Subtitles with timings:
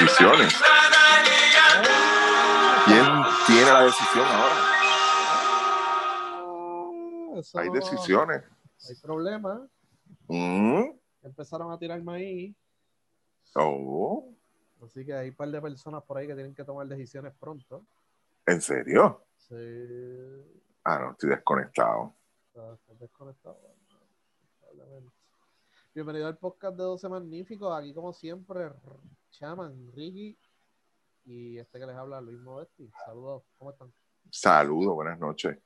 [0.00, 0.54] Decisiones.
[2.86, 3.04] ¿Quién
[3.46, 4.54] tiene la decisión ahora?
[7.38, 8.42] Eso Hay decisiones.
[8.88, 9.60] Hay problemas.
[10.26, 10.84] Mm.
[11.22, 12.56] Empezaron a tirar maíz.
[13.54, 14.32] Oh,
[14.82, 17.84] Así que hay un par de personas por ahí que tienen que tomar decisiones pronto.
[18.46, 19.26] ¿en serio?
[19.36, 19.54] Sí.
[20.84, 22.14] Ah, no, estoy desconectado.
[22.46, 23.60] Está desconectado.
[25.94, 27.78] Bienvenido al podcast de 12 Magníficos.
[27.78, 28.70] Aquí, como siempre,
[29.30, 30.38] Chaman, Ricky
[31.24, 32.90] y este que les habla, Luis Modesti.
[33.04, 33.92] Saludos, ¿cómo están?
[34.30, 35.56] Saludos, buenas noches.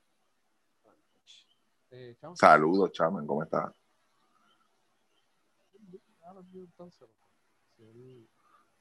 [1.90, 3.72] Eh, Chaman, Saludos, chaman, ¿cómo estás?
[6.54, 7.08] entonces.
[7.76, 8.28] Sí.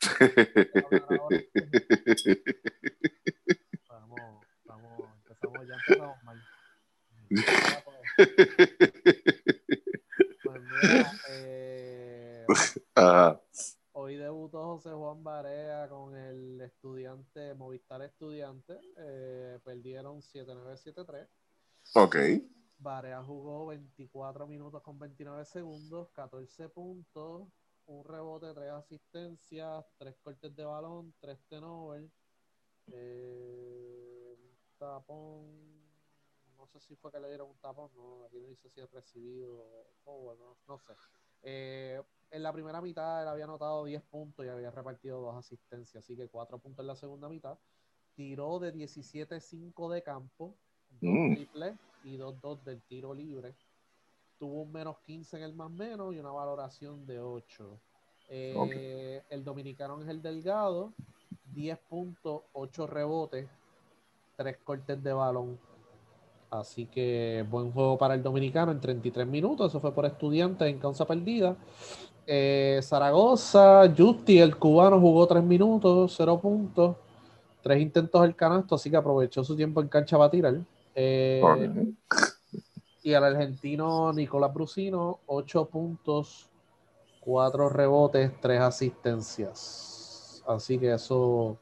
[3.90, 6.42] Vamos, vamos, empezamos, ya empezamos mal.
[10.44, 12.46] Pues mira, eh,
[12.96, 13.43] Ajá.
[14.44, 18.78] Debutó José Juan Barea con el estudiante, Movistar Estudiante.
[18.98, 21.30] eh, perdieron 7-9-7-3.
[21.96, 22.16] Ok.
[22.78, 27.48] Barea jugó 24 minutos con 29 segundos, 14 puntos,
[27.86, 32.12] un rebote, 3 asistencias, 3 cortes de balón, 3 turnovers,
[32.92, 34.36] eh,
[34.78, 35.46] tapón,
[36.58, 38.92] no sé si fue que le dieron un tapón, no, aquí no dice si es
[38.92, 39.66] recibido
[40.04, 40.92] o bueno, no sé.
[41.44, 42.02] Eh,
[42.34, 46.16] en la primera mitad él había anotado 10 puntos y había repartido 2 asistencias, así
[46.18, 47.58] que 4 puntos en la segunda mitad.
[48.16, 50.56] Tiró de 17-5 de campo,
[51.00, 51.36] 2 Mm.
[51.36, 53.56] triples y 2-2 del tiro libre.
[54.40, 57.80] Tuvo un menos 15 en el más menos y una valoración de 8.
[58.30, 60.94] Eh, El dominicano Ángel Delgado,
[61.54, 63.48] 10 puntos, 8 rebotes,
[64.38, 65.60] 3 cortes de balón.
[66.50, 69.72] Así que buen juego para el dominicano en 33 minutos.
[69.72, 71.56] Eso fue por estudiantes en causa perdida.
[72.26, 76.96] Eh, Zaragoza, Justi, el cubano, jugó 3 minutos, 0 puntos,
[77.62, 80.56] 3 intentos al canasto, así que aprovechó su tiempo en cancha para tirar.
[80.96, 81.42] Eh,
[83.02, 86.50] y al argentino Nicolás Brusino, 8 puntos,
[87.20, 90.44] 4 rebotes, 3 asistencias.
[90.48, 91.58] Así que eso,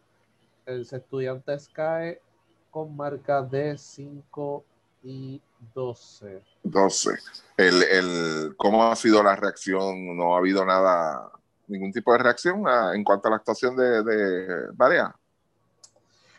[0.66, 2.22] el Estudiantes cae
[2.70, 4.64] con marca de 5
[5.04, 5.42] y
[5.74, 6.42] 12.
[6.64, 7.12] 12.
[7.58, 10.16] El, el, ¿Cómo ha sido la reacción?
[10.16, 11.32] ¿No ha habido nada,
[11.68, 15.16] ningún tipo de reacción a- en cuanto a la actuación de, de Barea?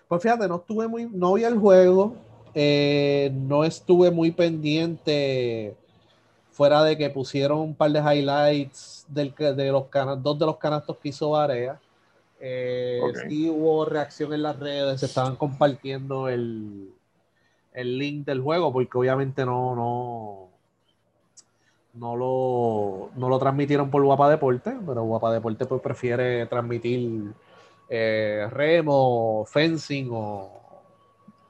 [0.09, 2.17] Pues fíjate, no estuve muy, no vi el juego,
[2.55, 5.75] eh, no estuve muy pendiente
[6.51, 10.47] fuera de que pusieron un par de highlights del, que- de los cana- dos de
[10.47, 11.81] los canastos que hizo Barea.
[12.41, 13.17] Eh, Ok.
[13.29, 16.92] Sí hubo reacción en las redes, se estaban compartiendo el,
[17.75, 20.49] el link del juego, porque obviamente no, no,
[21.95, 27.33] no lo, no lo transmitieron por Guapa Deporte, pero Guapa Deporte pues prefiere transmitir
[27.89, 30.63] eh, remo, fencing o,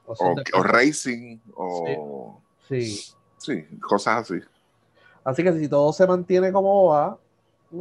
[0.05, 0.15] o
[0.55, 2.99] O, racing, o Sí.
[3.37, 4.39] sí, cosas así.
[5.23, 7.17] Así que si todo se mantiene como va,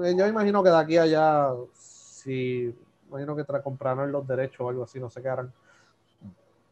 [0.04, 2.74] eh, yo imagino que de aquí a allá, si
[3.08, 5.52] imagino que tra- comprarán los derechos o algo así, no sé qué harán.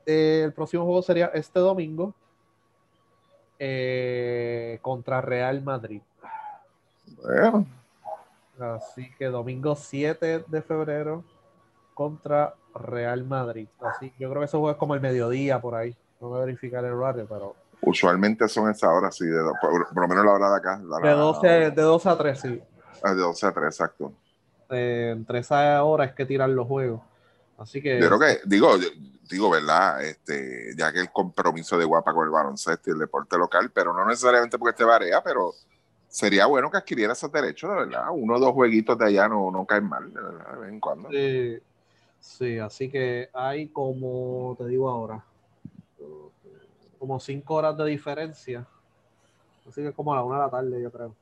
[0.06, 2.14] Eh, el próximo juego sería este domingo
[3.58, 6.02] eh, contra Real Madrid.
[7.22, 7.66] Bueno,
[8.58, 11.24] Así que domingo 7 de febrero
[11.94, 13.68] contra Real Madrid.
[13.80, 15.96] Así yo creo que ese juego es como el mediodía por ahí.
[16.20, 20.02] No voy a verificar el horario, pero usualmente son esas horas, sí, de, por, por
[20.02, 20.80] lo menos la hora de acá.
[20.84, 22.62] la- de 12, de 12 a 3, sí.
[23.02, 24.12] ah, de 12 a 3, exacto.
[24.68, 27.00] Eh, entre esas horas es que tiran los juegos.
[27.60, 28.70] Así que Yo creo que, digo,
[29.30, 30.02] digo, ¿verdad?
[30.02, 33.92] Este, ya que el compromiso de Guapa con el baloncesto y el deporte local, pero
[33.92, 35.52] no necesariamente porque esté Barea, pero
[36.08, 38.06] sería bueno que adquiriera esos derechos, de verdad.
[38.12, 40.80] Uno o dos jueguitos de allá no, no caen mal, de verdad, de vez en
[40.80, 41.10] cuando.
[41.10, 41.58] Sí,
[42.18, 45.22] sí, así que hay como, te digo ahora,
[46.98, 48.66] como cinco horas de diferencia.
[49.68, 51.14] Así que como a la una de la tarde, yo creo.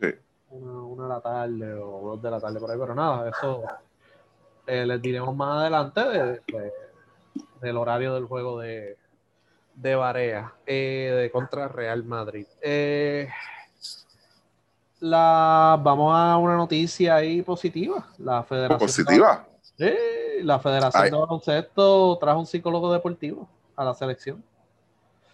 [0.00, 0.14] Sí.
[0.50, 3.64] Una, una de la tarde o dos de la tarde por ahí, pero nada, eso
[4.66, 6.72] eh, les diremos más adelante de- de-
[7.60, 8.96] del horario del juego de,
[9.74, 12.46] de Barea, eh, de contra Real Madrid.
[12.60, 13.28] Eh,
[15.00, 18.06] la, vamos a una noticia ahí positiva.
[18.18, 19.46] La Federación Positiva.
[19.76, 19.92] Sí,
[20.42, 21.10] la Federación Ay.
[21.10, 24.42] de Baloncesto trajo un psicólogo deportivo a la selección.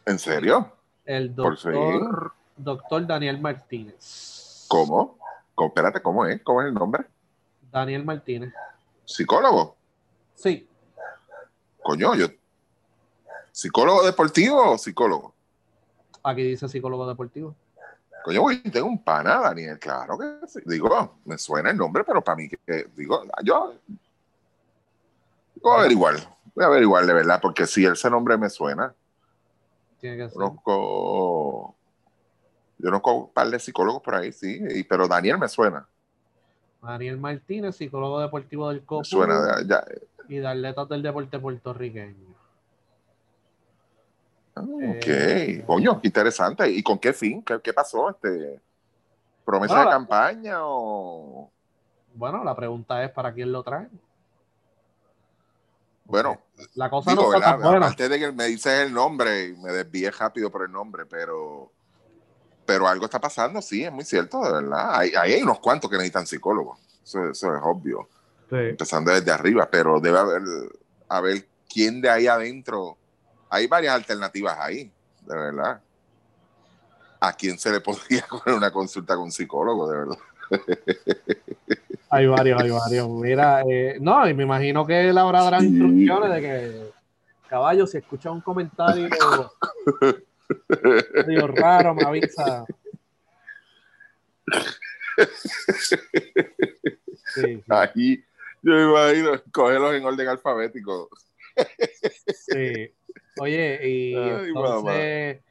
[0.07, 0.73] ¿En serio?
[1.05, 4.67] El doctor, doctor Daniel Martínez.
[4.69, 5.19] ¿Cómo?
[5.55, 5.69] ¿Cómo?
[5.69, 6.43] Espérate, ¿cómo es?
[6.43, 7.05] ¿Cómo es el nombre?
[7.71, 8.53] Daniel Martínez.
[9.09, 9.75] ¿Psicólogo?
[10.35, 10.69] Sí,
[11.83, 12.27] Coño, yo.
[13.51, 15.35] ¿Psicólogo deportivo o psicólogo?
[16.23, 17.55] aquí dice psicólogo deportivo.
[18.23, 20.61] Coño, güey, tengo un pana, Daniel, claro que sí.
[20.67, 23.75] Digo, me suena el nombre, pero para mí que, digo, yo,
[25.63, 26.15] Voy a averiguar,
[26.55, 28.95] voy a averiguar de verdad, porque si ese nombre me suena.
[30.01, 30.35] Tiene que ser.
[30.35, 31.75] Conozco,
[32.79, 35.89] yo conozco un par de psicólogos por ahí, sí, y- pero Daniel me suena.
[36.83, 39.85] Daniel Martínez, psicólogo deportivo del COPU suena, ya,
[40.29, 42.29] y de atletas del deporte puertorriqueño.
[44.55, 46.71] Ah, Ok, Eh, coño, qué interesante.
[46.71, 47.43] ¿Y con qué fin?
[47.43, 48.11] ¿Qué, qué pasó?
[48.11, 48.61] Este,
[49.45, 51.51] ¿Promesa Bueno, de la- campaña o...?
[52.15, 53.89] Bueno, la pregunta es para quién lo trae.
[56.05, 56.41] Bueno,
[56.75, 57.87] La cosa digo, no está tan buena.
[57.87, 61.71] Aparte de que me dices el nombre me desvié rápido por el nombre, pero,
[62.69, 64.95] pero algo está pasando, sí, es muy cierto, de verdad.
[64.99, 68.11] Hay, unos cuantos que necesitan psicólogos, eso, eso es obvio,
[68.51, 68.57] Sí.
[68.57, 70.43] empezando desde arriba, pero debe haber,
[71.09, 72.99] haber quién de ahí adentro.
[73.49, 74.93] Hay varias alternativas ahí,
[75.23, 75.81] de verdad.
[77.21, 80.19] ¿A quién se le podría poner una consulta con un psicólogo, de verdad?
[82.11, 83.09] Hay varios, hay varios.
[83.09, 85.69] Mira, eh, no, y me imagino que él habrá dado Sí.
[85.69, 86.91] instrucciones de que,
[87.49, 89.09] caballo, si escucha un comentario
[91.27, 92.67] medio raro, me avisa.
[97.35, 98.25] Sí, Ahí,
[98.63, 101.09] yo me imagino, cogerlos en orden alfabético.
[102.33, 102.95] sí.
[103.37, 105.43] Oye, y Ay, entonces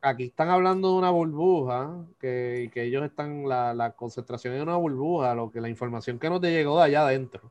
[0.00, 4.76] aquí están hablando de una burbuja, que, que ellos están, la, la concentración es una
[4.76, 7.50] burbuja, lo que la información que nos llegó de allá adentro,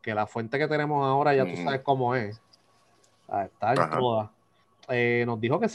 [0.00, 1.64] que la fuente que tenemos ahora ya tú Ujú.
[1.64, 2.40] sabes cómo es.
[3.28, 4.32] Ah, Está en Ajá.
[4.94, 5.68] Eh, nos dijo que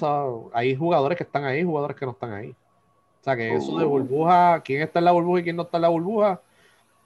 [0.54, 2.52] hay jugadores que están ahí, jugadores que no están ahí.
[2.52, 3.90] O sea que eso de Oh.
[3.90, 6.40] burbuja, quién está en la burbuja y quién no está en la burbuja,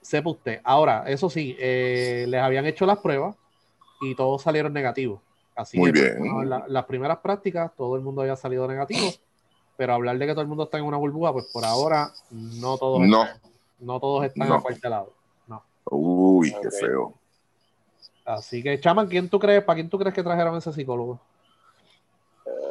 [0.02, 0.60] sepa usted.
[0.63, 3.36] Ahora, eso sí, eh, les habían hecho las pruebas
[4.02, 5.22] y todos salieron negativos.
[5.56, 6.19] Así Muy que bien.
[6.19, 9.10] bueno, en la- las primeras prácticas todo el mundo había salido negativo,
[9.78, 12.78] pero hablar de que todo el mundo está en una burbuja, pues por ahora no
[12.78, 13.24] todos, No.
[13.24, 13.40] están,
[13.80, 14.56] no todos están No.
[14.56, 15.10] acuartelados.
[15.48, 15.63] No.
[15.90, 17.13] Uy, qué feo.
[18.25, 21.19] Así que, Chaman, ¿quién tú crees, para quién tú crees que trajeron ese psicólogo?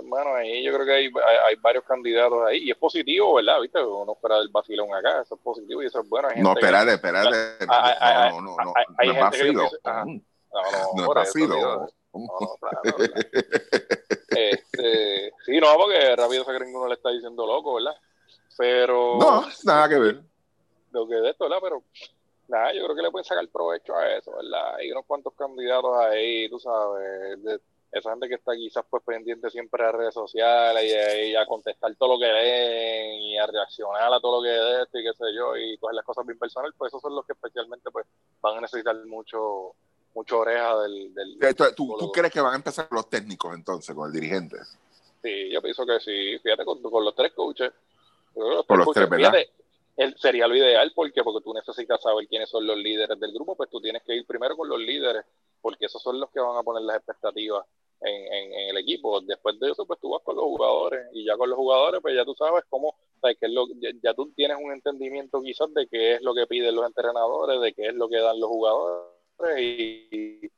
[0.04, 3.60] Bueno, ahí yo creo que hay, hay, hay varios candidatos ahí y es positivo, ¿verdad?
[3.60, 3.82] ¿Viste?
[3.82, 6.28] Uno espera del vacilón acá, eso es positivo y eso es bueno.
[6.28, 7.66] Hay No, gente que- espérate, espérate.
[7.66, 9.70] No, Hay- no, no, no, hay- no es gente vacilo.
[9.84, 11.56] No, no, No es vacilo.
[11.56, 11.88] no.
[14.30, 17.94] Este, sí, no, porque rápido se creen que uno le está diciendo loco, ¿verdad?
[18.56, 20.20] Pero No, nada que ver.
[20.92, 21.58] lo que de esto, ¿verdad?
[21.62, 21.82] Pero
[22.48, 24.76] nada, yo creo que le pueden sacar provecho a eso, ¿verdad?
[24.76, 27.60] Hay unos cuantos candidatos ahí, tú sabes, de
[27.92, 31.44] esa gente que está quizás pues pendiente siempre de redes sociales y, a- y a
[31.46, 35.02] contestar todo lo que leen y a reaccionar a todo lo que de esto y
[35.04, 37.90] qué sé yo y coger las cosas bien personal, pues esos son los que especialmente
[37.90, 38.06] pues
[38.40, 39.74] van a necesitar mucho
[40.14, 41.38] mucho oreja del, del
[41.76, 41.96] ¿Tú.
[41.98, 44.56] ¿Tú crees que van a empezar con los técnicos entonces, con el dirigente?
[45.22, 46.36] Sí, yo pienso que sí.
[46.42, 47.72] Fíjate con, con los tres coaches.
[48.34, 49.32] Con los tres, ¿verdad?
[49.32, 49.50] fíjate,
[50.16, 53.70] sería lo ideal porque porque tú necesitas saber quiénes son los líderes del grupo, pues
[53.70, 55.24] tú tienes que ir primero con los líderes,
[55.60, 57.64] porque esos son los que van a poner las expectativas
[58.00, 59.20] en, en- en el equipo.
[59.20, 62.14] Después de eso, pues tú vas con los jugadores y ya con los jugadores, pues
[62.14, 65.72] ya tú sabes cómo, sabes qué es lo, ya, ya tú tienes un entendimiento quizás
[65.74, 68.48] de qué es lo que piden los entrenadores, de qué es lo que dan los
[68.48, 70.50] jugadores y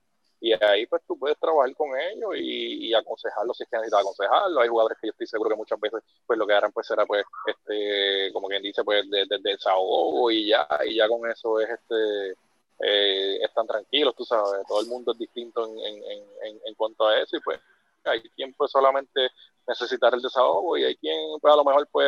[0.53, 4.63] ahí pues tú puedes trabajar con ellos y, y aconsejarlos si es que necesitas aconsejarlos.
[4.63, 7.07] Hay jugadores que yo estoy seguro que muchas veces pues lo que harán pues será
[7.07, 11.61] pues este como quien dice pues de, de- desahogo y ya y ya con eso
[11.61, 12.35] es este
[12.85, 16.03] eh, están tranquilos, tú sabes, todo el mundo es distinto en, en,
[16.43, 17.61] en, en cuanto a eso y pues
[18.05, 19.29] hay quien pues solamente
[19.69, 22.07] necesitar el desahogo y hay quien pues a lo mejor pues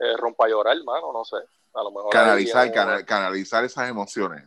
[0.00, 1.36] eh, rompa llorar, hermano, no sé.
[1.74, 4.44] A lo mejor Canalizar, canalizar esas emociones.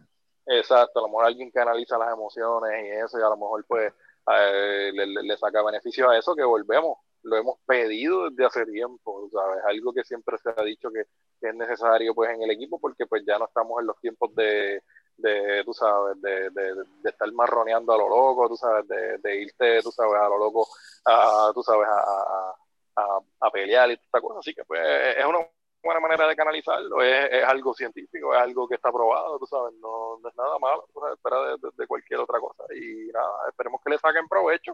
[0.47, 3.65] Exacto, a lo mejor alguien que analiza las emociones y eso, y a lo mejor
[3.67, 3.91] pues
[4.31, 9.27] eh, le, le- saca beneficio a eso, que volvemos, lo hemos pedido desde hace tiempo,
[9.31, 9.63] ¿sabes?
[9.65, 11.01] Algo que siempre se ha dicho que,
[11.47, 14.81] es necesario pues en el equipo, porque pues ya no estamos en los tiempos de,
[15.17, 19.41] de tú sabes, de, de, de estar marroneando a lo loco, tú sabes, de, de
[19.41, 20.67] irte, tú sabes, a lo loco,
[21.05, 22.55] a, tú sabes, a,
[22.97, 24.79] a, a, pelear y toda cosa, así que pues
[25.17, 25.39] es una
[25.85, 29.73] buena manera de canalizarlo, es, es algo científico, es algo que está probado, tú sabes,
[29.79, 32.63] no, no es nada malo, tú sabes, espera de, de- de cualquier otra cosa.
[32.75, 34.73] Y nada, esperemos que le saquen provecho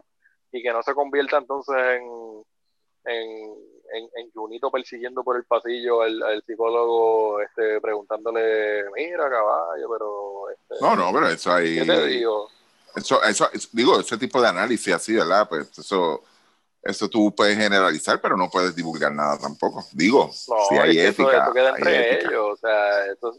[0.50, 2.42] y que no se convierta entonces en,
[3.04, 3.54] en,
[3.94, 10.50] en, en Junito persiguiendo por el pasillo al, al psicólogo este, preguntándole, mira caballo, pero
[10.50, 11.78] este, No, no, pero eso ahí.
[11.78, 12.48] ¿qué te digo?
[12.94, 15.48] Eso, eso, es- digo, ese tipo de análisis así, ¿verdad?
[15.48, 16.22] Pues eso,
[16.82, 19.84] eso tú puedes generalizar, pero no puedes divulgar nada tampoco.
[19.92, 21.44] Digo, No, si hay es que eso, ética.
[21.44, 22.28] eso queda entre ética.
[22.30, 23.32] ellos, o sea, eso,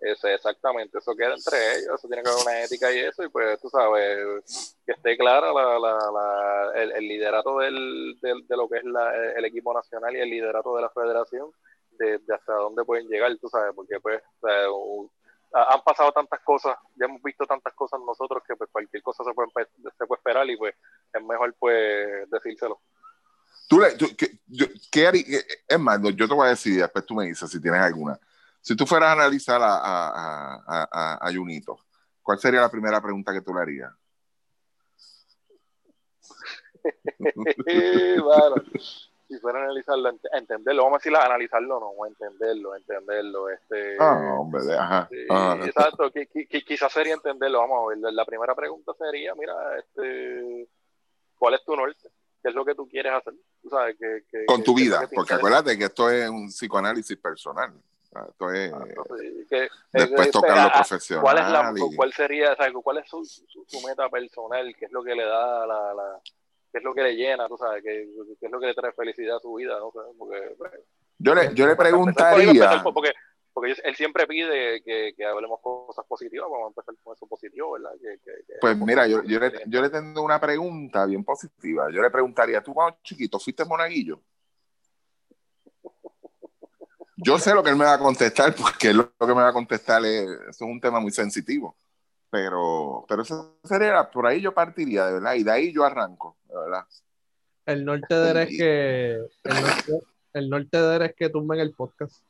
[0.00, 3.28] eso exactamente, eso queda entre ellos, eso tiene que haber una ética y eso, y
[3.28, 8.56] pues tú sabes, que esté clara la, la, la- el, el liderato del, del- de
[8.56, 11.50] lo que es la- el equipo nacional y el liderato de la federación,
[11.92, 15.10] de, de hasta dónde pueden llegar, tú sabes, porque pues o sea, un-
[15.52, 19.32] han pasado tantas cosas, ya hemos visto tantas cosas nosotros que pues cualquier cosa se
[19.32, 19.48] puede,
[19.98, 20.74] se puede esperar y pues
[21.12, 22.80] es mejor pues decírselo.
[23.68, 23.96] Tú, le,
[24.90, 25.44] ¿qué, harías?
[25.68, 28.18] Es más, yo te voy a decir, después tú me dices si tienes alguna.
[28.60, 31.78] Si tú fueras a analizar a, a, a, a Junito,
[32.22, 33.92] ¿cuál sería la primera pregunta que tú le harías?
[38.22, 38.54] bueno,
[39.32, 43.48] si fuera a analizarlo, entenderlo, vamos a decir analizarlo, no, entenderlo, entenderlo.
[43.48, 45.08] Este, ah, hombre, ajá.
[45.64, 48.12] Exacto, quizás sería entenderlo, vamos a ver.
[48.12, 50.68] La primera pregunta sería, mira, este,
[51.38, 52.10] ¿cuál es tu norte?
[52.42, 53.34] ¿Qué es lo que tú quieres hacer?
[53.70, 57.72] sabes, que, Con tu vida, porque acuérdate que esto es un psicoanálisis personal.
[58.28, 58.70] Esto es,
[59.90, 61.22] después tocar lo profesional.
[61.22, 64.74] ¿Cuál, es la, cuál sería, cuál es su, su, meta personal?
[64.78, 66.20] ¿Qué es lo que le da la, la
[66.72, 68.08] qué es lo que le llena, tú sabes, qué,
[68.40, 70.54] qué, es lo que le trae felicidad a su vida, no porque...
[70.56, 70.72] Pues,
[71.18, 72.82] yo le, yo le preguntaría...
[72.82, 73.12] Porque,
[73.52, 77.72] porque él siempre pide que, que, hablemos cosas positivas, vamos a empezar con eso positivo,
[77.72, 77.90] ¿verdad?
[78.00, 78.18] Que,
[78.60, 81.90] pues mira, yo, yo, le, yo le tengo una pregunta bien positiva.
[81.92, 84.22] Yo le preguntaría, tú cuando chiquito, ¿fuiste monaguillo?
[87.16, 89.52] Yo sé lo que él me va a contestar, porque lo que me va a
[89.52, 91.76] contestar es, eso es un tema muy sensitivo.
[92.32, 96.38] Pero, pero eso sería, por ahí yo partiría, de verdad, y de ahí yo arranco,
[96.48, 96.86] de verdad.
[97.66, 99.18] El norte de eres que,
[100.32, 102.24] el norte, de eres que tumben el podcast.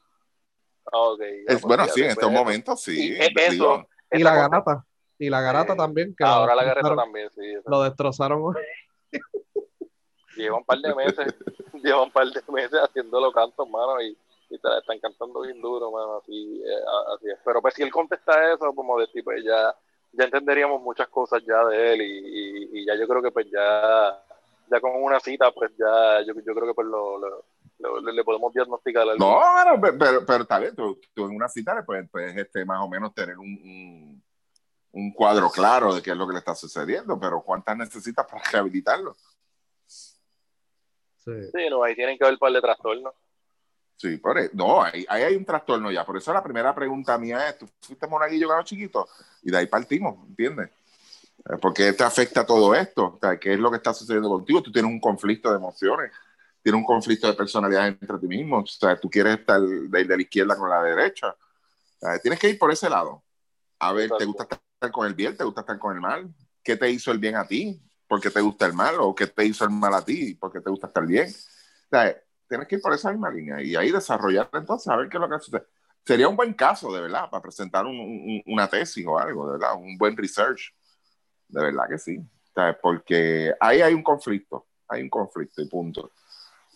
[0.90, 3.16] Okay, es, bueno, sí, en estos momentos sí.
[3.16, 4.84] Y, y la garata.
[5.20, 6.16] Y la garata también.
[6.16, 7.54] Que ahora la garata también, sí.
[7.64, 8.56] Lo destrozaron.
[10.36, 11.32] lleva un par de meses,
[11.80, 14.18] lleva un par de meses haciéndolo cantos, mano, y,
[14.50, 17.38] y te la están cantando bien duro, mano, así, eh, así es.
[17.44, 19.72] Pero pues si él contesta eso, como de tipo, ya
[20.12, 24.22] ya entenderíamos muchas cosas ya de él y, y, ya yo creo que pues ya,
[24.70, 27.44] ya con una cita pues ya yo, yo creo que pues lo, lo,
[28.00, 29.16] le podemos diagnosticar algo.
[29.18, 29.40] No,
[29.80, 33.14] pero, pero, pero está bien, tú, en una cita le puedes, este, más o menos
[33.14, 34.22] tener un,
[34.92, 38.42] un, cuadro claro de qué es lo que le está sucediendo, pero ¿cuántas necesitas para
[38.50, 39.16] rehabilitarlo?
[39.86, 41.32] Sí.
[41.52, 43.14] sí, no, ahí tienen que ver un par de trastornos.
[43.96, 44.50] Sí, por eso.
[44.54, 46.04] No, ahí, hay un trastorno ya.
[46.04, 49.08] Por eso la primera pregunta mía es, ¿tú fuiste monaguillo cuando chiquito?
[49.42, 50.70] Y de ahí partimos, ¿entiendes?
[51.48, 53.14] Eh, porque te afecta todo esto.
[53.14, 54.62] O sea, ¿qué es lo que está sucediendo contigo?
[54.62, 56.10] Tú tienes un conflicto de emociones,
[56.62, 58.58] tienes un conflicto de personalidad entre ti mismo.
[58.58, 61.28] O sea, tú quieres estar de, de la izquierda con la derecha.
[61.28, 61.36] O
[62.00, 63.22] sea, tienes que ir por ese lado.
[63.78, 65.36] A ver, ¿te gusta estar con el bien?
[65.36, 66.32] ¿Te gusta estar con el mal?
[66.62, 67.80] ¿Qué te hizo el bien a ti?
[68.06, 68.96] ¿Por qué te gusta el mal?
[69.00, 70.34] ¿O qué te hizo el mal a ti?
[70.34, 71.28] ¿Por qué te gusta estar bien?
[71.28, 72.16] O sea,
[72.52, 75.20] tienes que ir por esa misma línea y ahí desarrollar entonces a ver qué es
[75.22, 75.64] lo que sucede.
[76.04, 79.96] Sería un buen caso, de verdad, para presentar una tesis o algo, de verdad, un
[79.96, 80.74] buen research.
[81.48, 82.18] De verdad que sí.
[82.82, 86.10] porque ahí hay un conflicto, hay un conflicto y punto.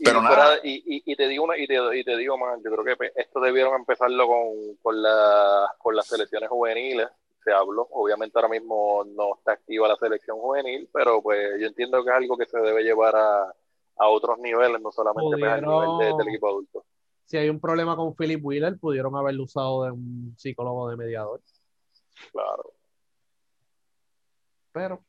[0.03, 0.59] Pero y, nada.
[0.63, 4.27] Y, te digo una, y, te, digo más, yo creo que pues, esto debieron empezarlo
[4.27, 7.09] con, con, la, con las selecciones juveniles.
[7.45, 12.03] Se habló, obviamente ahora mismo no está activa la selección juvenil, pero pues yo entiendo
[12.03, 13.53] que es algo que se debe llevar a,
[13.99, 16.85] a otros niveles, no solamente pues, al nivel del equipo adulto.
[17.25, 21.41] Si hay un problema con Philip Wheeler, pudieron haberlo usado de un psicólogo de mediador.
[22.33, 22.73] Claro.
[24.73, 25.05] Pero,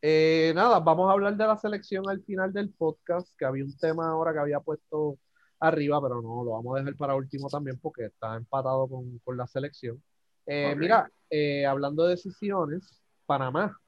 [0.00, 3.76] eh, nada, vamos a hablar de la selección al final del podcast, que había un
[3.76, 5.18] tema ahora que había puesto
[5.58, 9.46] arriba, pero no, lo vamos a dejar para último también porque está empatado con, la
[9.46, 10.02] selección.
[10.46, 13.78] Eh, mira, eh, hablando de decisiones, Panamá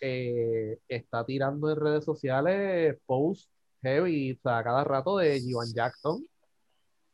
[0.00, 3.50] está tirando en redes sociales posts
[3.82, 6.26] heavy, o sea, cada rato de Jivan Jackson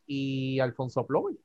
[0.07, 1.37] y Alfonso Plomer.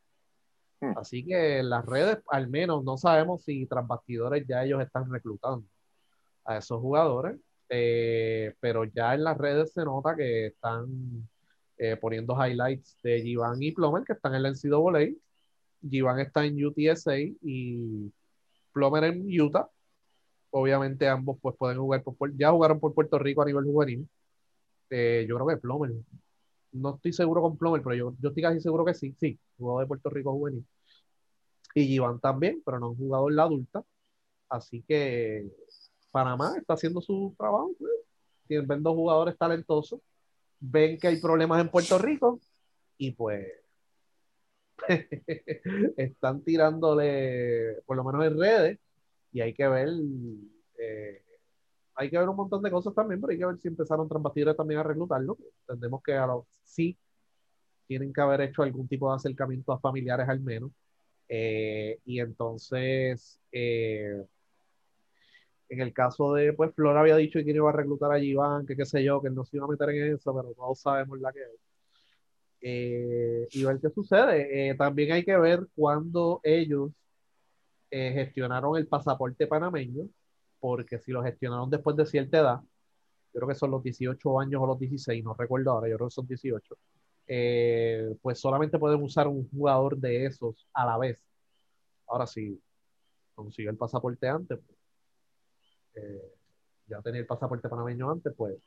[0.81, 0.97] Hmm.
[0.97, 5.11] Así que en las redes, al menos, no sabemos si tras bastidores ya ellos están
[5.11, 5.65] reclutando
[6.45, 7.37] a esos jugadores,
[7.69, 11.27] eh, pero ya en las redes se nota que están
[11.77, 15.15] eh, poniendo highlights de Jivan y Plomer que están en la NCAA.
[15.89, 18.11] Jivan está en UTSA y
[18.73, 19.69] Plomer en Utah
[20.51, 24.07] obviamente ambos pues pueden jugar por, ya jugaron por Puerto Rico a nivel juvenil.
[24.89, 25.91] Eh, yo creo que Plomer.
[26.71, 29.79] No estoy seguro con Plomer, pero yo, yo estoy casi seguro que sí, sí, jugó
[29.79, 30.65] de Puerto Rico juvenil.
[31.75, 33.83] Y Iván también, pero no han jugado en la adulta.
[34.49, 35.47] Así que
[36.11, 37.71] Panamá está haciendo su trabajo.
[37.79, 37.91] Pues.
[38.47, 39.99] Tienen dos jugadores talentosos.
[40.59, 42.39] Ven que hay problemas en Puerto Rico
[42.97, 43.47] y pues
[45.97, 48.79] están tirándole, por lo menos en redes,
[49.31, 49.89] y hay que ver,
[50.77, 51.21] eh,
[51.95, 54.57] hay que ver un montón de cosas también, pero hay que ver si empezaron Transbastidores
[54.57, 55.37] también a reclutarlo.
[55.67, 56.97] Entendemos que a los, sí
[57.87, 60.71] tienen que haber hecho algún tipo de acercamiento a familiares al menos.
[61.27, 64.23] Eh, y entonces, eh,
[65.69, 68.75] en el caso de, pues, Flor había dicho que iba a reclutar a Iván, que
[68.75, 71.31] qué sé yo, que no se iba a meter en eso, pero todos sabemos la
[71.33, 71.49] que es.
[73.55, 74.75] y ver qué sucede.
[74.75, 76.91] también hay que ver cuando ellos
[77.91, 80.07] eh, gestionaron el pasaporte panameño,
[80.59, 82.59] porque si lo gestionaron después de cierta edad,
[83.33, 86.13] creo que son los 18 años o los 16, no recuerdo ahora, yo creo que
[86.13, 86.77] son 18,
[87.27, 91.23] eh, pues solamente pueden usar un jugador de esos a la vez.
[92.07, 92.59] Ahora, si
[93.35, 94.77] consiguió el pasaporte antes, pues,
[95.95, 96.33] eh,
[96.87, 98.57] ya tenía el pasaporte panameño antes, pues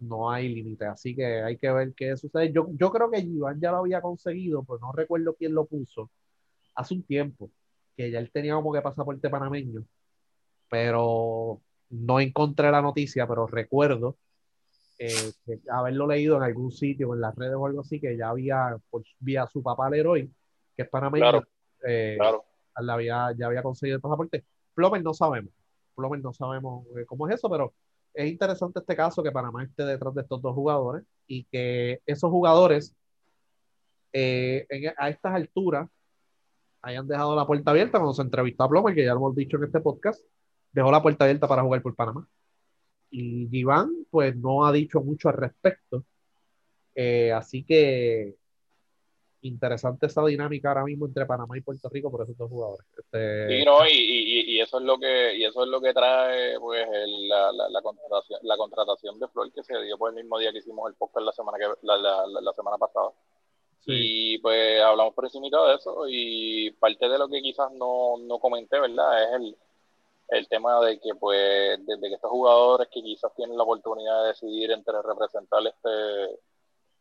[0.00, 0.86] no hay límite.
[0.86, 2.52] Así que hay que ver qué sucede.
[2.52, 6.10] Yo, yo creo que Iván ya lo había conseguido, pero no recuerdo quién lo puso
[6.74, 7.50] hace un tiempo,
[7.98, 9.84] que ya él tenía como que pasaporte panameño,
[10.70, 14.16] pero no encontré la noticia, pero recuerdo
[15.00, 15.32] eh,
[15.68, 19.02] haberlo leído en algún sitio, en las redes o algo así, que ya había, por
[19.18, 20.30] vía su papá Leroy,
[20.76, 21.48] que es panameño, claro,
[21.84, 22.44] eh, claro.
[22.74, 24.44] Había, ya había conseguido el pasaporte.
[24.74, 25.52] Plomer no sabemos,
[25.96, 27.74] Plomer no sabemos eh, cómo es eso, pero
[28.14, 32.30] es interesante este caso que Panamá esté detrás de estos dos jugadores y que esos
[32.30, 32.94] jugadores
[34.14, 35.88] a estas alturas
[36.82, 39.56] hayan dejado la puerta abierta cuando se entrevistó a Plomer, que ya lo hemos dicho
[39.56, 40.24] en este podcast,
[40.72, 42.28] dejó la puerta abierta para jugar por Panamá.
[43.10, 46.04] Y Iván, pues no ha dicho mucho al respecto.
[46.94, 48.36] Eh, así que
[49.42, 52.86] interesante esa dinámica ahora mismo entre Panamá y Puerto Rico por esos dos jugadores.
[52.96, 53.48] Este...
[53.48, 56.58] Sí, no, y, y, y, eso es lo que y eso es lo que trae
[56.58, 56.86] pues
[57.28, 60.50] la, la, la, contratación la contratación de Flor que se dio por el mismo día
[60.50, 63.10] que hicimos el podcast la semana que la, la semana pasada.
[63.86, 68.38] Y pues hablamos por encima de eso y parte de lo que quizás no, no
[68.38, 69.24] comenté, ¿verdad?
[69.24, 69.56] Es el,
[70.28, 74.28] el tema de que pues desde que estos jugadores que quizás tienen la oportunidad de
[74.28, 76.34] decidir entre representar este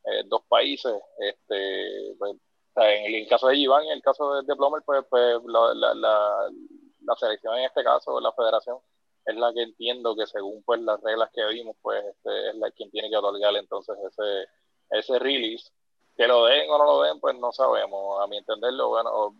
[0.06, 2.36] eh, dos países este pues,
[2.76, 5.74] en el, caso de Iván y en el caso de, de Plomer pues, pues la,
[5.74, 8.78] la, la, selección en este caso la federación
[9.26, 12.72] es la que entiendo que según pues las reglas que vimos pues este, es la
[12.72, 14.48] quien tiene que otorgar entonces ese
[14.90, 15.70] ese release
[16.18, 19.40] que lo den o no lo den pues no sabemos a mi entenderlo bueno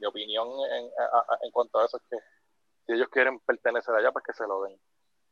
[0.00, 0.90] mi opinión en,
[1.42, 2.16] en cuanto a eso es que
[2.86, 4.78] si ellos quieren pertenecer allá, pues que se lo den.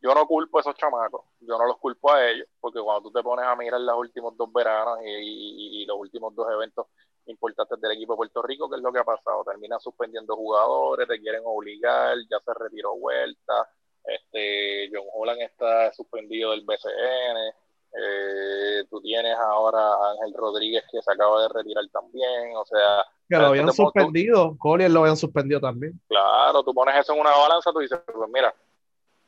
[0.01, 3.13] Yo no culpo a esos chamacos, yo no los culpo a ellos, porque cuando tú
[3.13, 6.87] te pones a mirar los últimos dos veranos y, los últimos dos eventos
[7.27, 9.45] importantes del equipo de Puerto Rico, ¿qué es lo que ha pasado?
[9.45, 13.71] Terminan suspendiendo jugadores, te quieren obligar, ya se retiró vuelta,
[14.05, 17.55] este, John Holland está suspendido del BCN,
[17.97, 23.05] eh, tú tienes ahora a Ángel Rodríguez que se acaba de retirar también, o sea...
[23.29, 25.99] Que lo habían suspendido, Collier lo habían suspendido también.
[26.09, 28.55] Claro, tú pones eso en una balanza, tú dices, pues mira,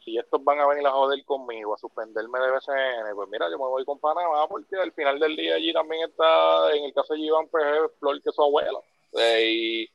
[0.05, 3.59] si estos van a venir a joder conmigo, a suspenderme de BCN, pues mira, yo
[3.59, 7.15] me voy con Panamá, porque al final del día allí también está, en el caso
[7.15, 7.65] de Iván, pues
[7.99, 8.83] Flor que su abuelo.
[9.15, 9.91] Eh, y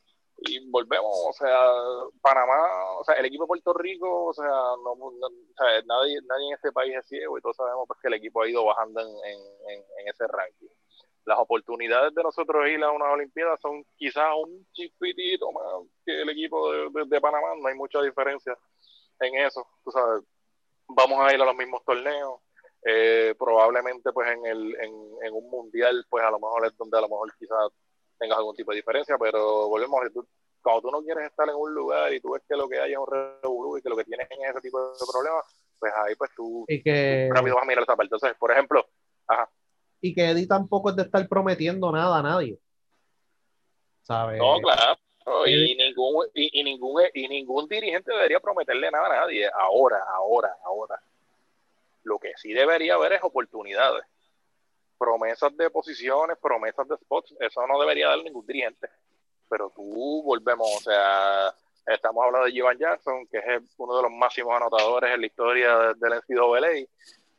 [0.48, 1.58] y volvemos, o sea,
[2.20, 2.58] Panamá,
[2.98, 5.12] o sea, el equipo de Puerto Rico, o sea, no, o
[5.56, 8.42] sea, nadie, nadie en este país es ciego y todos sabemos pues, que el equipo
[8.42, 10.68] ha ido bajando en, en, en, ese ranking.
[11.24, 15.64] Las oportunidades de nosotros ir a unas Olimpiadas son quizás un chispitito más
[16.04, 18.56] que el equipo de, de, Panamá, no hay mucha diferencia
[19.20, 20.24] en eso, tú sabes,
[20.88, 22.40] vamos a ir a los mismos torneos,
[22.84, 26.98] eh, probablemente pues en, el, en, en un mundial pues a lo mejor es donde
[26.98, 27.70] a lo mejor quizás
[28.22, 30.26] tengas algún tipo de diferencia, pero volvemos, tú,
[30.62, 32.92] cuando tú no quieres estar en un lugar y tú ves que lo que hay
[32.92, 35.44] es un revolú y que lo que tienes es ese tipo de problemas,
[35.78, 38.14] pues ahí pues tú, rápido vas a mirar esa parte.
[38.14, 38.86] Entonces, por ejemplo,
[39.26, 39.50] ajá.
[40.00, 42.58] Y que Eddie tampoco es de estar prometiendo nada a nadie.
[44.02, 44.38] ¿Sabes?
[44.38, 44.98] No, claro.
[45.46, 49.48] Y ningún, y, y, ningún, y ningún dirigente debería prometerle nada a nadie.
[49.54, 51.00] Ahora, ahora, ahora.
[52.02, 54.04] Lo que sí debería haber es oportunidades
[55.02, 58.88] promesas de posiciones, promesas de spots, eso no debería dar ningún dirigente.
[59.48, 61.52] Pero tú volvemos, o sea,
[61.86, 65.76] estamos hablando de Jivan Jackson, que es uno de los máximos anotadores en la historia
[65.94, 66.86] del NCAA,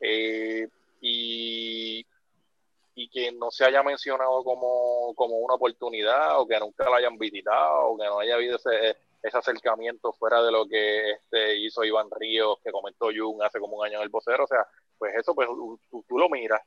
[0.00, 0.68] eh,
[1.00, 2.06] y,
[2.94, 7.16] y que no se haya mencionado como, como una oportunidad, o que nunca lo hayan
[7.16, 8.94] visitado, o que no haya habido ese,
[9.32, 13.86] acercamiento fuera de lo que este hizo Iván Ríos, que comentó Jung hace como un
[13.86, 14.66] año en el vocero, o sea,
[14.98, 15.48] pues eso, pues
[16.06, 16.60] tú lo miras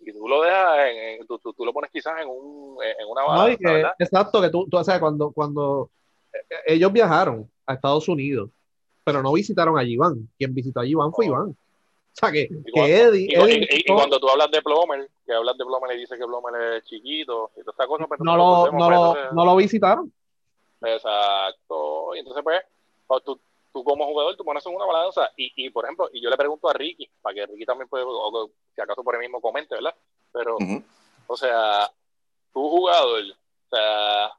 [0.00, 3.94] y tú lo dejas, en, tú, tú, lo pones quizás en, un, en una balanza,
[3.98, 5.90] Exacto, que tú, tú o sea, cuando, cuando
[6.32, 8.50] eh, eh, ellos viajaron a Estados Unidos,
[9.04, 10.28] pero no visitaron a Iván.
[10.38, 11.48] Quien visitó a Iván fue Iván.
[11.48, 11.56] O
[12.20, 15.96] sea, que, y cuando, Eddie, y, cuando tú hablas de Plomer, que hablas de Plomer
[15.96, 19.32] y dices que Plomer es chiquito, y toda esta cosa, pues, no, lo, no, lo,
[19.32, 20.12] no lo visitaron.
[20.82, 22.14] Exacto.
[22.16, 23.38] Y entonces, pues, tú,
[23.78, 26.36] tú como jugador, tú pones en una balanza y, y, por ejemplo, y yo le
[26.36, 29.76] pregunto a Ricky, para que Ricky también puede, o si acaso por el mismo comente,
[29.76, 29.94] ¿verdad?
[30.32, 30.56] Pero,
[31.26, 31.88] o sea,
[32.52, 34.32] tu jugador, o sea,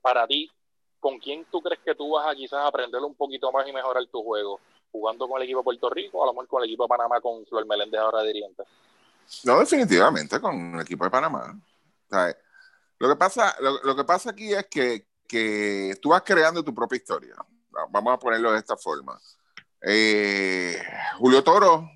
[0.00, 0.50] para ti,
[0.98, 4.06] ¿con quién tú crees que tú vas a quizás aprender un poquito más y mejorar
[4.06, 4.60] tu juego?
[4.90, 6.88] ¿Jugando con el equipo de Puerto Rico o a lo mejor con el equipo de
[6.88, 8.62] Panamá con Flor Meléndez ahora dirigente?
[9.44, 11.54] No, definitivamente con el equipo de Panamá.
[12.06, 12.34] O sea,
[12.98, 16.74] lo que pasa, lo, lo, que pasa aquí es que que tú vas creando tu
[16.74, 17.34] propia historia.
[17.90, 19.18] Vamos a ponerlo de esta forma.
[19.82, 20.80] Eh,
[21.18, 21.88] Julio Toro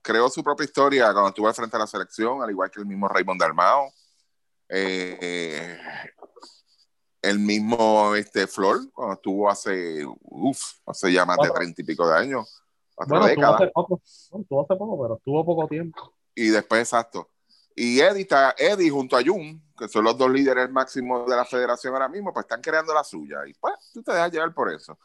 [0.00, 2.86] creó su propia historia cuando estuvo al frente de la selección, al igual que el
[2.86, 3.92] mismo Raymond Dalmao.
[4.68, 5.78] Eh,
[7.22, 12.06] el mismo este, Flor, cuando estuvo hace, uf, hace ya más de treinta y pico
[12.06, 12.62] de años.
[12.96, 14.00] Bueno, estuvo hace, poco,
[14.62, 16.14] hace poco, pero estuvo poco tiempo.
[16.34, 17.30] Y después, exacto.
[17.74, 21.94] Y Eddie, Eddie junto a Jun, que son los dos líderes máximos de la federación
[21.94, 23.38] ahora mismo, pues están creando la suya.
[23.46, 24.98] Y pues tú te dejas llevar por eso.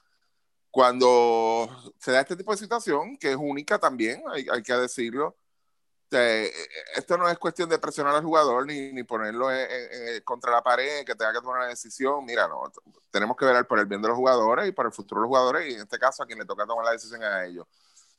[0.71, 5.37] Cuando se da este tipo de situación, que es única también, hay, hay que decirlo,
[6.95, 9.47] esto no es cuestión de presionar al jugador ni, ni ponerlo
[10.23, 12.25] contra la pared, que tenga que tomar una decisión.
[12.25, 12.63] Mira, no,
[13.11, 15.29] tenemos que ver por el bien de los jugadores y por el futuro de los
[15.29, 17.67] jugadores, y en este caso a quien le toca tomar la decisión a ellos.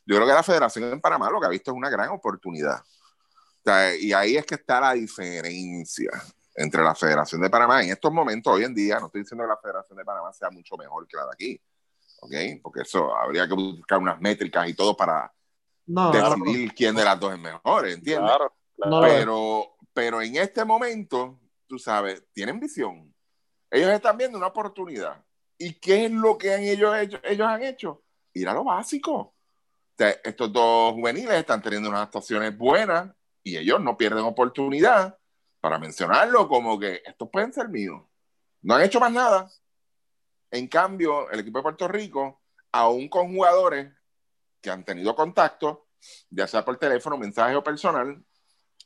[0.06, 2.82] Yo creo que la federación en Panamá lo que ha visto es una gran oportunidad
[4.00, 6.10] y ahí es que está la diferencia
[6.54, 9.48] entre la Federación de Panamá en estos momentos, hoy en día, no estoy diciendo que
[9.48, 11.62] la Federación de Panamá sea mucho mejor que la de aquí,
[12.20, 12.32] ¿ok?
[12.62, 15.32] Porque eso habría que buscar unas métricas y todo para
[15.86, 18.32] decidir quién de las dos es mejor, ¿entiendes?
[18.76, 23.12] Pero, pero en este momento, tú sabes, tienen visión.
[23.70, 25.24] Ellos están viendo una oportunidad.
[25.58, 28.02] ¿Y qué es lo que han ellos, ellos, ellos han hecho?
[28.32, 29.34] Ir a lo básico.
[29.98, 33.10] estos dos juveniles están teniendo unas actuaciones buenas,
[33.42, 35.18] y ellos no pierden oportunidad
[35.60, 38.02] para mencionarlo como que estos pueden ser míos.
[38.62, 39.50] No han hecho más nada.
[40.50, 43.92] En cambio, el equipo de Puerto Rico, aún con jugadores
[44.60, 45.88] que han tenido contacto,
[46.30, 48.24] ya sea por teléfono, mensaje o personal,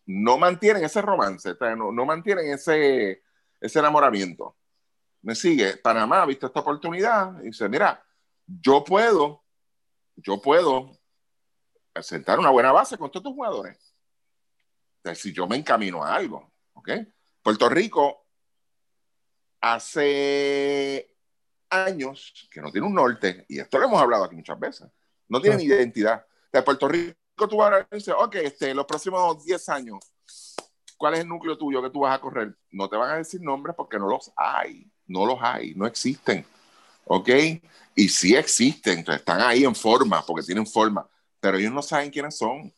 [0.07, 3.23] no mantienen ese romance, no, no mantienen ese,
[3.61, 4.57] ese enamoramiento.
[5.23, 8.05] Me sigue, Panamá ha visto esta oportunidad y dice, mira,
[8.47, 9.45] yo puedo,
[10.17, 10.91] yo puedo
[12.03, 13.95] sentar una buena base con todos estos jugadores
[15.15, 16.91] si yo me encamino a algo, ¿ok?
[17.43, 18.27] Puerto Rico
[19.61, 21.14] hace
[21.75, 24.89] años que no tiene un norte, y esto lo hemos hablado aquí muchas veces,
[25.29, 26.25] no tiene ni identidad.
[26.53, 29.99] De Puerto Rico tú vas a decir, ok, este, los próximos 10 años,
[30.97, 32.57] ¿cuál es el núcleo tuyo que tú vas a correr?
[32.71, 36.47] No te van a decir nombres porque no los hay, no los hay, no existen,
[37.05, 37.29] ¿ok?
[37.97, 41.09] Y sí existen, entonces están ahí en forma, porque tienen forma,
[41.41, 42.73] pero ellos no saben quiénes son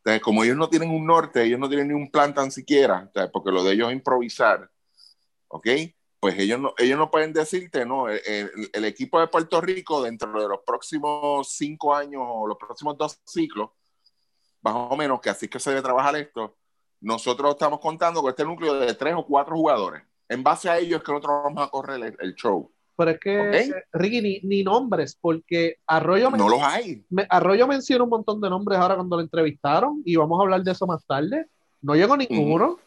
[0.00, 3.10] entonces, como ellos no tienen un norte, ellos no tienen ni un plan tan siquiera,
[3.32, 4.70] porque lo de ellos es improvisar,
[5.48, 5.66] ¿ok?
[6.20, 10.48] Pues ellos no, ellos no pueden decirte, no, el, equipo de Puerto Rico dentro de
[10.48, 13.70] los próximos cinco años o los próximos dos ciclos,
[14.60, 16.58] más o menos, que así que se debe trabajar esto,
[17.00, 20.02] nosotros estamos contando con este núcleo de tres o cuatro jugadores.
[20.28, 22.70] En base a ellos es que nosotros vamos a correr el show.
[23.00, 27.02] Pero es que, Ricky, ni, nombres, porque Arroyo, no los hay.
[27.30, 30.72] Arroyo menciona un montón de nombres ahora cuando lo entrevistaron y vamos a hablar de
[30.72, 31.46] eso más tarde.
[31.80, 32.78] No llegó ninguno.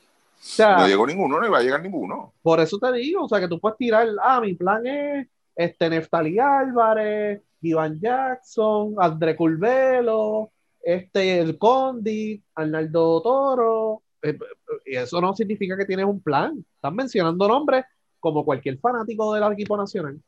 [0.59, 2.33] No llegó ninguno, no iba a llegar ninguno.
[2.41, 5.89] Por eso te digo, o sea, que tú puedes tirar, ah, mi plan es este
[5.89, 10.51] Neftali Álvarez, Iván Jackson, André Curvelo,
[10.81, 14.37] este, el Condi, Arnaldo Toro, eh,
[14.85, 16.63] y eso no significa que tienes un plan.
[16.75, 17.85] Están mencionando nombres
[18.19, 20.19] como cualquier fanático del equipo nacional.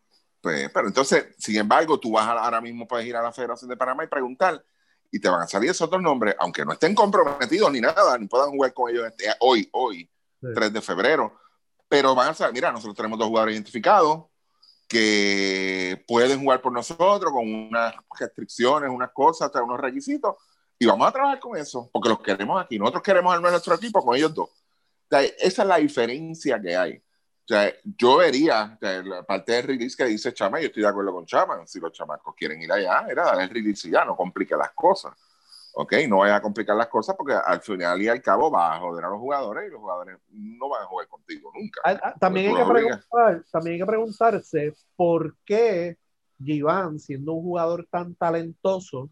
[0.42, 3.78] Pues, pero entonces, sin embargo, tú vas ahora mismo, puedes ir a la Federación de
[3.78, 4.64] Panamá y preguntar,
[5.16, 8.28] y te van a salir esos otros nombres, aunque no estén comprometidos ni nada, ni
[8.28, 11.40] puedan jugar con ellos este, hoy, hoy, 3 de febrero.
[11.88, 14.26] Pero van a saber, mira, nosotros tenemos dos jugadores identificados
[14.90, 20.36] que pueden jugar por nosotros con unas restricciones, unas cosas, unos requisitos,
[20.78, 22.78] y vamos a trabajar con eso, porque los queremos aquí.
[22.78, 24.50] Nosotros queremos armar nuestro equipo con ellos dos.
[25.10, 27.02] esa es la diferencia que hay.
[27.46, 31.14] O sea, yo vería la parte del release que dice Chama, yo estoy de acuerdo
[31.14, 34.16] con Chama, si los chamacos quieren ir allá, era dar el release y ya, no
[34.16, 35.14] complique las cosas.
[35.76, 35.94] ¿Ok?
[36.10, 39.06] No vaya a complicar las cosas porque al final y al cabo vas a joder
[39.06, 41.82] a los jugadores y los jugadores no van a jugar contigo nunca.
[41.84, 45.98] Ah, ah, también, hay que preguntar, también hay que preguntarse por qué
[46.44, 49.12] Giván, siendo un jugador tan talentoso,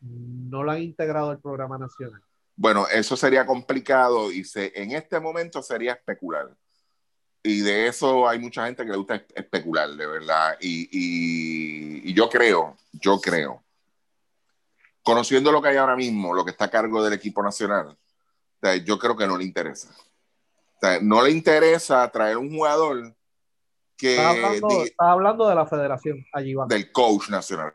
[0.00, 2.20] no lo han integrado al programa nacional.
[2.56, 6.50] Bueno, eso sería complicado y se, en este momento sería especular
[7.42, 10.56] y de eso hay mucha gente que le gusta especular, de verdad.
[10.60, 13.62] Y, yo creo, yo creo,
[15.02, 17.96] conociendo lo que hay ahora mismo, lo que está a cargo del equipo nacional,
[18.84, 19.88] yo creo que no le interesa.
[21.00, 23.14] no le interesa traer un jugador
[23.96, 24.14] que...
[24.14, 26.66] Estás hablando, de la federación, allí va.
[26.66, 27.74] Del coach nacional,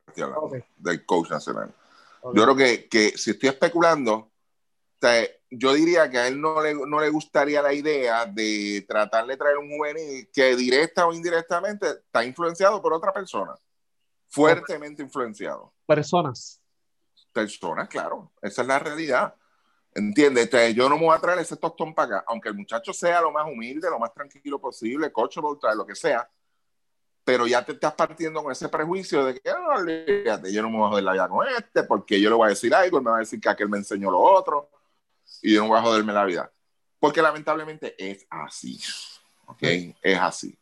[0.77, 1.73] del coach nacional.
[2.33, 4.31] Yo creo que, que si estoy especulando,
[5.49, 9.37] yo diría que a él no le, no le gustaría la idea de tratar de
[9.37, 13.55] traer un juvenil que directa o indirectamente está influenciado por otra persona,
[14.27, 15.73] fuertemente influenciado.
[15.85, 16.61] Personas.
[17.31, 19.33] Personas, claro, esa es la realidad.
[19.93, 20.49] ¿Entiendes?
[20.75, 23.31] yo no me voy a traer ese tostón para acá, aunque el muchacho sea lo
[23.31, 26.29] más humilde, lo más tranquilo posible, coachable, lo que sea.
[27.23, 30.85] pero ya te estás partiendo con ese prejuicio de que olvídate, yo no me voy
[30.85, 33.09] a joder la vida con este, porque yo le voy a decir algo y me
[33.09, 34.69] va a decir que aquel me enseñó lo otro,
[35.41, 36.51] y yo no voy a joderme la vida.
[36.99, 38.79] Porque lamentablemente es así.
[39.45, 39.63] ¿Ok?
[40.01, 40.57] Es así.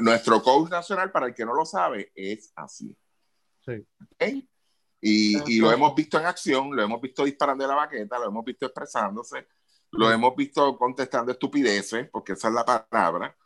[0.00, 2.96] Nuestro coach nacional, para el que no lo sabe, es así.
[3.64, 3.84] Sí.
[4.12, 4.48] ¿Okay?
[5.00, 8.26] Y, y, lo hemos visto en acción, lo hemos visto disparando de la baqueta, lo
[8.26, 9.48] hemos visto expresándose,
[9.90, 13.36] lo hemos visto contestando estupideces, porque esa es la palabra.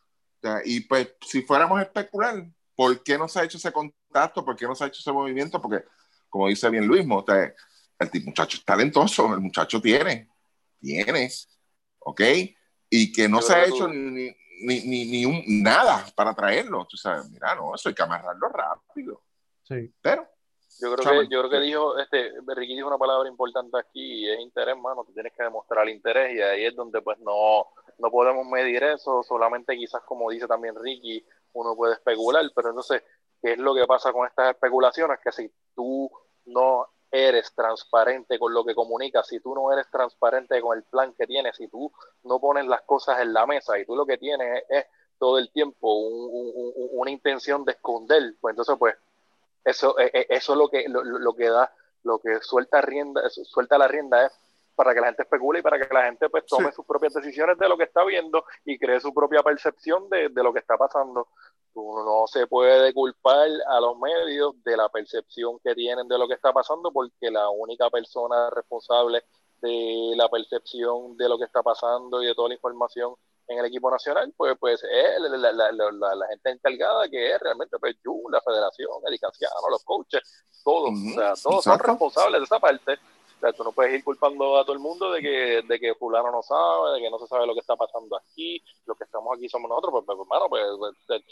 [0.65, 4.45] y pues, si fuéramos a especular, ¿por qué no se ha hecho ese contacto?
[4.45, 5.61] ¿Por qué no se ha hecho ese movimiento?
[5.61, 5.85] Porque,
[6.29, 10.29] como dice bien Luis, el muchacho es talentoso, el muchacho tiene,
[10.81, 11.31] tiene,
[12.01, 12.21] ¿ok?
[12.91, 14.31] Y que no se ha hecho ni,
[14.63, 16.87] ni, ni, ni un, nada para traerlo.
[16.87, 19.23] Tú sabes, mira, no, eso hay que amarrarlo rápido.
[19.63, 19.93] Sí.
[20.01, 20.27] Pero
[20.81, 24.31] yo creo, que, yo creo que dijo, este, Ricky dijo una palabra importante aquí y
[24.31, 25.05] es interés, mano.
[25.05, 27.67] Tú tienes que demostrar el interés y ahí es donde pues no,
[27.99, 29.23] no podemos medir eso.
[29.23, 33.03] Solamente quizás, como dice también Ricky, uno puede especular, pero entonces,
[33.43, 35.19] ¿qué es lo que pasa con estas especulaciones?
[35.23, 36.11] Que si tú
[36.47, 41.15] no eres transparente con lo que comunicas, si tú no eres transparente con el plan
[41.15, 41.91] que tienes, si tú
[42.25, 44.87] no pones las cosas en la mesa y tú lo que tienes es,
[45.19, 45.93] todo el tiempo
[46.93, 48.95] una intención de esconder, pues entonces pues
[49.65, 51.73] eso, eh, eh, eso es lo que, lo, que da,
[52.05, 54.33] lo que suelta rienda, suelta la rienda es
[54.75, 57.59] para que la gente especule y para que la gente pues tome sus propias decisiones
[57.59, 60.77] de lo que está viendo y cree su propia percepción de, de lo que está
[60.77, 61.27] pasando.
[61.75, 66.35] No se puede culpar a los medios de la percepción que tienen de lo que
[66.35, 69.23] está pasando porque la única persona responsable
[69.61, 73.15] de la percepción de lo que está pasando y de toda la información
[73.49, 77.41] en el equipo nacional, pues, pues es la, la, la, la gente encargada que es
[77.41, 77.97] realmente pues,
[78.31, 79.19] la federación, el
[79.71, 82.93] los coaches, todos, o sea, todos son responsables de esa parte.
[82.93, 85.95] O sea, tú no puedes ir culpando a todo el mundo de que, de que
[85.95, 89.05] fulano no sabe, de que no se sabe lo que está pasando aquí, lo que
[89.05, 90.65] estamos aquí somos nosotros, pues, pues hermano, pues,
[91.07, 91.23] pues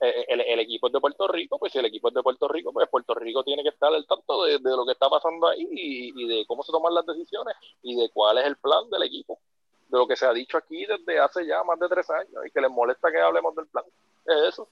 [0.00, 2.72] el, el, equipo es de Puerto Rico, pues si el equipo es de Puerto Rico,
[2.72, 5.66] pues Puerto Rico tiene que estar al tanto de, de lo que está pasando ahí
[5.70, 9.02] y, y, de cómo se toman las decisiones y de cuál es el plan del
[9.02, 9.38] equipo
[9.88, 12.50] de lo que se ha dicho aquí desde hace ya más de tres años y
[12.50, 13.84] que les molesta que hablemos del plan.
[14.24, 14.68] Es eso.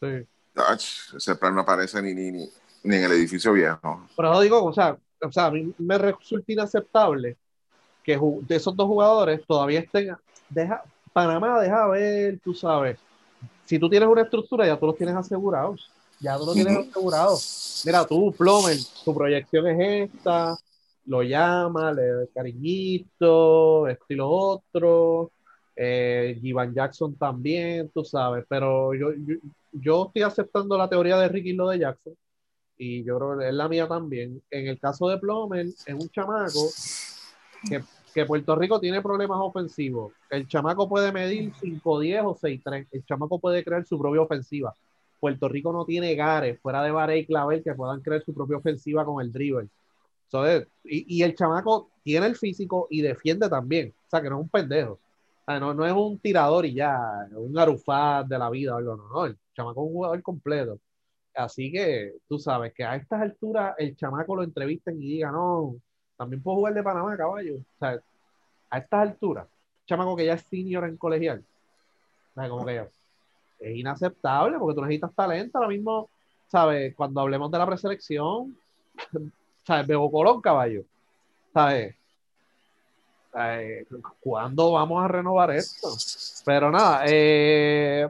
[0.00, 1.16] Sí.
[1.16, 2.50] ese plan no aparece ni, ni, ni,
[2.82, 4.06] en el edificio viejo.
[4.16, 7.36] Pero digo, o sea, o sea, a mí me resulta inaceptable
[8.02, 10.16] que de esos dos jugadores todavía estén.
[10.48, 12.98] Deja, Panamá deja ver, tú sabes.
[13.70, 15.92] Si tú tienes una estructura, ya tú los tienes asegurados.
[16.18, 17.82] Ya tú los tienes asegurados.
[17.86, 20.58] Mira, tú, Plomer, tu proyección es esta
[21.06, 25.30] lo llama, le da cariñito, estilo otro.
[25.76, 26.40] Eh,
[26.74, 29.10] Jackson también, tú sabes, pero yo,
[29.70, 32.14] yo, estoy aceptando la teoría de Ricky lo de Jackson
[32.76, 34.42] y yo creo que es la mía también.
[34.50, 36.70] En el caso de Plomer, es un chamaco
[37.68, 40.12] que, que, Puerto Rico tiene problemas ofensivos.
[40.30, 42.88] El chamaco puede medir 5-10 o 6-3.
[42.90, 44.74] El chamaco puede crear su propia ofensiva.
[45.18, 48.56] Puerto Rico no tiene gares fuera de Varey y Clavel que puedan crear su propia
[48.56, 49.68] ofensiva con el dribble
[50.84, 53.94] y, el chamaco tiene el físico y defiende también.
[54.06, 55.00] O sea, que no es un pendejo.
[55.46, 56.98] no, no es un tirador y ya,
[57.32, 58.96] un arufat de la vida algo.
[58.96, 60.78] No, no, el chamaco es un jugador completo.
[61.34, 65.76] Así que tú sabes que a estas alturas el chamaco lo entrevisten y diga, no,
[66.20, 67.54] también puedo jugar de Panamá, caballo.
[67.54, 67.98] O sea,
[68.68, 69.48] a estas alturas,
[69.86, 71.42] chamaco que ya es senior en colegial,
[72.34, 72.86] como que
[73.58, 75.56] es inaceptable porque tú necesitas talento.
[75.56, 76.10] Ahora mismo,
[76.46, 76.94] ¿sabes?
[76.94, 78.54] Cuando hablemos de la preselección,
[79.66, 79.86] ¿sabes?
[79.86, 80.82] Bebo Colón, caballo.
[81.54, 81.96] ¿Sabes?
[84.20, 85.88] ¿Cuándo vamos a renovar esto?
[86.44, 88.06] Pero nada, eh,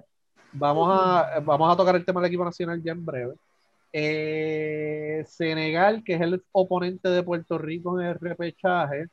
[0.50, 3.34] vamos, a, vamos a tocar el tema del equipo nacional ya en breve.
[3.92, 9.08] Eh, Senegal, que es el oponente de Puerto Rico en el repechaje,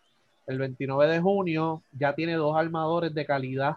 [0.45, 3.75] el 29 de junio ya tiene dos armadores de calidad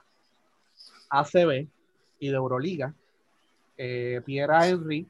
[1.08, 1.66] ACB
[2.20, 2.94] y de Euroliga.
[3.76, 5.08] Eh, Pierre Henry,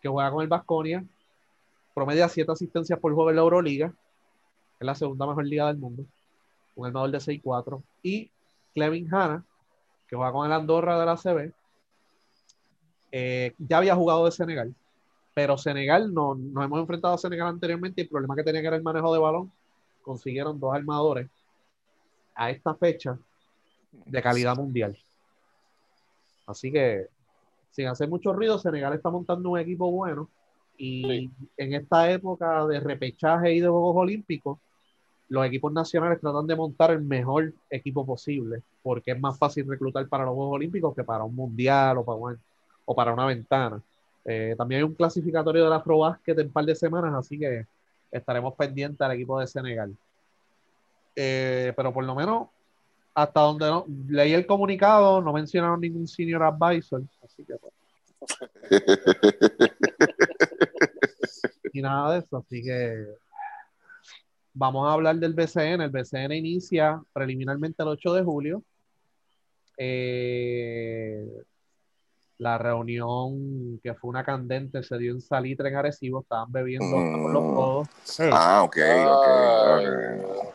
[0.00, 1.04] que juega con el Vasconia,
[1.94, 3.92] promedia 7 asistencias por juego en la Euroliga,
[4.80, 6.04] es la segunda mejor liga del mundo,
[6.74, 8.30] un armador de 6-4, y
[8.74, 9.44] Clevin Hanna,
[10.08, 11.52] que juega con el Andorra de la CB,
[13.10, 14.74] eh, ya había jugado de Senegal,
[15.38, 18.66] pero Senegal no, nos hemos enfrentado a Senegal anteriormente y el problema que tenía que
[18.66, 19.52] era el manejo de balón,
[20.02, 21.30] consiguieron dos armadores
[22.34, 23.16] a esta fecha
[24.04, 24.98] de calidad mundial.
[26.44, 27.06] Así que,
[27.70, 30.28] sin hacer mucho ruido, Senegal está montando un equipo bueno
[30.76, 34.58] y en esta época de repechaje y de Juegos Olímpicos,
[35.28, 40.08] los equipos nacionales tratan de montar el mejor equipo posible, porque es más fácil reclutar
[40.08, 42.36] para los Juegos Olímpicos que para un mundial o para,
[42.86, 43.80] o para una ventana.
[44.24, 47.66] Eh, también hay un clasificatorio de la Afrobasket en un par de semanas, así que
[48.10, 49.94] estaremos pendientes al equipo de Senegal.
[51.16, 52.48] Eh, pero por lo menos,
[53.14, 57.72] hasta donde no, leí el comunicado, no mencionaron ningún senior advisor, así que pues,
[61.72, 63.06] y nada de eso, así que
[64.58, 65.82] vamos a hablar del BCN.
[65.82, 68.62] El BCN inicia preliminarmente el 8 de julio.
[69.76, 71.24] Eh,
[72.38, 77.32] la reunión que fue una candente se dio en Salitre en Arecibo, estaban bebiendo con
[77.32, 77.54] los Mm.
[77.54, 77.88] codos.
[78.32, 79.26] Ah, ok, ok.
[80.38, 80.54] ok.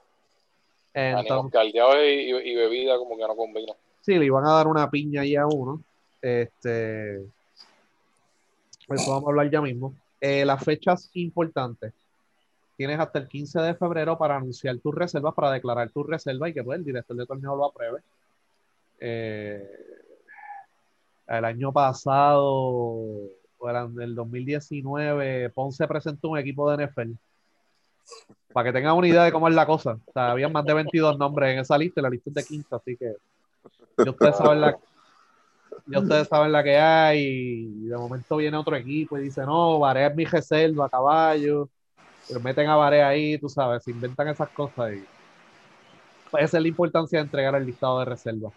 [0.96, 3.74] Ánimos Entonces, y, y bebida como que no combina.
[4.02, 5.82] sí, le iban a dar una piña ahí a uno.
[6.22, 9.93] Este, eso vamos a hablar ya mismo.
[10.22, 11.93] Eh, las fechas importantes.
[12.78, 16.54] Tienes hasta el 15 de febrero para anunciar tus reservas, para declarar tus reservas y
[16.54, 18.00] que pues, el director de torneo lo apruebe.
[19.00, 19.69] Eh,
[21.28, 27.12] el año pasado, o en el 2019, Ponce presentó un equipo de NFL.
[28.52, 29.98] Para que tengan una idea de cómo es la cosa.
[30.06, 32.44] O sea, había más de 22 nombres en esa lista, y la lista es de
[32.44, 33.14] 15, así que
[34.04, 34.78] ya ustedes saben la,
[35.86, 37.22] ya ustedes saben la que hay.
[37.24, 41.70] Y de momento viene otro equipo y dice, no, Varea es mi reserva, caballo.
[42.28, 44.94] Pero meten a Varea ahí, tú sabes, se inventan esas cosas.
[44.94, 45.04] Y...
[46.38, 48.52] Esa es la importancia de entregar el listado de reserva.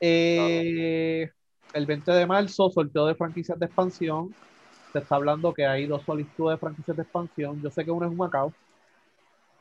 [0.00, 1.30] Eh,
[1.74, 4.34] el 20 de marzo, sorteo de franquicias de expansión.
[4.92, 7.60] Se está hablando que hay dos solicitudes de franquicias de expansión.
[7.60, 8.52] Yo sé que uno es un Macao.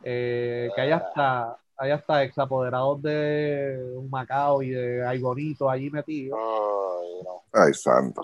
[0.03, 5.89] eh, que hay hasta, hay hasta ex apoderados de un Macao y de Aigorito allí
[5.89, 6.37] metidos.
[6.39, 7.41] Ay, no.
[7.51, 8.21] Ay, santo.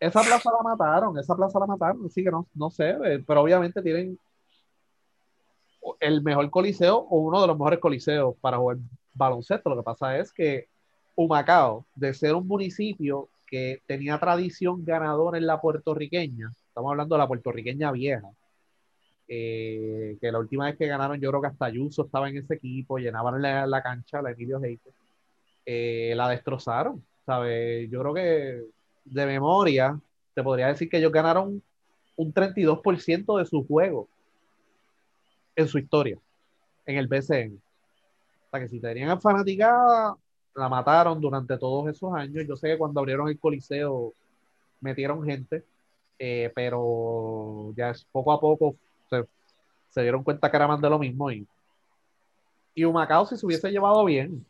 [0.00, 3.42] Esa plaza la mataron, esa plaza la mataron, así que no, no sé, eh, pero
[3.42, 4.18] obviamente tienen
[6.00, 8.78] el mejor coliseo o uno de los mejores coliseos para jugar
[9.12, 9.70] baloncesto.
[9.70, 10.68] Lo que pasa es que
[11.18, 17.18] Humacao, de ser un municipio que tenía tradición ganadora en la puertorriqueña, estamos hablando de
[17.18, 18.28] la puertorriqueña vieja,
[19.26, 22.54] eh, que la última vez que ganaron, yo creo que hasta Ayuso estaba en ese
[22.54, 24.90] equipo, llenaban la, la cancha, la Emilio Heite,
[25.66, 27.90] eh, la destrozaron, ¿sabes?
[27.90, 28.62] Yo creo que
[29.04, 29.98] de memoria,
[30.34, 31.60] te podría decir que ellos ganaron
[32.14, 34.06] un 32% de su juego
[35.56, 36.16] en su historia,
[36.86, 37.56] en el BCN.
[37.56, 40.16] O sea que si tenían fanaticada,
[40.58, 42.46] la mataron durante todos esos años.
[42.46, 44.12] Yo sé que cuando abrieron el Coliseo
[44.80, 45.64] metieron gente,
[46.18, 48.76] eh, pero ya es, poco a poco
[49.08, 51.30] se, dieron cuenta que era más de lo mismo.
[51.30, 51.46] Y,
[52.74, 54.44] y Humacao, si se hubiese llevado bien,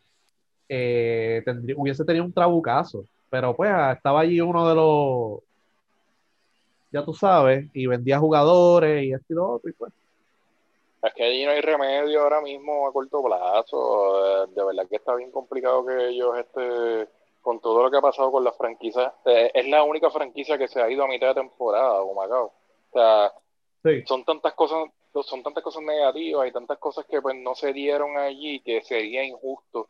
[0.69, 3.05] eh, tendría, hubiese tenido un trabucazo.
[3.31, 5.41] Pero pues estaba allí uno de los,
[6.91, 9.93] ya tú sabes, y vendía jugadores y esto y lo otro, y pues.
[11.03, 14.47] Es que allí no hay remedio ahora mismo a corto plazo.
[14.49, 17.09] De verdad que está bien complicado que ellos, este,
[17.41, 20.69] con todo lo que ha pasado con las franquicias, eh, es la única franquicia que
[20.69, 22.47] se ha ido a mitad de temporada, Humacao.
[22.47, 23.33] O sea,
[23.85, 24.03] sí.
[24.07, 24.89] son tantas cosas,
[25.23, 29.25] son tantas cosas negativas y tantas cosas que pues no se dieron allí que sería
[29.25, 29.89] injusto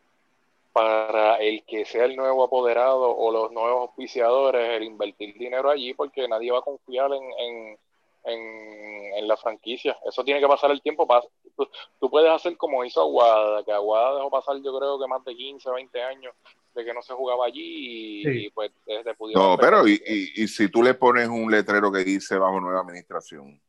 [0.72, 5.94] para el que sea el nuevo apoderado o los nuevos auspiciadores el invertir dinero allí
[5.94, 7.78] porque nadie va a confiar en, en,
[8.28, 9.96] en, en la franquicia.
[10.06, 11.06] Eso tiene que pasar el tiempo.
[11.06, 11.22] Para,
[11.56, 11.68] tú,
[12.00, 15.34] tú, puedes hacer como hizo Aguada, que Aguada dejó pasar yo creo que más de
[15.34, 16.34] 15, 20 años
[16.74, 18.46] de que no se jugaba allí y, sí.
[18.46, 22.04] y pues desde No, pero y, y, y, si tú le pones un letrero que
[22.04, 23.60] dice bajo nueva administración.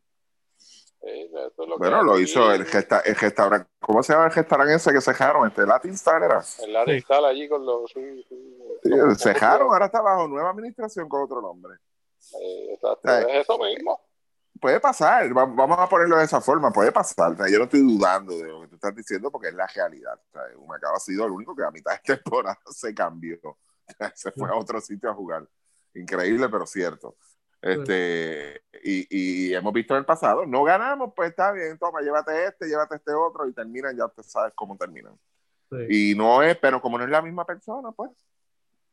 [1.02, 3.70] Eh, lo bueno, lo hizo el, gesta, el restaurante.
[3.80, 5.48] ¿Cómo se llama el restaurante ese que cejaron?
[5.48, 6.44] Este Latin Star era.
[6.62, 7.00] El Latin sí.
[7.00, 7.90] Star allí con los.
[7.92, 11.76] Sí, sí, cejaron, ahora está bajo nueva administración con otro nombre.
[12.42, 14.00] Eh, exacto, es eso mismo.
[14.60, 17.32] Puede pasar, vamos a ponerlo de esa forma, puede pasar.
[17.32, 19.68] O sea, yo no estoy dudando de lo que tú estás diciendo porque es la
[19.68, 20.20] realidad.
[20.30, 23.40] O sea, Humacao ha sido el único que a mitad de temporada se cambió.
[24.16, 25.48] se fue a otro sitio a jugar.
[25.94, 27.16] Increíble, pero cierto.
[27.62, 29.08] Este, y,
[29.50, 32.96] y, hemos visto en el pasado, no ganamos, pues está bien, toma, llévate este, llévate
[32.96, 35.14] este otro y terminan, ya usted sabes cómo terminan.
[35.70, 36.12] Sí.
[36.12, 38.12] Y no es, pero como no es la misma persona, pues,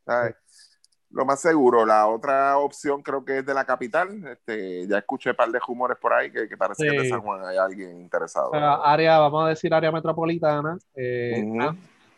[0.04, 0.34] ¿sabes?
[0.46, 0.75] Sí.
[1.16, 4.22] Lo más seguro, la otra opción creo que es de la capital.
[4.26, 6.90] Este, ya escuché un par de rumores por ahí que, que parece sí.
[6.90, 8.52] que de San Juan hay alguien interesado.
[8.54, 10.78] Área, vamos a decir área metropolitana.
[10.94, 11.76] Eh, uh -huh.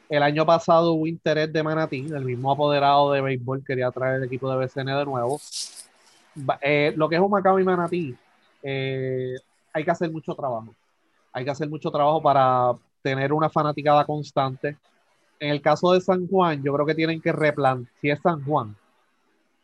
[0.08, 4.24] El año pasado hubo interés de Manatí, el mismo apoderado de béisbol quería traer el
[4.24, 5.38] equipo de BCN de nuevo
[6.60, 8.16] eh, lo que es Humacao y Manatí,
[8.62, 9.34] eh,
[9.72, 10.74] hay que hacer mucho trabajo.
[11.32, 12.72] Hay que hacer mucho trabajo para
[13.02, 14.76] tener una fanaticada constante.
[15.40, 18.44] En el caso de San Juan, yo creo que tienen que replantear, si es San
[18.44, 18.74] Juan,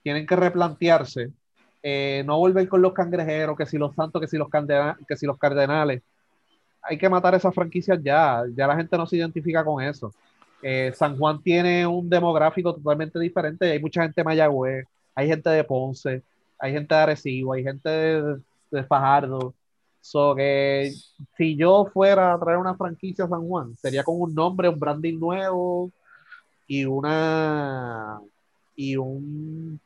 [0.04, 1.32] tienen que replantearse,
[1.82, 4.48] eh, no volver con los cangrejeros, que si los santos, que si los,
[5.08, 6.02] que si los cardenales.
[6.82, 10.12] Hay que matar esas franquicias ya, ya la gente no se identifica con eso.
[10.62, 15.48] Eh, San Juan tiene un demográfico totalmente diferente, hay mucha gente de Mayagüez, hay gente
[15.48, 16.22] de Ponce,
[16.58, 18.40] hay gente de Arecibo, hay gente de,
[18.70, 19.54] de Fajardo.
[20.02, 20.92] So que
[21.38, 24.78] si yo fuera a traer una franquicia a San Juan, sería con un nombre, un
[24.78, 25.90] branding nuevo
[26.66, 28.20] y una
[28.76, 29.80] y un,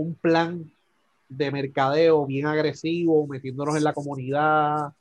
[0.00, 0.70] un plan
[1.28, 4.92] de mercadeo bien agresivo, metiéndonos en la comunidad,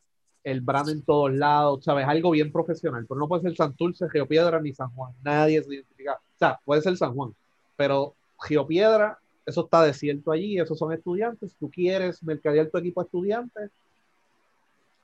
[0.43, 2.07] el brand en todos lados, ¿sabes?
[2.07, 6.13] Algo bien profesional, pero no puede ser Santurce, Geopiedra ni San Juan, nadie se identifica,
[6.13, 7.33] o sea, puede ser San Juan,
[7.75, 13.05] pero Geopiedra, eso está desierto allí, esos son estudiantes, tú quieres mercadear tu equipo de
[13.05, 13.71] estudiantes,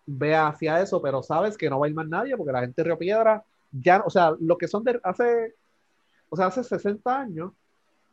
[0.06, 2.82] ve hacia eso, pero sabes que no va a ir más nadie porque la gente
[2.82, 5.56] de Río Piedra ya, o sea, lo que son de hace,
[6.30, 7.52] o sea, hace 60 años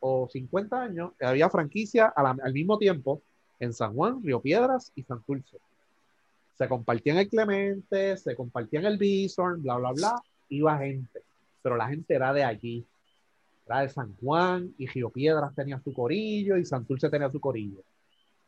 [0.05, 3.21] o 50 años, había franquicia al mismo tiempo
[3.57, 5.57] en San Juan, Río Piedras y Santurce.
[6.57, 11.21] Se compartían el Clemente, se compartían el Bison, bla, bla, bla, iba gente,
[11.61, 12.85] pero la gente era de allí,
[13.65, 17.79] era de San Juan y Río Piedras tenía su corillo y Santurce tenía su corillo.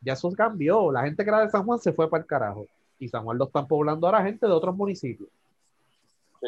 [0.02, 2.68] Ya eso cambió, la gente que era de San Juan se fue para el carajo
[3.00, 5.30] y San Juan lo están poblando ahora gente de otros municipios.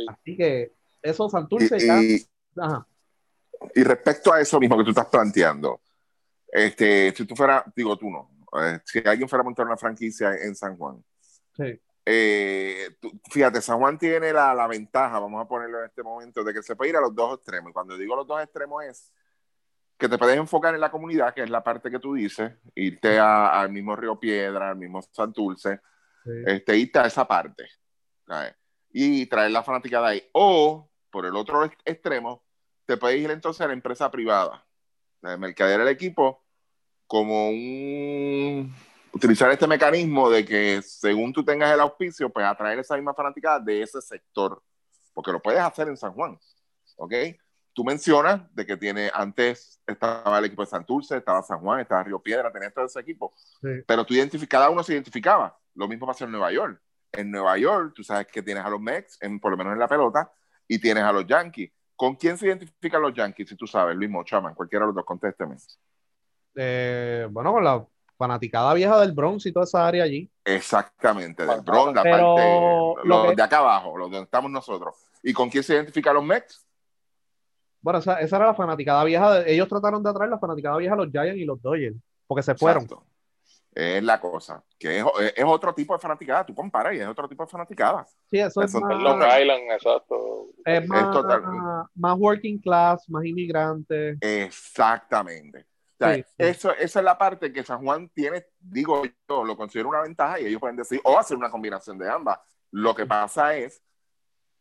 [0.10, 2.18] Así que eso Santurce y,
[2.58, 2.86] ya.
[3.76, 5.82] Y, respecto a eso mismo que tú estás planteando,
[6.48, 8.30] este, si tú fueras, digo tú no,
[8.62, 11.04] eh, si alguien fuera a montar una franquicia en San Juan,
[11.56, 11.80] sí.
[12.10, 12.96] Eh,
[13.30, 16.64] fíjate, San Juan tiene la, la, ventaja, vamos a ponerlo en este momento, de que
[16.64, 17.70] se puede ir a los dos extremos.
[17.70, 19.12] Y cuando digo los dos extremos es
[19.98, 23.20] que te puedes enfocar en la comunidad, que es la parte que tú dices, irte
[23.20, 25.82] al mismo Río Piedra, al mismo Santurce,
[26.46, 27.68] este, irte a esa parte
[28.92, 30.30] y traer la fanática de ahí.
[30.34, 32.44] O, por el otro extremo,
[32.88, 34.66] te puedes ir entonces a la empresa privada,
[35.22, 36.44] de mercader el equipo
[37.06, 38.74] como un
[39.12, 43.60] utilizar este mecanismo de que según tú tengas el auspicio, pues atraer esa misma fanática
[43.60, 44.62] de ese sector,
[45.14, 46.40] porque lo puedes hacer en San Juan,
[46.96, 47.14] ¿ok?
[47.74, 52.04] Tú mencionas de que tiene, antes estaba el equipo de Santurce, estaba San Juan, estaba
[52.04, 53.34] Río Piedra, tenía todo ese equipo,
[53.86, 54.16] pero tú
[54.48, 56.82] cada uno se identificaba, lo mismo pasa en Nueva York.
[57.12, 59.80] En Nueva York, tú sabes que tienes a los Mex, en, por lo menos en
[59.80, 60.32] la pelota,
[60.68, 61.72] y tienes a los Yankees.
[61.98, 64.54] ¿Con quién se identifican los Yankees, si tú sabes, Luis Mochaman?
[64.54, 65.56] Cualquiera de los dos, contésteme.
[66.56, 67.86] Eh, bueno, con la
[68.16, 70.32] fanaticada vieja del Bronx y toda esa área allí.
[70.46, 74.96] Exactamente, del Bronx, la parte, los de acá abajo, los donde estamos nosotros.
[75.24, 76.68] ¿Y con quién se identifican los Mex?
[77.82, 79.46] Bueno, esa, esa, era la fanaticada vieja.
[79.48, 82.54] ellos trataron de atraer la fanaticada vieja a los Giants y los Dodgers, porque se
[82.54, 82.88] fueron
[83.78, 85.06] es la cosa, que es,
[85.36, 88.08] es, otro tipo de fanaticada, tú comparas y es otro tipo de fanaticada.
[88.26, 90.48] Sí, eso, es más, Long Island, exacto.
[90.66, 94.18] Es más, más working class, más inmigrante.
[94.20, 95.68] Exactamente.
[96.00, 99.90] O sea, Eso, esa es la parte que San Juan tiene, digo yo, lo considero
[99.90, 102.40] una ventaja y ellos pueden decir, o hacer una combinación de ambas.
[102.72, 103.84] Lo que pasa es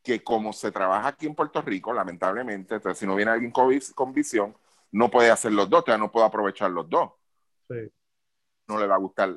[0.02, 3.74] que como se trabaja aquí en Puerto Rico, lamentablemente, entonces si no viene alguien con,
[3.94, 4.54] con visión,
[4.92, 7.12] no puede hacer los dos, ya no puede aprovechar los dos.
[7.70, 7.90] Sí
[8.68, 9.34] no le va a gustar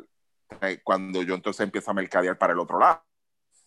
[0.62, 3.04] eh, cuando yo entonces empiezo a mercadear para el otro lado.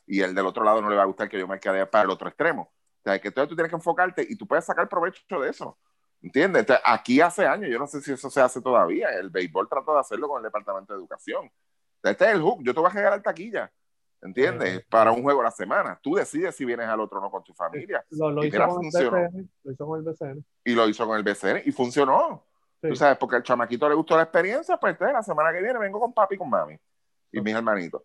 [0.07, 2.11] Y el del otro lado no le va a gustar que yo mercadee para el
[2.11, 2.63] otro extremo.
[2.63, 5.79] O sea, que entonces tú tienes que enfocarte y tú puedes sacar provecho de eso.
[6.21, 6.67] ¿Entiendes?
[6.85, 9.09] aquí hace años, yo no sé si eso se hace todavía.
[9.11, 11.51] El béisbol trató de hacerlo con el Departamento de Educación.
[12.03, 12.63] Este es el hook.
[12.63, 13.73] Yo te voy a llegar al taquilla.
[14.21, 14.85] ¿Entiendes?
[14.89, 15.99] Para un juego a la semana.
[16.01, 18.05] Tú decides si vienes al otro o no con tu familia.
[18.11, 20.47] Lo, hizo con el lo hizo con el BCN.
[20.65, 22.47] Y lo hizo con el BCN y funcionó.
[22.89, 25.79] Tú sabes, porque al chamaquito le gustó la experiencia, pues entonces la semana que viene
[25.79, 26.77] vengo con papi y con mami
[27.31, 28.03] y mis hermanitos.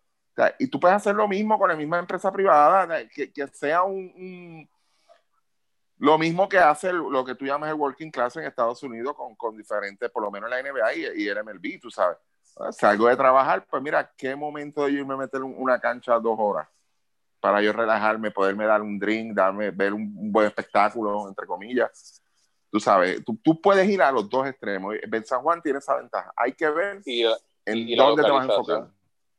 [0.58, 4.68] y tú puedes hacer lo mismo con la misma empresa privada, que, que sea un,
[5.98, 9.34] Lo mismo que hace lo que tú llamas el working class en Estados Unidos con,
[9.34, 12.18] con diferentes, por lo menos la NBA y, y el MLB, tú sabes.
[12.70, 16.36] Salgo de trabajar, pues mira, qué momento de yo irme a meter una cancha dos
[16.38, 16.68] horas
[17.40, 22.22] para yo relajarme, poderme dar un drink, darme, ver un buen espectáculo, entre comillas
[22.70, 24.94] Tú sabes, tú, tú, puedes ir a los dos extremos.
[25.08, 26.32] Ben San Juan tiene esa ventaja.
[26.36, 28.88] Hay que ver en dónde te vas a enfocar.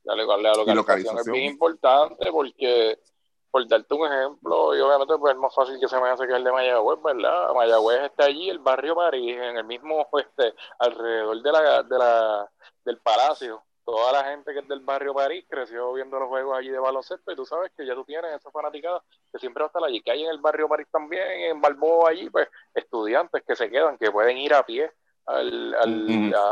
[0.03, 2.99] La, la, localización, es bien importante porque,
[3.51, 6.33] por darte un ejemplo, y obviamente pues, es más fácil que se me hace que
[6.33, 7.53] el de Mayagüez, ¿verdad?
[7.53, 12.49] Mayagüez está allí, el barrio París, en el mismo, este, alrededor de la, de la,
[12.85, 13.61] del palacio
[13.91, 17.31] toda la gente que es del barrio París creció viendo los juegos allí de baloncesto
[17.31, 20.01] y tú sabes que ya tú tienes esa fanaticada que siempre va a estar allí,
[20.01, 23.97] que hay en el barrio París también, en Balboa allí, pues estudiantes que se quedan,
[23.97, 24.91] que pueden ir a pie
[25.25, 25.75] al,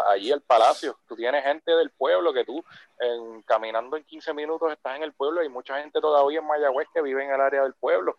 [0.07, 0.99] allí al palacio.
[1.07, 2.63] Tú tienes gente del pueblo que tú
[2.99, 6.87] en, caminando en 15 minutos estás en el pueblo y mucha gente todavía en Mayagüez
[6.93, 8.17] que vive en el área del pueblo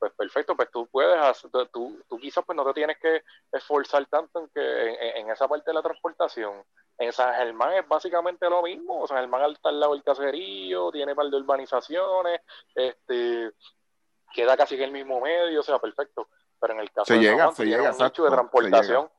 [0.00, 4.06] pues perfecto, pues tú puedes, hacer, tú, tú quizás pues no te tienes que esforzar
[4.06, 6.64] tanto en que en, esa parte de la transportación.
[7.00, 11.14] En San Germán es básicamente lo mismo, San Germán está al lado del caserío, tiene
[11.14, 12.40] par de urbanizaciones,
[12.74, 13.52] este
[14.32, 16.28] queda casi en el mismo medio, o sea, perfecto.
[16.60, 19.10] Pero en el caso de llega, se llega, un de transportación,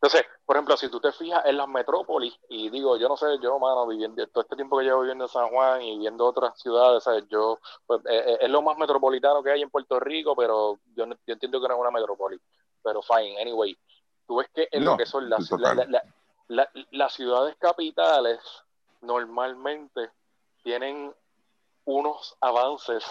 [0.00, 3.26] entonces, por ejemplo, si tú te fijas en las metrópolis, y digo, yo no sé,
[3.42, 6.56] yo, mano, viviendo todo este tiempo que llevo viviendo en San Juan y viendo otras
[6.60, 7.24] ciudades, ¿sabes?
[7.28, 11.04] Yo, pues, eh, eh, es lo más metropolitano que hay en Puerto Rico, pero yo,
[11.26, 12.40] entiendo que no es una metrópoli.
[12.80, 13.76] Pero fine, anyway.
[14.24, 15.50] Tú ves que en lo que son las,
[16.48, 18.40] las ciudades capitales
[19.02, 20.10] normalmente
[20.62, 21.14] tienen
[21.84, 23.04] unos avances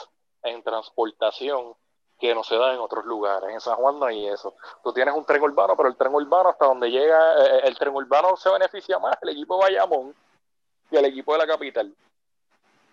[0.44, 1.76] en transportación
[2.20, 3.50] que no se dan en otros lugares.
[3.50, 4.56] En San Juan no hay eso.
[4.84, 7.94] Tú tienes un tren urbano, pero el tren urbano hasta donde llega, eh, el tren
[7.94, 10.16] urbano se beneficia más el equipo de Bayamón
[10.90, 11.94] que el equipo de la capital.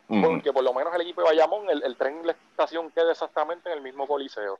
[0.07, 3.13] Porque por lo menos el equipo de Bayamón, el, el tren y la estación queda
[3.13, 4.59] exactamente en el mismo coliseo.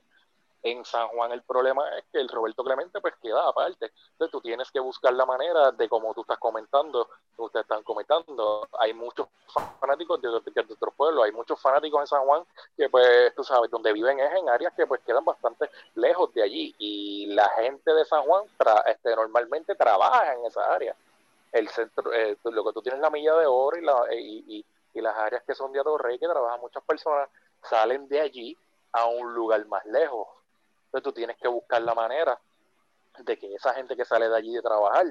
[0.65, 3.91] En San Juan el problema es que el Roberto Clemente pues queda aparte.
[4.13, 7.07] Entonces tú tienes que buscar la manera de como tú estás comentando,
[7.37, 9.27] ustedes están comentando, hay muchos
[9.79, 12.43] fanáticos de, otros pueblos, hay muchos fanáticos en San Juan
[12.75, 16.41] que pues tú sabes, donde viven es en áreas que pues quedan bastante lejos de
[16.41, 18.45] allí y la gente de San Juan
[18.87, 20.95] este, normalmente trabaja en esa área.
[21.51, 25.01] El centro, eh, lo que tú tienes la milla de oro y, la, y, y,
[25.01, 27.29] las áreas que son de Atorrey que trabajan muchas personas
[27.61, 28.57] salen de allí
[28.93, 30.27] a un lugar más lejos
[30.95, 32.39] entonces tú tienes que buscar la manera
[33.19, 35.05] de que esa gente que sale de allí de trabajar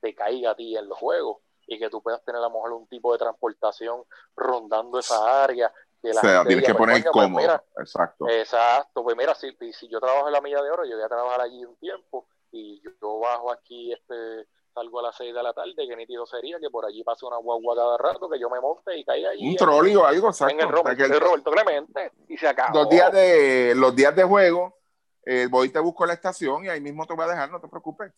[0.00, 2.72] te caiga a ti en los juegos y que tú puedas tener a lo mejor
[2.72, 4.02] un tipo de transportación
[4.36, 5.72] rondando esa área.
[6.02, 7.62] Que la o sea, tienes que pues, poner pues, cómodo.
[7.78, 8.28] exacto.
[8.28, 9.02] Exacto.
[9.04, 11.42] Pues mira, si, si yo trabajo en la milla de oro, yo voy a trabajar
[11.42, 15.74] allí un tiempo y yo, bajo aquí este salgo a las 6 de la tarde,
[15.76, 18.96] que nítido sería que por allí pase una guagua cada rato, que yo me monte
[18.96, 19.48] y caiga allí.
[19.48, 20.54] Un trolley o algo, exacto.
[20.54, 22.78] En el, Roberto, Clemente, y se acabó.
[22.78, 24.79] Los días de, los días de juego,
[25.24, 27.60] eh, voy y te busco la estación y ahí mismo te voy a dejar, no
[27.60, 28.12] te preocupes.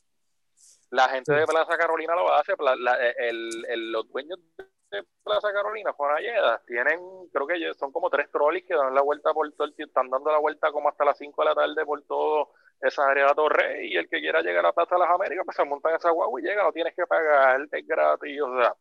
[0.90, 4.38] La gente de Plaza Carolina lo hace, eh, el, los dueños
[4.90, 7.00] de Plaza Carolina, Ayeda, tienen,
[7.32, 10.30] creo que son como tres trolleys que dan la vuelta por todo el están dando
[10.30, 12.50] la vuelta como hasta las 5 de la tarde por todo
[12.82, 15.56] esa área de Torre y el que quiera llegar a Plaza de las Américas, pues
[15.56, 18.76] se monta en esa guagua y llega, no tienes que pagar, es gratis, o sea,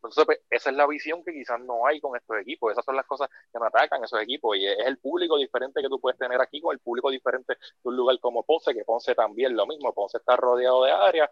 [0.00, 2.72] entonces, pues, esa es la visión que quizás no hay con estos equipos.
[2.72, 4.56] Esas son las cosas que me atacan esos equipos.
[4.56, 7.88] Y es el público diferente que tú puedes tener aquí con el público diferente de
[7.88, 9.92] un lugar como Ponce, que Ponce también lo mismo.
[9.92, 11.28] Ponce está rodeado de áreas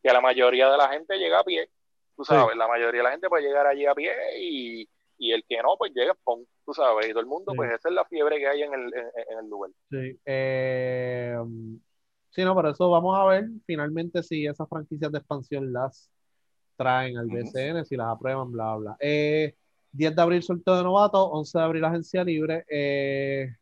[0.00, 1.68] que la mayoría de la gente llega a pie.
[2.16, 4.88] Tú sabes, la mayoría de la gente puede llegar allí a pie y,
[5.18, 7.94] el que no, pues llega, pon, tú sabes, y todo el mundo, pues esa es
[7.96, 9.70] la fiebre que hay en el, en, el lugar.
[9.90, 10.20] Sí.
[10.24, 11.36] Eh,
[12.30, 16.08] sí, no, por eso vamos a ver finalmente si esas franquicias de expansión las
[16.78, 18.96] traen al BCN, si las aprueban, bla, bla.
[19.00, 19.54] 10 eh,
[19.92, 22.64] de abril sorteo de novato, 11 de abril agencia libre.
[22.70, 23.52] Eh,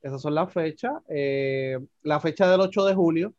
[0.00, 0.92] esas son las fechas.
[1.08, 3.34] Eh, la fecha del 8 de julio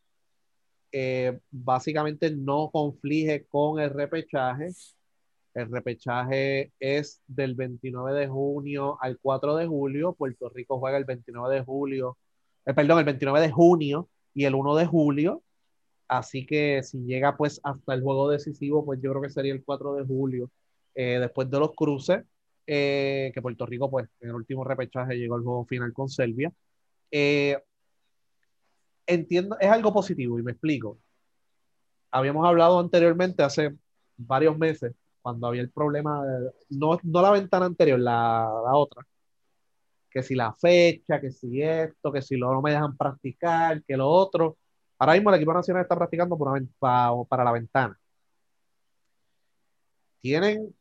[1.50, 4.70] básicamente no conflige con el repechaje.
[5.54, 10.14] El repechaje es del 29 de junio al 4 de julio.
[10.14, 12.18] Puerto Rico juega el 29 de julio,
[12.64, 15.44] perdón, el 29 de junio y el 1 de julio.
[16.08, 19.64] Así que si llega pues hasta el juego decisivo, pues yo creo que sería el
[19.64, 20.51] 4 de julio,
[20.95, 22.24] eh, después de los cruces,
[22.68, 26.51] eh, que Puerto Rico pues en el último repechaje llegó al juego final con Serbia.
[27.12, 27.58] Eh,
[29.08, 30.99] entiendo, es algo positivo y me explico.
[32.12, 33.76] Habíamos hablado anteriormente, hace
[34.18, 36.24] varios meses, cuando había el problema,
[36.70, 39.06] no, no la ventana anterior, la, la, otra,
[40.10, 43.97] que si la fecha, que si esto, que si lo, no me dejan practicar, que
[43.97, 44.58] lo otro
[45.00, 46.38] Ahora mismo el equipo nacional está practicando
[46.80, 48.00] para, la ventana.
[50.22, 50.74] Tienen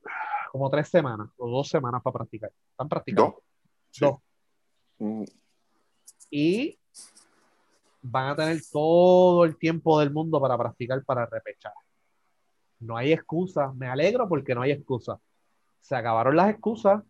[0.51, 2.53] como tres semanas o dos semanas para practicar.
[2.71, 3.43] Están practicando.
[3.99, 4.17] Dos.
[4.99, 5.25] Mm.
[6.31, 6.79] Y
[8.03, 11.73] van a tener todo el tiempo del mundo para practicar para repechar.
[12.81, 13.73] No hay excusa.
[13.75, 15.19] Me alegro porque no hay excusa.
[15.81, 17.03] Se acabaron las excusas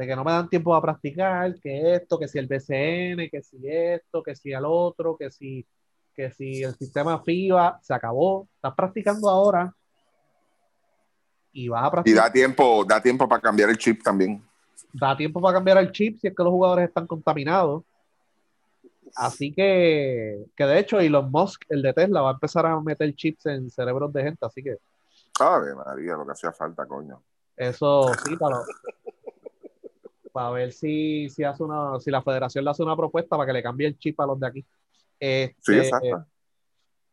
[0.00, 3.42] de que no me dan tiempo a practicar, que esto, que si el BCN, que
[3.42, 5.66] si esto, que si el otro, que si,
[6.14, 8.48] que si el sistema FIBA se acabó.
[8.54, 9.70] Estás practicando ahora
[11.52, 12.16] y vas a practicar.
[12.16, 14.42] Y da tiempo, da tiempo para cambiar el chip también.
[14.90, 17.82] Da tiempo para cambiar el chip si es que los jugadores están contaminados.
[19.14, 23.14] Así que, que de hecho Elon Musk, el de Tesla, va a empezar a meter
[23.14, 24.78] chips en cerebros de gente, así que.
[25.38, 27.22] Ave María, lo que hacía falta, coño.
[27.60, 28.62] Eso sí, para,
[30.30, 33.52] para ver si, si, hace una, si la federación le hace una propuesta para que
[33.52, 34.60] le cambie el chip a los de aquí.
[34.60, 34.66] sí,
[35.18, 36.26] este, exacto.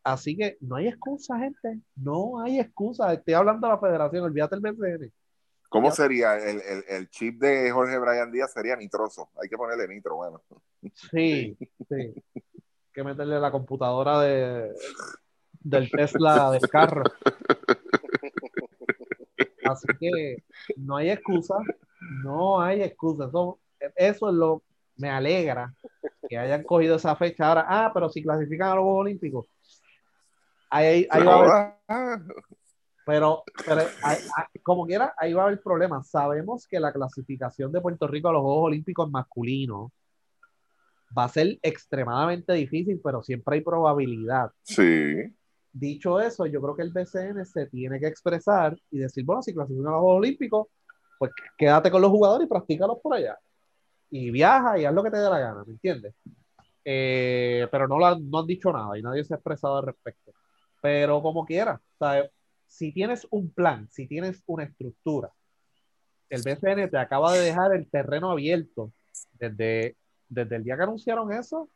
[0.03, 1.81] Así que no hay excusa, gente.
[1.95, 3.11] No hay excusa.
[3.11, 5.11] Estoy hablando de la federación, olvídate el BCN.
[5.67, 6.37] ¿Cómo sería?
[6.37, 9.29] El, el, el, chip de Jorge Brian Díaz sería nitroso.
[9.41, 10.41] Hay que ponerle nitro, bueno.
[10.93, 12.13] Sí, sí.
[12.35, 12.43] Hay
[12.93, 14.73] que meterle la computadora de,
[15.59, 17.03] del Tesla del carro.
[19.65, 20.43] Así que
[20.77, 21.55] no hay excusa.
[22.23, 23.25] No hay excusa.
[23.25, 23.59] Eso,
[23.95, 24.63] eso es lo
[24.97, 25.73] me alegra
[26.27, 27.65] que hayan cogido esa fecha ahora.
[27.67, 29.47] Ah, pero si clasifican a los Juegos Olímpicos.
[30.69, 32.21] Ahí, ahí va a haber,
[33.05, 33.81] pero, pero
[34.63, 36.09] como quiera, ahí va a haber problemas.
[36.09, 39.91] Sabemos que la clasificación de Puerto Rico a los Juegos Olímpicos masculinos
[41.17, 44.51] va a ser extremadamente difícil, pero siempre hay probabilidad.
[44.63, 45.33] Sí.
[45.71, 49.53] dicho eso, yo creo que el BCN se tiene que expresar y decir, bueno, si
[49.53, 50.67] clasifican a los Juegos Olímpicos,
[51.17, 53.37] pues quédate con los jugadores y practícalos por allá.
[54.09, 56.13] Y viaja y haz lo que te dé la gana, ¿me entiendes?
[56.85, 60.31] Eh, pero no, no han dicho nada y nadie se ha expresado al respecto.
[60.81, 61.81] Pero como quiera,
[62.67, 65.31] si tienes un plan, si tienes una estructura,
[66.29, 68.91] el BCN te acaba de dejar el terreno abierto
[69.33, 69.95] desde,
[70.29, 71.69] desde el día que anunciaron eso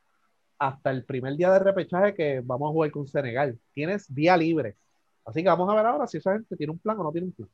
[0.60, 3.60] hasta el primer día de repechaje que vamos a jugar con Senegal.
[3.74, 4.78] Tienes día libre.
[5.26, 7.28] Así que vamos a ver ahora si esa gente tiene un plan o no tiene
[7.28, 7.50] un plan.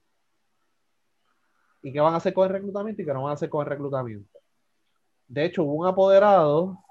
[1.82, 3.62] Y qué van a hacer con el reclutamiento y qué no van a hacer con
[3.62, 4.40] el reclutamiento.
[5.28, 6.84] De hecho, hubo un apoderado.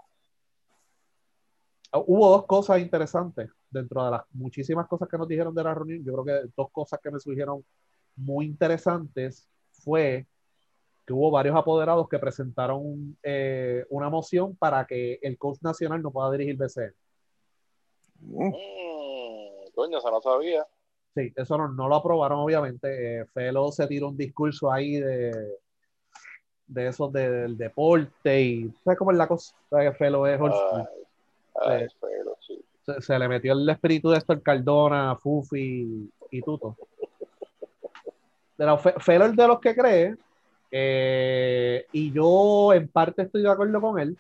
[1.93, 6.05] Hubo dos cosas interesantes dentro de las muchísimas cosas que nos dijeron de la reunión.
[6.05, 7.64] Yo creo que dos cosas que me surgieron
[8.16, 10.26] muy interesantes fue
[11.07, 16.11] que hubo varios apoderados que presentaron eh, una moción para que el coach nacional no
[16.11, 16.95] pueda dirigir BCN.
[18.20, 18.53] Mm,
[19.74, 20.66] coño, eso no sabía.
[21.17, 23.21] Sí, eso no, no lo aprobaron, obviamente.
[23.21, 25.33] Eh, Felo se tiró un discurso ahí de,
[26.67, 29.55] de esos del deporte y ¿sabes cómo es la cosa?
[29.71, 32.62] que Felo es ay, Felo, sí.
[33.01, 36.77] se, le metió el espíritu de esto el Cardona, Fufi y Tuto.
[38.59, 40.17] Pero Felo es de los que cree
[40.71, 44.19] eh, y yo en parte estoy de acuerdo con él,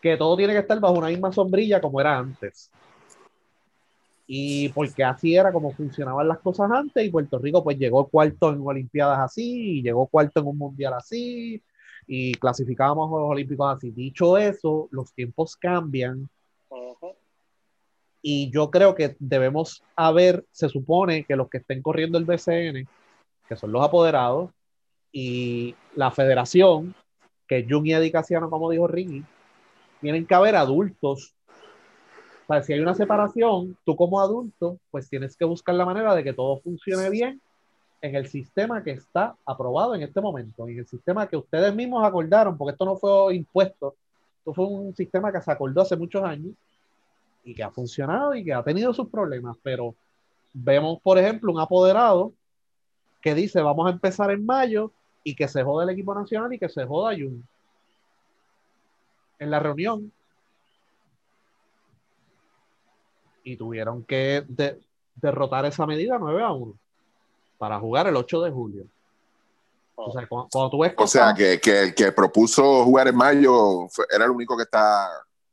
[0.00, 2.70] que todo tiene que estar bajo una misma sombrilla como era antes.
[4.34, 8.50] Y porque así era como funcionaban las cosas antes y Puerto Rico pues llegó cuarto
[8.50, 11.62] en Olimpiadas así y llegó cuarto en un mundial así
[12.06, 13.90] y clasificábamos a los Olímpicos así.
[13.90, 16.30] Dicho eso, los tiempos cambian.
[18.22, 22.88] Y yo creo que debemos haber, se supone que los que estén corriendo el BCN,
[23.46, 24.50] que son los apoderados,
[25.12, 26.94] y la federación,
[27.46, 28.12] que es Jung y Eddie
[28.48, 29.24] como dijo Ringy,
[30.00, 31.34] tienen que haber adultos.
[32.46, 36.14] O sea, si hay una separación, tú como adulto, pues tienes que buscar la manera
[36.14, 37.40] de que todo funcione bien
[38.00, 42.04] en el sistema que está aprobado en este momento, en el sistema que ustedes mismos
[42.04, 43.94] acordaron, porque esto no fue impuesto,
[44.38, 46.52] esto fue un sistema que se acordó hace muchos años
[47.44, 49.94] y que ha funcionado y que ha tenido sus problemas, pero
[50.52, 52.32] vemos, por ejemplo, un apoderado
[53.20, 54.90] que dice, vamos a empezar en mayo
[55.24, 57.46] y que se joda el equipo nacional y que se joda Jun.
[59.38, 60.12] En la reunión.
[63.42, 64.44] Y tuvieron que
[65.14, 66.74] derrotar esa medida 9 a 1
[67.58, 68.84] para jugar el 8 de julio.
[69.94, 74.24] O sea, cuando, tú ves o sea que, el que propuso jugar en mayo era
[74.24, 75.08] el único que está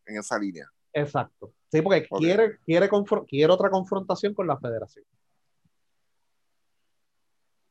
[0.06, 0.68] en esa línea.
[0.94, 1.52] Exacto.
[1.72, 2.90] Sí, porque quiere, quiere,
[3.28, 5.06] quiere otra confrontación con la federación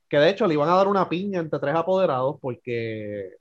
[0.09, 3.37] que de hecho le iban a dar una piña entre tres apoderados porque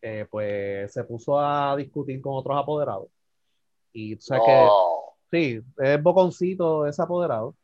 [0.00, 3.08] eh, pues se puso a discutir con otros apoderados.
[3.92, 4.68] Y o sea que
[5.34, 7.56] sí, es boconcito ese apoderado.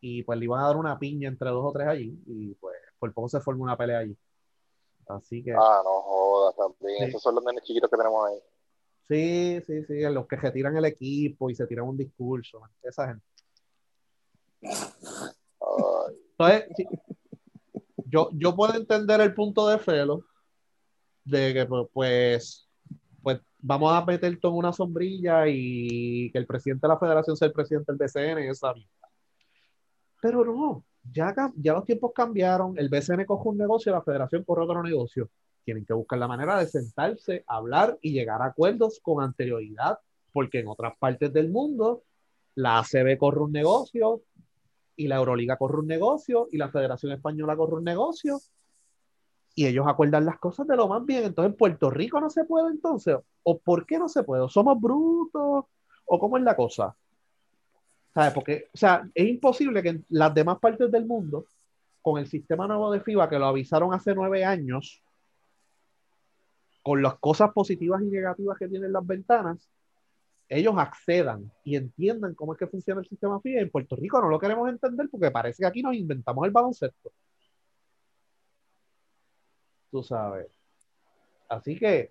[0.00, 2.16] Y pues le iban a dar una piña entre dos o tres allí.
[2.26, 4.16] Y pues por poco se formó una pelea allí.
[5.08, 5.52] Así que.
[5.52, 7.08] Ah, no jodas también.
[7.08, 8.38] Esos son los nenes chiquitos que tenemos ahí.
[9.08, 13.26] Sí, sí, sí, los que retiran el equipo y se tiran un discurso, esa gente.
[16.38, 16.64] Entonces,
[18.06, 20.24] yo, yo puedo entender el punto de Felo,
[21.24, 22.68] de que pues, pues
[23.62, 27.46] vamos a meter todo en una sombrilla y que el presidente de la federación sea
[27.46, 28.74] el presidente del BCN, esa
[30.20, 34.64] Pero no, ya, ya los tiempos cambiaron, el BCN coge un negocio, la federación corre
[34.64, 35.30] otro negocio.
[35.64, 39.98] Tienen que buscar la manera de sentarse, hablar y llegar a acuerdos con anterioridad,
[40.32, 42.02] porque en otras partes del mundo
[42.56, 44.22] la ACB corre un negocio,
[44.96, 48.38] y la Euroliga corre un negocio y la Federación Española corre un negocio
[49.54, 51.24] y ellos acuerdan las cosas de lo más bien.
[51.24, 53.16] Entonces, en Puerto Rico no se puede entonces.
[53.42, 54.48] ¿O por qué no se puede?
[54.48, 55.64] ¿Somos brutos?
[56.04, 56.94] ¿O cómo es la cosa?
[58.14, 58.32] ¿Sabes?
[58.32, 61.46] Porque, o sea, es imposible que en las demás partes del mundo,
[62.00, 65.02] con el sistema nuevo de FIBA, que lo avisaron hace nueve años,
[66.82, 69.68] con las cosas positivas y negativas que tienen las ventanas,
[70.48, 73.60] ellos accedan y entiendan cómo es que funciona el sistema FIBA.
[73.60, 77.12] En Puerto Rico no lo queremos entender porque parece que aquí nos inventamos el baloncesto.
[79.92, 80.48] Tú sabes.
[81.48, 82.10] Así que,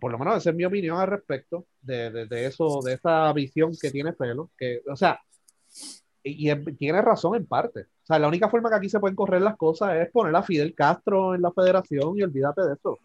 [0.00, 3.92] por lo menos esa es mi opinión al respecto de, eso, de esa visión que
[3.92, 4.50] tiene Pelo.
[4.58, 5.20] Que, o sea,
[6.24, 7.82] y, tiene razón en parte.
[7.82, 10.42] O sea, la única forma que aquí se pueden correr las cosas es poner a
[10.42, 12.98] Fidel Castro en la federación y olvídate de eso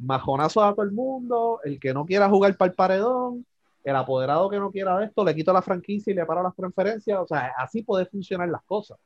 [0.00, 3.46] majonazo a todo el mundo, el que no quiera jugar para el paredón,
[3.84, 7.18] el apoderado que no quiera esto, le quito la franquicia y le paro las transferencias.
[7.18, 8.98] O sea, así puede funcionar las cosas,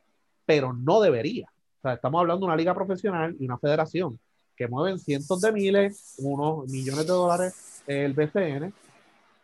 [0.47, 1.49] pero no debería.
[1.85, 4.19] O sea, estamos hablando de una liga profesional y una federación
[4.57, 8.73] que mueven cientos de miles, unos millones de dólares el BCN,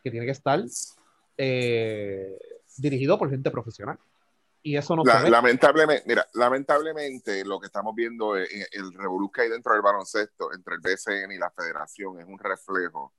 [0.03, 0.59] que tiene que estar
[1.37, 2.39] eh,
[2.79, 3.99] dirigido por gente profesional.
[4.63, 5.29] Y eso no ve.
[5.29, 10.55] Lamentablemente, mira, lamentablemente lo que estamos viendo es el revolú que hay dentro del baloncesto
[10.55, 13.13] entre el BCN y la federación es un reflejo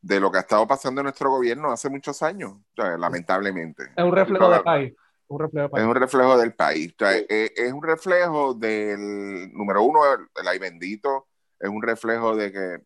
[0.00, 3.84] de lo que ha estado pasando en nuestro gobierno hace muchos años, lamentablemente.
[3.96, 4.94] Es un reflejo del país.
[5.28, 6.94] Es un reflejo del país.
[7.00, 12.78] Eh, es, un reflejo del, número uno, el, ay bendito, es un reflejo de que,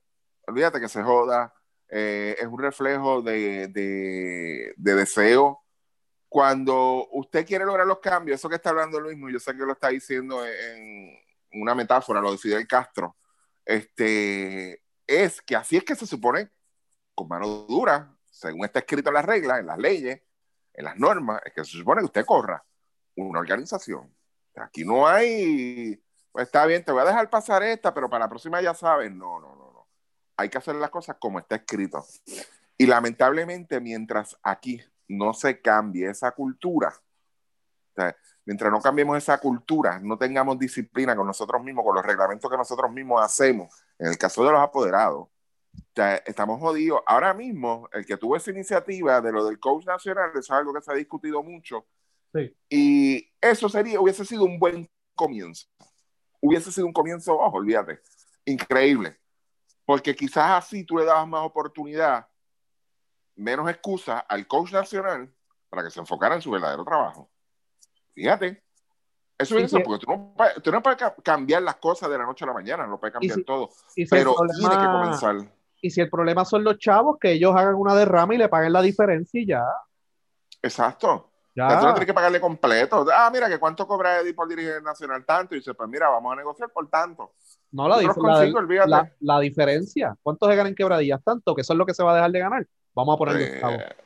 [0.46, 1.54] olvídate que se joda,
[1.88, 5.60] eh, es un reflejo de, de, deseo.
[6.28, 9.72] Cuando usted quiere lograr los cambios, eso que está hablando Luis, yo sé que lo
[9.72, 11.14] está diciendo en
[11.52, 13.16] una metáfora, lo decide el Castro,
[13.64, 16.50] este, es que así es que se supone
[17.14, 20.22] con mano dura, según está escrito en las reglas, en las leyes,
[20.74, 22.64] en las normas, es que se supone que usted corra
[23.16, 24.14] una organización.
[24.56, 28.28] Aquí no hay, pues está bien, te voy a dejar pasar esta, pero para la
[28.28, 29.88] próxima ya sabes, no, no, no, no.
[30.36, 32.04] Hay que hacer las cosas como está escrito.
[32.76, 36.92] Y lamentablemente, mientras aquí no se cambie esa cultura,
[38.44, 42.56] mientras no cambiemos esa cultura, no tengamos disciplina con nosotros mismos, con los reglamentos que
[42.56, 45.28] nosotros mismos hacemos, en el caso de los apoderados,
[46.26, 47.02] estamos jodidos.
[47.06, 50.72] Ahora mismo, el que tuvo esa iniciativa de lo del coach nacional, eso es algo
[50.72, 51.86] que se ha discutido mucho.
[52.68, 55.66] Y eso sería, hubiese sido un buen comienzo.
[56.40, 58.00] Hubiese sido un comienzo, ojo, olvídate,
[58.44, 59.18] increíble.
[59.84, 62.26] Porque quizás así tú le dabas más oportunidad,
[63.36, 65.32] menos excusa al coach nacional
[65.68, 67.30] para que se enfocara en su verdadero trabajo.
[68.14, 68.62] Fíjate.
[69.38, 72.48] Eso es porque tú no, tú no, puedes cambiar las cosas de la noche a
[72.48, 73.70] la mañana, no puedes cambiar todo.
[74.08, 75.52] pero tiene que comenzar
[75.82, 78.72] y si el problema son los chavos, que ellos hagan una derrama y le paguen
[78.72, 79.64] la diferencia y ya.
[80.62, 81.28] Exacto.
[81.54, 81.68] Ya.
[81.68, 83.04] tú no tienes que pagarle completo.
[83.14, 85.54] Ah, mira, que cuánto cobra Eddie por dirigir nacional tanto.
[85.54, 87.34] Y dice, pues mira, vamos a negociar por tanto.
[87.72, 87.96] No, la,
[88.86, 90.16] la, la, diferencia.
[90.22, 91.22] ¿Cuánto se ganan en quebradillas?
[91.22, 92.66] Tanto, que eso es lo que se va a dejar de ganar.
[92.94, 93.42] Vamos a ponerlo.
[93.42, 93.96] Eh,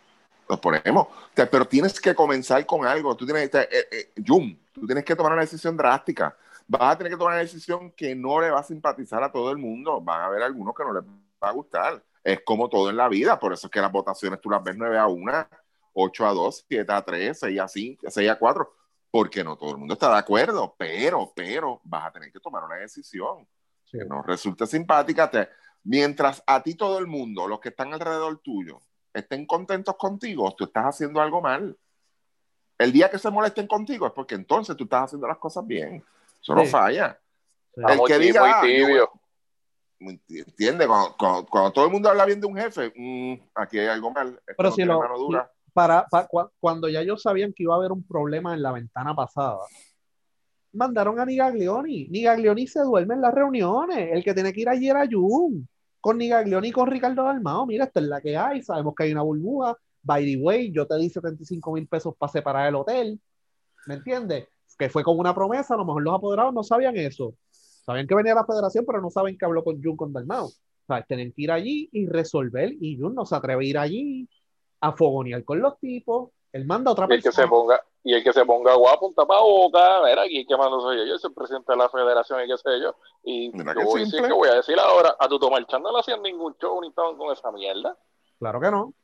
[0.48, 1.08] los ponemos.
[1.34, 3.14] pero tienes que comenzar con algo.
[3.14, 6.36] Tú tienes, eh, eh, Jum, tú tienes que tomar una decisión drástica.
[6.66, 9.52] Vas a tener que tomar una decisión que no le va a simpatizar a todo
[9.52, 10.00] el mundo.
[10.00, 11.02] Van a haber algunos que no le
[11.43, 12.05] va a gustar.
[12.22, 14.76] Es como todo en la vida, por eso es que las votaciones tú las ves
[14.76, 15.49] 9 a 1,
[15.93, 18.74] 8 a 2, 7 a 3, 6 a 5, 6 a 4,
[19.11, 22.64] porque no todo el mundo está de acuerdo, pero, pero vas a tener que tomar
[22.64, 23.47] una decisión
[23.91, 25.30] que no resulte simpática.
[25.30, 25.49] Te,
[25.84, 28.80] mientras a ti todo el mundo, los que están alrededor tuyo,
[29.14, 31.76] estén contentos contigo, tú estás haciendo algo mal.
[32.78, 36.05] El día que se molesten contigo es porque entonces tú estás haciendo las cosas bien.
[36.43, 37.18] Eso no falla.
[37.74, 38.62] El que diga,
[39.99, 40.86] ¿Entiendes?
[40.86, 44.40] Cuando, todo el mundo habla bien de un jefe, mm, aquí hay algo mal.
[44.57, 45.01] Pero si lo,
[45.72, 46.07] para,
[46.59, 49.59] cuando ya ellos sabían que iba a haber un problema en la ventana pasada,
[50.72, 52.09] mandaron a Nigaglioni.
[52.09, 54.11] Nigaglioni se duerme en las reuniones.
[54.12, 55.68] El que tiene que ir allí era Jun.
[56.01, 57.66] Con Nigaglioni y con Ricardo Dalmao.
[57.66, 58.62] Mira, esta es la que hay.
[58.62, 59.76] Sabemos que hay una burbuja.
[60.03, 63.20] By the way, yo te di 75 mil pesos para separar el hotel.
[63.86, 64.49] ¿Me entiendes?
[64.78, 65.74] Que fue con una promesa.
[65.74, 67.34] A lo mejor los apoderados no sabían eso.
[67.87, 70.47] Saben que venía la federación, pero no saben que habló con Jun con Dalmau.
[70.47, 72.74] O sea, tienen que ir allí y resolver.
[72.80, 74.28] Y Jun no se atreve a ir allí
[74.80, 76.30] a fogonear con los tipos.
[76.53, 79.09] Él manda a otra y el Que se ponga, y el que se ponga guapo,
[79.09, 82.41] un tapabocas, mira, aquí que mando soy yo, yo soy el presidente de la federación
[82.45, 82.97] y qué sé yo.
[83.22, 85.14] Y yo voy, decir, ¿qué voy a decir ahora?
[85.18, 87.97] A tu tomar no le hacían ningún show ni estaban con esa mierda.
[88.39, 88.95] Claro que no.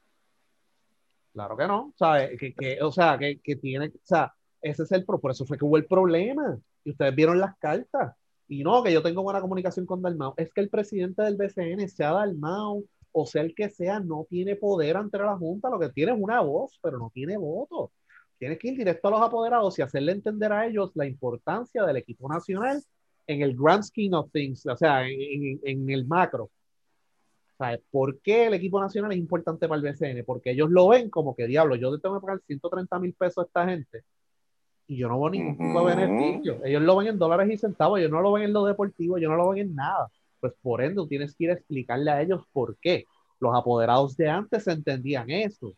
[1.32, 1.92] Claro que no.
[1.96, 2.36] ¿Sabe?
[2.36, 5.58] Que, que, o sea, que, que tiene, o sea, ese es el, por eso fue
[5.58, 6.56] que hubo el problema.
[6.84, 8.14] Y ustedes vieron las cartas.
[8.52, 10.34] Y no, que yo tengo buena comunicación con Dalmau.
[10.36, 14.56] Es que el presidente del BCN, sea Dalmau o sea el que sea, no tiene
[14.56, 15.70] poder ante la Junta.
[15.70, 17.92] Lo que tiene es una voz, pero no tiene voto.
[18.38, 21.96] Tienes que ir directo a los apoderados y hacerle entender a ellos la importancia del
[21.96, 22.82] equipo nacional
[23.26, 26.50] en el grand scheme of things, o sea, en, en el macro.
[27.90, 30.24] ¿Por qué el equipo nacional es importante para el BCN?
[30.26, 33.46] Porque ellos lo ven como que, diablo, yo tengo que pagar 130 mil pesos a
[33.46, 34.04] esta gente
[34.92, 36.60] y yo no veo ningún tipo de beneficio.
[36.64, 39.30] Ellos lo ven en dólares y centavos, ellos no lo ven en lo deportivo, ellos
[39.30, 40.10] no lo ven en nada.
[40.38, 43.06] Pues por ende, tienes que ir a explicarle a ellos por qué.
[43.40, 45.72] Los apoderados de antes entendían eso.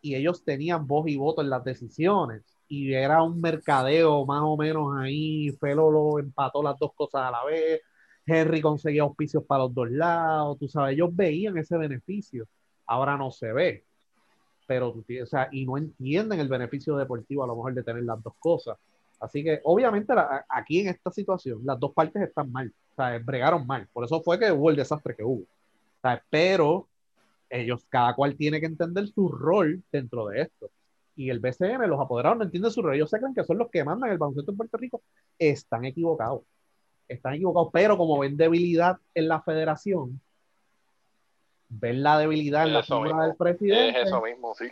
[0.00, 2.42] Y ellos tenían voz y voto en las decisiones.
[2.68, 5.50] Y era un mercadeo más o menos ahí.
[5.60, 7.80] Felo lo empató las dos cosas a la vez.
[8.24, 10.58] Henry conseguía auspicios para los dos lados.
[10.60, 12.46] Tú sabes, ellos veían ese beneficio.
[12.86, 13.84] Ahora no se ve
[14.66, 18.22] pero o sea, y no entienden el beneficio deportivo a lo mejor de tener las
[18.22, 18.78] dos cosas.
[19.20, 20.12] Así que obviamente
[20.48, 24.20] aquí en esta situación las dos partes están mal, o sea, bregaron mal, por eso
[24.22, 25.42] fue que hubo el desastre que hubo.
[25.42, 26.88] O sea, pero
[27.52, 30.70] ellos, cada cual tiene que entender su rol dentro de esto.
[31.14, 33.70] Y el BCN, los apoderados no entienden su rol, ellos se creen que son los
[33.70, 35.02] que mandan el baloncesto en Puerto Rico,
[35.38, 36.42] están equivocados,
[37.06, 40.20] están equivocados, pero como ven debilidad en la federación,
[41.80, 44.00] ver la debilidad en la figura del presidente.
[44.00, 44.66] Es eso mismo, sí.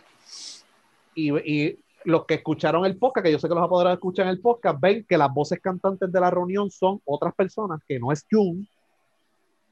[1.15, 4.39] y, y los que escucharon el podcast, que yo sé que los apoderados escuchan el
[4.39, 8.25] podcast, ven que las voces cantantes de la reunión son otras personas que no es
[8.29, 8.67] Jun,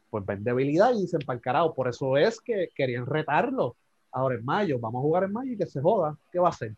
[0.10, 1.74] pues ven debilidad y dicen para carajo.
[1.74, 3.76] Por eso es que querían retarlo.
[4.12, 6.18] Ahora en mayo, vamos a jugar en mayo y que se joda.
[6.32, 6.76] ¿Qué va a hacer?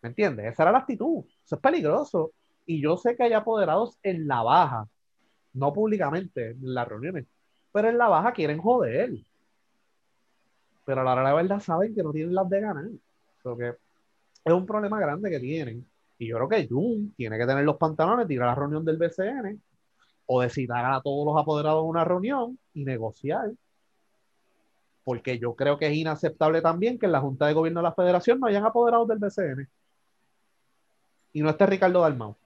[0.00, 0.52] ¿Me entiendes?
[0.52, 1.24] Esa era la actitud.
[1.44, 2.32] Eso es peligroso.
[2.66, 4.88] Y yo sé que hay apoderados en la baja,
[5.52, 7.26] no públicamente en las reuniones,
[7.72, 9.12] pero en la baja quieren joder.
[10.84, 12.84] Pero a la verdad saben que no tienen las de ganar.
[13.42, 13.74] Porque
[14.44, 15.86] es un problema grande que tienen.
[16.18, 18.96] Y yo creo que Jun tiene que tener los pantalones, tirar a la reunión del
[18.96, 19.60] BCN
[20.26, 23.50] o de citar a todos los apoderados a una reunión y negociar.
[25.04, 27.94] Porque yo creo que es inaceptable también que en la Junta de Gobierno de la
[27.94, 29.68] Federación no hayan apoderados del BCN.
[31.32, 32.36] Y no esté Ricardo Dalmau.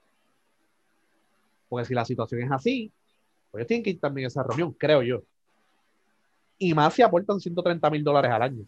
[1.69, 2.93] Porque si la situación es así,
[3.51, 5.23] pues ellos tienen que ir también a esa reunión, creo yo.
[6.59, 8.65] Y más si aportan 130 mil dólares al año.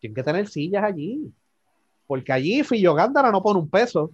[0.00, 1.32] Tienen que tener sillas allí.
[2.06, 4.10] Porque allí Fillo Gándara no pone un peso.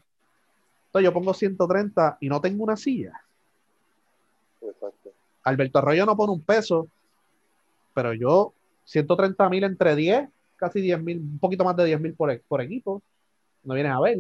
[0.87, 3.13] Entonces yo pongo 130 y no tengo una silla.
[4.61, 5.11] Exacto.
[5.45, 6.89] Alberto Arroyo no pone un peso,
[7.95, 8.53] pero yo
[8.85, 12.61] 130 mil entre 10, casi 10 mil, un poquito más de 10 mil por, por,
[12.61, 13.03] equipo,
[13.65, 14.19] no vienes a ver.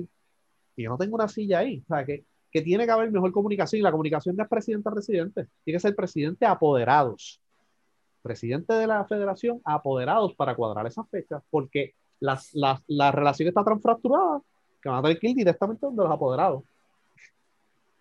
[0.76, 1.82] Y yo no tengo una silla ahí.
[1.84, 3.80] O sea, que, que tiene que haber mejor comunicación.
[3.80, 7.40] Y la comunicación no es presidente a presidente, tiene que ser presidente apoderados.
[8.22, 13.64] Presidente de la federación apoderados para cuadrar esas fechas, porque las, las, la relación está
[13.64, 14.40] tan fracturada
[14.82, 16.62] que van a tener que ir directamente donde los apoderados.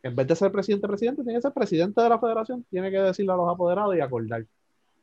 [0.01, 3.33] En vez de ser presidente-presidente, tiene que ser presidente de la federación, tiene que decirle
[3.33, 4.45] a los apoderados y acordar.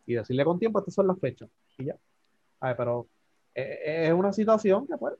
[0.07, 1.49] Y decirle con tiempo, estas son las fechas.
[1.77, 1.97] Y ya.
[2.61, 3.07] A ver, pero
[3.55, 5.15] eh, es una situación que pues,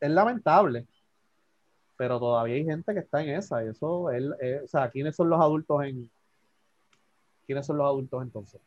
[0.00, 0.86] es lamentable.
[2.02, 3.62] Pero todavía hay gente que está en esa.
[3.62, 6.10] Eso, él, eh, o sea, ¿quiénes son los adultos en.
[7.46, 8.60] ¿Quiénes son los adultos entonces?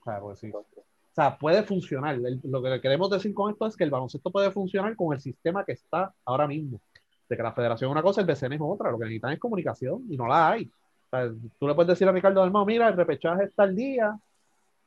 [0.00, 0.50] O sea, pues sí.
[0.52, 0.64] O
[1.14, 2.18] sea, puede funcionar.
[2.18, 5.64] lo que queremos decir con esto es que el baloncesto puede funcionar con el sistema
[5.64, 6.80] que está ahora mismo.
[7.28, 8.90] De que la federación es una cosa, el BCN es otra.
[8.90, 10.64] Lo que necesitan es comunicación y no la hay.
[10.64, 14.18] O sea, tú le puedes decir a Ricardo Dalmau, mira, el repechaje está el día.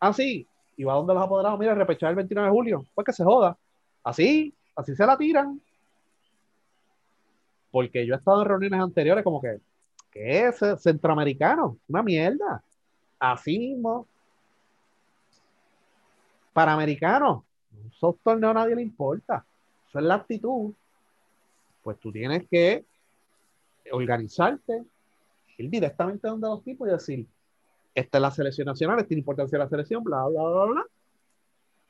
[0.01, 0.45] Ah, sí.
[0.76, 2.86] Y va donde los apoderados, mira, el repechaje el 29 de julio.
[2.93, 3.57] Pues que se joda.
[4.03, 5.61] Así, así se la tiran.
[7.74, 9.59] Porque yo he estado en reuniones anteriores como que,
[10.11, 11.80] ¿qué es centroamericano?
[11.88, 12.63] Una mierda.
[13.17, 14.07] Así mismo,
[16.53, 17.43] para americanos,
[17.88, 19.43] esos torneos a nadie le importa.
[19.89, 20.71] Eso es la actitud.
[21.82, 22.86] Pues tú tienes que
[23.91, 24.84] organizarte,
[25.57, 27.28] ir directamente donde los tipos y decir,
[27.95, 30.65] esta es la selección nacional, esta es la importancia de la selección, bla, bla, bla,
[30.65, 30.86] bla.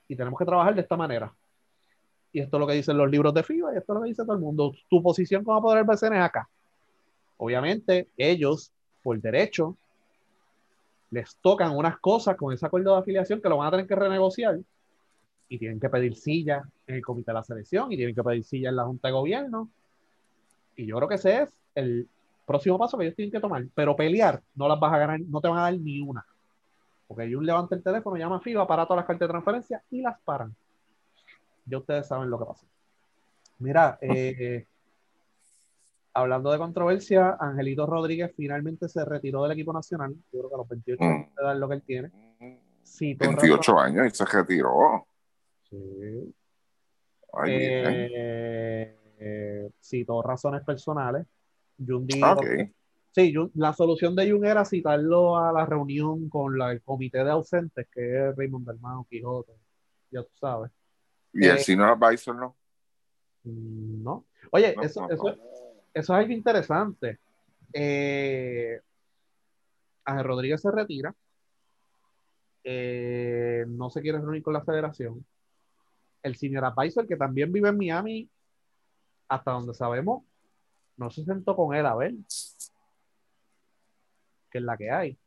[0.08, 1.34] Y tenemos que trabajar de esta manera.
[2.34, 4.10] Y esto es lo que dicen los libros de FIBA y esto es lo que
[4.10, 4.74] dice todo el mundo.
[4.90, 6.50] Tu posición como poder BCN es acá.
[7.38, 8.72] Obviamente, ellos,
[9.04, 9.78] por derecho,
[11.12, 13.96] les tocan unas cosas con ese acuerdo de afiliación que lo van a tener que
[13.96, 14.60] renegociar
[15.48, 18.44] y tienen que pedir silla en el comité de la selección y tienen que pedir
[18.44, 19.70] silla en la junta de gobierno.
[20.76, 22.10] Y yo creo que ese es el
[22.48, 23.64] próximo paso que ellos tienen que tomar.
[23.76, 26.26] Pero pelear no las vas a ganar, no te van a dar ni una.
[27.08, 29.84] Porque hay un levanta el teléfono, llama a FIBA, para todas las cartas de transferencia
[29.92, 30.56] y las paran.
[31.66, 32.68] Ya ustedes saben lo que pasa.
[33.60, 34.66] Mira, eh,
[36.14, 40.14] hablando de controversia, Angelito Rodríguez finalmente se retiró del equipo nacional.
[40.32, 41.60] Yo creo que a los 28 años mm.
[41.60, 42.12] lo que él tiene.
[43.00, 45.08] 28 años y se retiró.
[45.70, 46.34] Sí.
[47.34, 51.26] Ay, eh, eh, citó razones personales.
[51.78, 52.08] Jun
[53.12, 57.88] Sí, la solución de Jun era citarlo a la reunión con el comité de ausentes,
[57.92, 59.54] que es Raymond Hermano Quijote.
[60.10, 60.72] Ya tú sabes.
[61.34, 62.56] ¿Y el eh, senior advisor no?
[63.44, 64.26] No.
[64.52, 65.38] Oye, eso, eso, eso
[65.94, 67.20] es algo interesante.
[67.74, 68.80] Eh,
[70.06, 71.14] Ángel Rodríguez se retira.
[72.64, 75.26] Eh, no se quiere reunir con la federación.
[76.22, 78.30] El señor advisor, que también vive en Miami,
[79.28, 80.24] hasta donde sabemos,
[80.96, 82.14] no se sentó con él a ver
[84.54, 85.18] que es la que hay.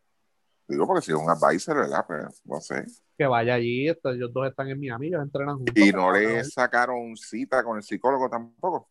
[0.68, 2.04] Digo, porque si es un advisor, ¿verdad?
[2.06, 2.84] Pues no sé.
[3.16, 5.74] Que vaya allí, ellos dos están en Miami, ellos entrenan juntos.
[5.76, 8.88] Y no le sacaron cita con el psicólogo tampoco.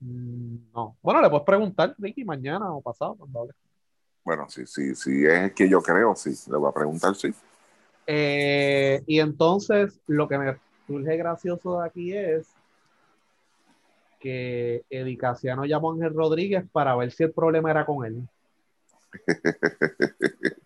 [0.00, 0.96] Mm, no.
[1.02, 3.16] Bueno, le puedes preguntar, Ricky, mañana o pasado,
[4.24, 7.32] Bueno, sí, sí, sí, es que yo creo, sí, le voy a preguntar, sí.
[8.06, 10.56] Eh, y entonces, lo que me
[10.86, 12.46] surge gracioso de aquí es
[14.18, 18.28] que Edicaciano llamó a Ángel Rodríguez para ver si el problema era con él.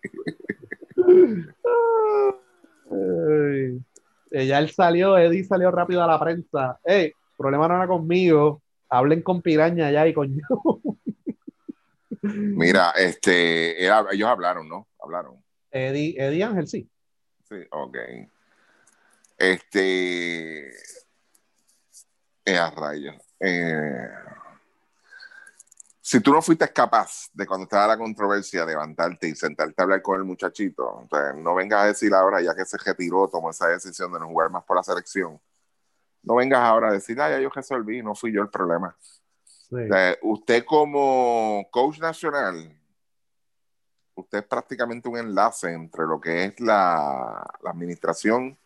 [4.31, 6.79] ya él salió, Eddie salió rápido a la prensa.
[6.83, 10.81] Hey, problema no era conmigo, hablen con Piraña ya y con yo.
[12.21, 14.87] Mira, este, ellos hablaron, ¿no?
[14.99, 15.43] Hablaron.
[15.71, 16.89] Eddie, Eddie Ángel, sí.
[17.49, 17.97] Sí, ok.
[19.37, 20.69] Este,
[22.45, 23.15] Eh, a rayos.
[23.39, 24.09] Eh,
[26.05, 30.01] si tú no fuiste capaz de cuando estaba la controversia levantarte y sentarte a hablar
[30.01, 34.11] con el muchachito, no vengas a decir ahora, ya que se retiró, tomó esa decisión
[34.11, 35.39] de no jugar más por la selección,
[36.23, 38.97] no vengas ahora a decir, ah, ya yo resolví, no fui yo el problema.
[40.23, 42.77] usted como coach nacional,
[44.15, 48.59] usted es prácticamente un enlace entre lo que es la, la administración,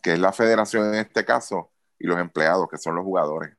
[0.00, 3.57] que es la federación en este caso, y los empleados, que son los jugadores.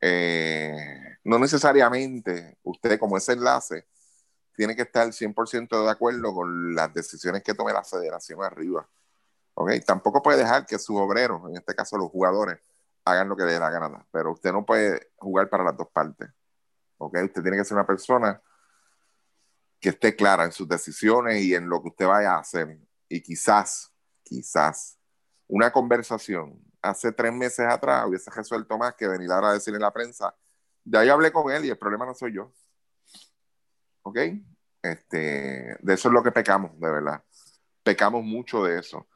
[0.00, 3.86] Eh, no necesariamente usted como ese enlace
[4.54, 8.88] tiene que estar 100% de acuerdo con las decisiones que tome la federación arriba.
[9.54, 9.80] ¿okay?
[9.80, 12.58] Tampoco puede dejar que sus obreros, en este caso los jugadores,
[13.04, 15.88] hagan lo que le dé la gana, pero usted no puede jugar para las dos
[15.92, 16.30] partes.
[16.98, 17.24] ¿okay?
[17.24, 18.40] Usted tiene que ser una persona
[19.78, 22.78] que esté clara en sus decisiones y en lo que usted vaya a hacer.
[23.08, 23.92] Y quizás,
[24.22, 24.98] quizás,
[25.46, 29.80] una conversación hace tres meses atrás hubiese resuelto más que venir ahora a decir en
[29.80, 30.34] la prensa,
[30.84, 32.52] de ahí hablé con él y el problema no soy yo.
[34.02, 34.18] ¿Ok?
[34.82, 37.22] Este, de eso es lo que pecamos, de verdad.
[37.82, 39.06] Pecamos mucho de eso.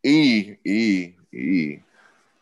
[0.00, 1.84] Y, y, y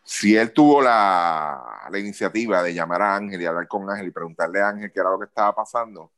[0.03, 4.11] si él tuvo la, la, iniciativa de llamar a Ángel y hablar con Ángel y
[4.11, 6.11] preguntarle a Ángel qué era lo que estaba pasando,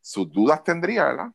[0.00, 1.32] sus dudas tendría, ¿verdad?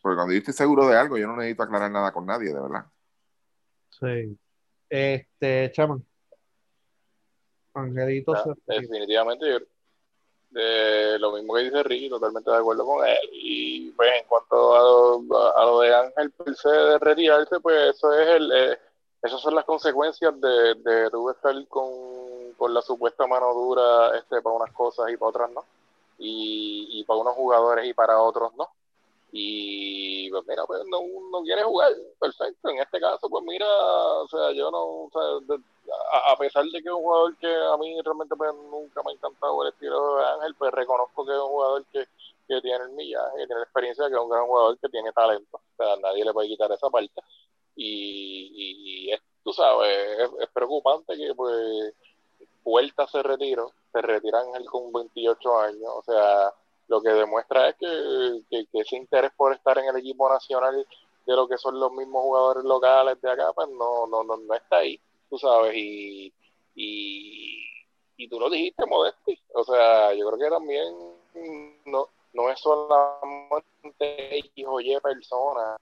[0.00, 2.60] Porque cuando yo estoy seguro de algo, yo no necesito aclarar nada con nadie, de
[2.60, 2.86] verdad.
[4.04, 4.38] Sí.
[4.88, 6.04] Este, Chaman.
[7.74, 8.34] Angelito.
[8.66, 9.58] definitivamente, yo,
[11.18, 13.18] lo mismo que dice Ricky, totalmente de acuerdo con él.
[13.32, 18.28] Y pues en cuanto a lo, de Ángel per se de retirarse, pues eso es
[18.28, 18.78] el, eh,
[19.22, 24.40] esas son las consecuencias de, de tú estar con, con, la supuesta mano dura este,
[24.42, 25.64] para unas cosas y para otras no.
[26.18, 28.68] Y, y para unos jugadores y para otros no.
[29.36, 31.00] Y pues mira, pues no,
[31.32, 32.68] no quiere jugar, perfecto.
[32.68, 35.56] En este caso, pues mira, o sea, yo no, o sea,
[36.32, 39.14] a, pesar de que es un jugador que a mí realmente pues, nunca me ha
[39.14, 42.04] encantado el estilo de Ángel, pues reconozco que es un jugador que,
[42.46, 45.10] que tiene el millaje, que tiene la experiencia, que es un gran jugador que tiene
[45.12, 45.56] talento.
[45.56, 47.20] O sea, nadie le puede quitar esa parte.
[47.74, 51.92] Y, y, es, tú sabes, es, es preocupante que pues
[52.62, 56.54] vuelta se retiro, se retira Ángel con 28 años, o sea
[56.88, 60.86] lo que demuestra es que, ese interés por estar en el equipo nacional
[61.26, 64.54] de lo que son los mismos jugadores locales de acá, pues no, no, no, no
[64.54, 66.32] está ahí, tú sabes, y,
[66.74, 67.64] y,
[68.16, 70.94] y tú lo dijiste, Modesti, o sea, yo creo que también
[71.86, 75.80] no, no es solamente X o Y personas,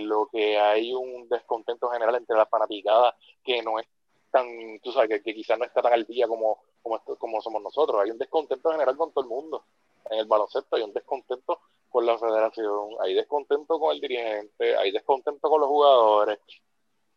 [0.00, 3.86] lo que hay un descontento general entre la fanaticada que no es
[4.30, 4.46] tan,
[4.82, 8.02] tú sabes, que, que quizás no está tan al día como, como, como somos nosotros,
[8.02, 9.64] hay un descontento general con todo el mundo
[10.10, 14.90] en el baloncesto, hay un descontento con la federación, hay descontento con el dirigente, hay
[14.92, 16.38] descontento con los jugadores,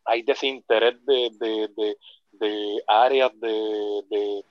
[0.04, 1.98] hay desinterés de, de,
[2.32, 4.44] de, áreas de,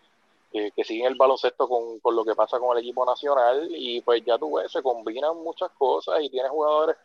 [0.75, 4.25] que siguen el baloncesto con, con, lo que pasa con el equipo nacional y pues
[4.25, 6.97] ya tú ves, se combinan muchas cosas y tienes jugadores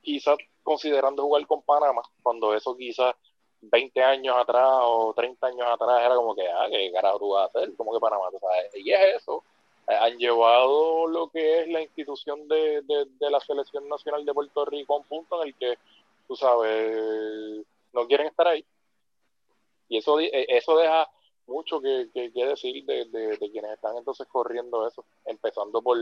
[0.00, 3.14] quizás considerando jugar con Panamá, cuando eso quizás
[3.60, 7.42] 20 años atrás o 30 años atrás era como que, ah, ¿qué carajo tú vas
[7.42, 7.74] a hacer?
[7.76, 9.42] Como que Panamá, tú sabes, y es eso,
[9.86, 14.94] han llevado lo que es la institución de, de, la selección nacional de Puerto Rico
[14.94, 15.78] a un punto en el que,
[16.26, 18.64] tú sabes, no quieren estar ahí.
[19.88, 21.08] Y eso, eh, eso deja
[21.46, 25.98] mucho que, que, decir de, de, quienes están entonces corriendo eso, empezando por,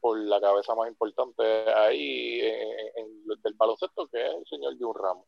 [0.00, 1.42] por la cabeza más importante
[1.74, 5.26] ahí en, del baloncesto, que es el señor Jun Ramos.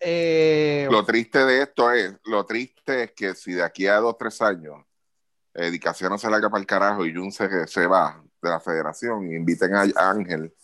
[0.00, 4.16] Eh, lo triste de esto es, lo triste es que si de aquí a dos,
[4.16, 4.87] tres años
[5.54, 9.30] Edicación no se larga para el carajo y Jun se, se va de la federación
[9.30, 10.54] y inviten a Ángel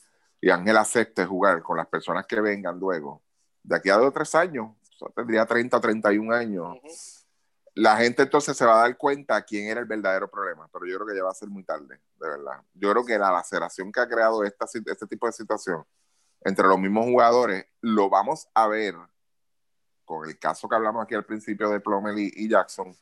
[0.44, 3.22] y Ángel acepte jugar con las personas que vengan luego.
[3.62, 4.72] De aquí a dos o tres años,
[5.16, 7.24] tendría 30 o 31 años,
[7.74, 10.96] la gente entonces se va a dar cuenta quién era el verdadero problema, pero yo
[10.96, 12.60] creo que ya va a ser muy tarde, de verdad.
[12.74, 15.82] Yo creo que la laceración que ha creado esta, este tipo de situación
[16.42, 18.94] entre los mismos jugadores, lo vamos a ver
[20.04, 22.94] con el caso que hablamos aquí al principio de Plumel y Jackson,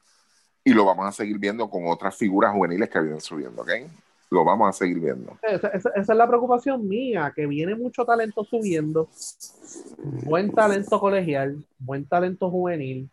[0.65, 3.71] y lo vamos a seguir viendo con otras figuras juveniles que vienen subiendo, ¿ok?
[4.31, 5.37] Lo vamos a seguir viendo.
[5.43, 9.09] Esa, es la preocupación mía, que viene mucho talento subiendo,
[10.25, 13.11] buen talento colegial, buen talento juvenil,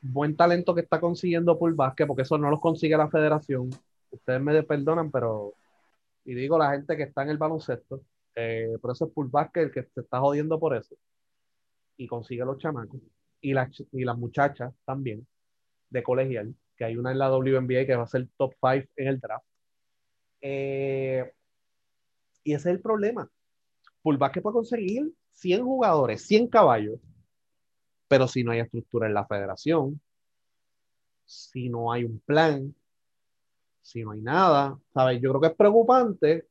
[0.00, 3.70] buen talento que está consiguiendo por básquet, porque eso no lo consigue la federación.
[4.10, 5.52] Ustedes me perdonan, pero,
[6.24, 8.00] y digo la gente que está en el baloncesto,
[8.34, 10.96] eh, por eso es por el que se está jodiendo por eso,
[11.96, 13.00] y consigue los chamacos,
[13.40, 15.26] y las, y las muchachas también,
[15.90, 19.08] de colegial que hay una en la WNBA que va a ser top 5 en
[19.08, 19.44] el draft.
[20.40, 21.32] Eh,
[22.44, 23.28] y ese es el problema.
[24.32, 27.00] que puede conseguir 100 jugadores, 100 caballos,
[28.08, 30.00] Pero si no hay estructura en la federación,
[31.26, 32.74] si no hay un plan,
[33.82, 35.20] si no hay nada, ¿sabes?
[35.20, 36.48] Yo creo que es preocupante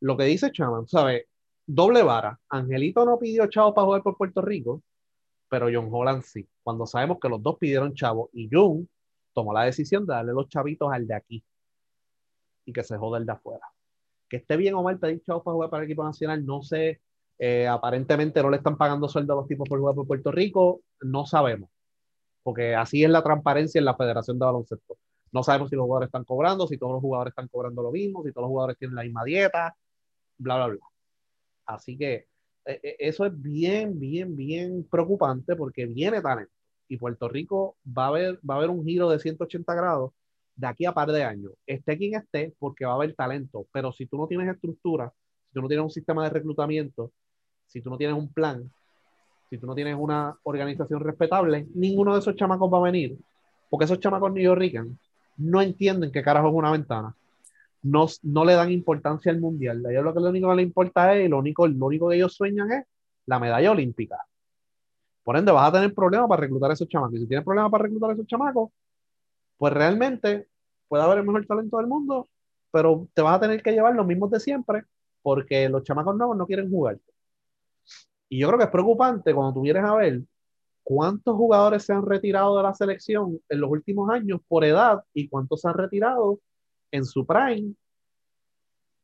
[0.00, 1.26] lo que dice Chaman, ¿sabes?
[1.66, 2.38] Doble vara.
[2.48, 4.82] Angelito no pidió chavo para jugar por Puerto Rico,
[5.48, 6.48] pero John Holland sí.
[6.62, 8.88] Cuando sabemos que los dos pidieron chavo y Jun
[9.34, 11.44] tomó la decisión de darle los chavitos al de aquí
[12.64, 13.66] y que se joda el de afuera.
[14.28, 17.00] Que esté bien o mal pedir chavos para jugar para el equipo nacional, no sé.
[17.38, 20.82] Eh, aparentemente no le están pagando sueldo a los tipos por jugar por Puerto Rico,
[21.02, 21.68] no sabemos.
[22.42, 24.96] Porque así es la transparencia en la Federación de Baloncesto.
[25.32, 28.22] No sabemos si los jugadores están cobrando, si todos los jugadores están cobrando lo mismo,
[28.22, 29.76] si todos los jugadores tienen la misma dieta,
[30.38, 30.78] bla, bla, bla.
[31.66, 32.28] Así que
[32.66, 36.52] eh, eh, eso es bien, bien, bien preocupante porque viene talento.
[36.94, 40.12] Y Puerto Rico va a haber, va a haber un giro de 180 grados
[40.54, 41.50] de aquí a par de años.
[41.66, 43.66] Esté quien esté, porque va a haber talento.
[43.72, 45.12] Pero si tú no tienes estructura,
[45.48, 47.10] si tú no tienes un sistema de reclutamiento,
[47.66, 48.70] si tú no tienes un plan,
[49.50, 53.18] si tú no tienes una organización respetable, ninguno de esos chamacos va a venir.
[53.68, 54.96] Porque esos chamacos rican
[55.38, 57.12] no entienden qué carajo es una ventana.
[57.82, 59.84] No, no le dan importancia al mundial.
[59.84, 62.16] A ellos lo que lo único que les importa es, lo único, lo único que
[62.16, 62.84] ellos sueñan es
[63.26, 64.16] la medalla olímpica.
[65.24, 67.16] Por ende, vas a tener problemas para reclutar a esos chamacos.
[67.16, 68.70] Y si tienes problemas para reclutar a esos chamacos,
[69.56, 70.48] pues realmente
[70.88, 72.28] puede haber el mejor talento del mundo,
[72.70, 74.84] pero te vas a tener que llevar los mismos de siempre
[75.22, 76.98] porque los chamacos nuevos no quieren jugar.
[78.28, 80.22] Y yo creo que es preocupante cuando tú vienes a ver
[80.82, 85.28] cuántos jugadores se han retirado de la selección en los últimos años por edad y
[85.28, 86.40] cuántos se han retirado
[86.90, 87.74] en su prime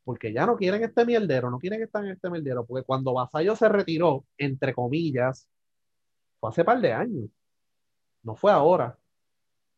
[0.04, 3.54] porque ya no quieren este mierdero, no quieren estar en este mierdero, porque cuando Vasallo
[3.54, 5.46] se retiró, entre comillas,
[6.41, 7.30] fue hace par de años,
[8.22, 8.99] no fue ahora,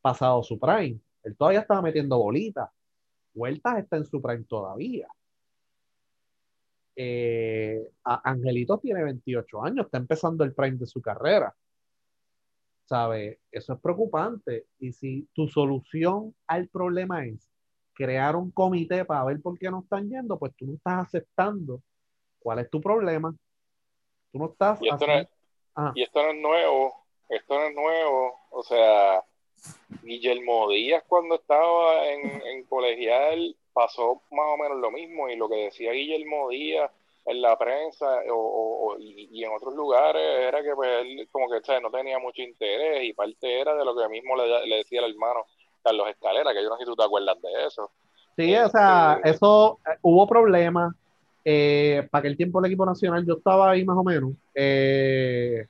[0.00, 2.70] pasado su prime, él todavía estaba metiendo bolitas,
[3.34, 5.08] Vueltas está en su prime todavía.
[6.94, 11.54] Eh, Angelito tiene 28 años, está empezando el prime de su carrera.
[12.84, 13.40] ¿Sabe?
[13.50, 14.66] Eso es preocupante.
[14.78, 17.48] Y si tu solución al problema es
[17.94, 21.82] crear un comité para ver por qué no están yendo, pues tú no estás aceptando
[22.38, 23.34] cuál es tu problema.
[24.30, 24.82] Tú no estás.
[24.82, 25.28] Y esto, no es,
[25.94, 26.94] y esto no es nuevo.
[27.28, 28.40] Esto no es nuevo.
[28.50, 29.24] O sea,
[30.02, 35.48] Guillermo Díaz cuando estaba en, en colegial pasó más o menos lo mismo y lo
[35.48, 36.90] que decía Guillermo Díaz
[37.24, 41.90] en la prensa o, y, en otros lugares era que pues, él como que no
[41.90, 45.46] tenía mucho interés y parte era de lo que mismo le, le decía el hermano
[45.82, 47.90] Carlos Escalera, que yo no sé si tú te acuerdas de eso.
[48.36, 50.94] Sí, o sea, este, eso eh, hubo problemas.
[51.44, 54.32] Eh, para aquel tiempo el equipo nacional, yo estaba ahí más o menos.
[54.54, 55.66] Eh,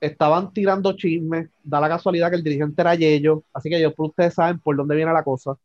[0.00, 1.48] estaban tirando chismes.
[1.62, 3.42] Da la casualidad que el dirigente era Yello.
[3.52, 5.56] Así que yo, ustedes saben por dónde viene la cosa.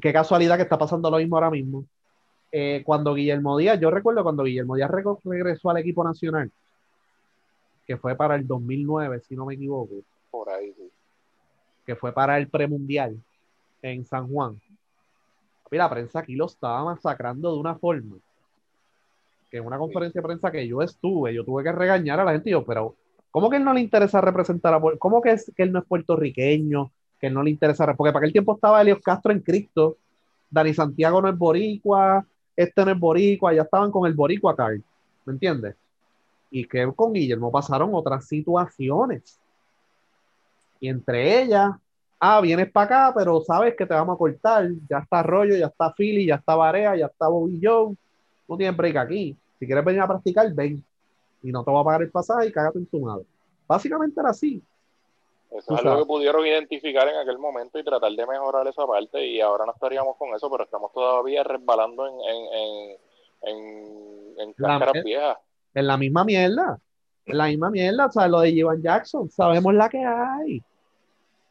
[0.00, 1.84] Qué casualidad que está pasando lo mismo ahora mismo.
[2.84, 4.90] cuando Guillermo Díaz, yo recuerdo cuando Guillermo Díaz
[5.24, 6.50] regresó al equipo nacional,
[7.86, 9.94] que fue para el 2009, si no me equivoco.
[10.30, 10.90] Por ahí, sí
[11.84, 13.20] que fue para el premundial
[13.82, 14.60] en San Juan.
[15.70, 18.16] Y la prensa aquí lo estaba masacrando de una forma
[19.50, 22.32] que en una conferencia de prensa que yo estuve, yo tuve que regañar a la
[22.32, 22.96] gente y yo, pero
[23.30, 25.84] ¿cómo que él no le interesa representar a ¿Cómo que, es, que él no es
[25.84, 26.90] puertorriqueño?
[27.20, 29.96] Que no le interesa, porque para aquel tiempo estaba Elios Castro en Cristo,
[30.50, 32.26] Dani Santiago no es boricua,
[32.56, 34.80] este no es boricua, ya estaban con el boricua card,
[35.24, 35.76] ¿me entiendes?
[36.50, 39.40] Y que con Guillermo pasaron otras situaciones
[40.84, 41.70] y entre ellas,
[42.20, 44.68] ah, vienes para acá, pero sabes que te vamos a cortar.
[44.88, 47.94] Ya está Rollo, ya está Philly, ya está Barea, ya está Bobby Joe.
[48.48, 49.36] No tienes break aquí.
[49.58, 50.82] Si quieres venir a practicar, ven.
[51.42, 53.24] Y no te va a pagar el pasaje y cágate en tu madre.
[53.66, 54.62] Básicamente era así.
[55.50, 59.24] Eso es algo que pudieron identificar en aquel momento y tratar de mejorar esa parte
[59.24, 62.96] y ahora no estaríamos con eso, pero estamos todavía resbalando en, en,
[63.42, 65.38] en, en, en viejas.
[65.74, 66.80] En la misma mierda.
[67.26, 70.62] En la misma mierda, o sea, lo de Ivan Jackson, sabemos la que hay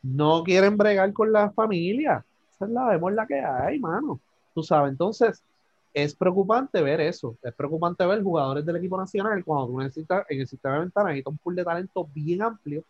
[0.03, 2.23] no quieren bregar con la familia.
[2.51, 4.19] Esa es la, vemos la que hay, mano.
[4.53, 5.41] Tú sabes, entonces
[5.93, 7.38] es preocupante ver eso.
[7.41, 11.09] Es preocupante ver jugadores del equipo nacional cuando tú necesitas, en el sistema de ventana,
[11.09, 12.84] necesitas un pool de talento bien amplio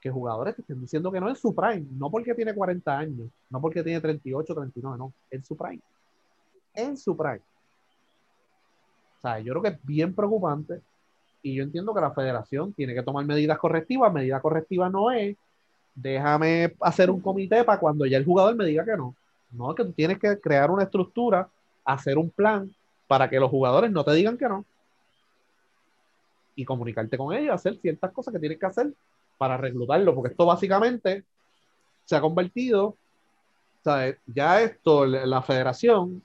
[0.00, 3.28] que jugadores te estén diciendo que no es su prime, no porque tiene 40 años,
[3.50, 5.82] no porque tiene 38, 39, no, en su prime.
[6.74, 7.40] En su prime.
[9.18, 10.80] O sea, yo creo que es bien preocupante
[11.42, 14.12] y yo entiendo que la federación tiene que tomar medidas correctivas.
[14.12, 15.36] Medida correctiva no es
[15.96, 19.16] déjame hacer un comité para cuando ya el jugador me diga que no.
[19.50, 21.48] No, que tú tienes que crear una estructura,
[21.84, 22.70] hacer un plan
[23.06, 24.64] para que los jugadores no te digan que no.
[26.54, 28.92] Y comunicarte con ellos, hacer ciertas cosas que tienes que hacer
[29.38, 31.24] para reclutarlo, porque esto básicamente
[32.04, 32.96] se ha convertido,
[34.26, 36.22] ya esto, la federación,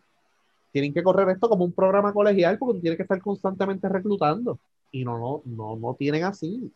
[0.71, 4.57] tienen que correr esto como un programa colegial porque tú tienes que estar constantemente reclutando.
[4.91, 6.71] y no, no, no, no tienen así.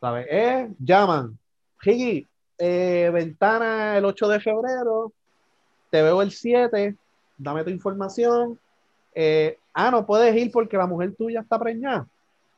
[0.00, 0.26] ¿Sabes?
[0.30, 1.38] Eh, llaman,
[1.82, 2.26] Higgy,
[2.58, 5.12] eh, ventana el 8 de febrero,
[5.90, 6.96] te veo el 7,
[7.36, 8.58] dame tu información.
[9.14, 12.06] Eh, ah, no puedes ir porque la mujer tuya está preñada.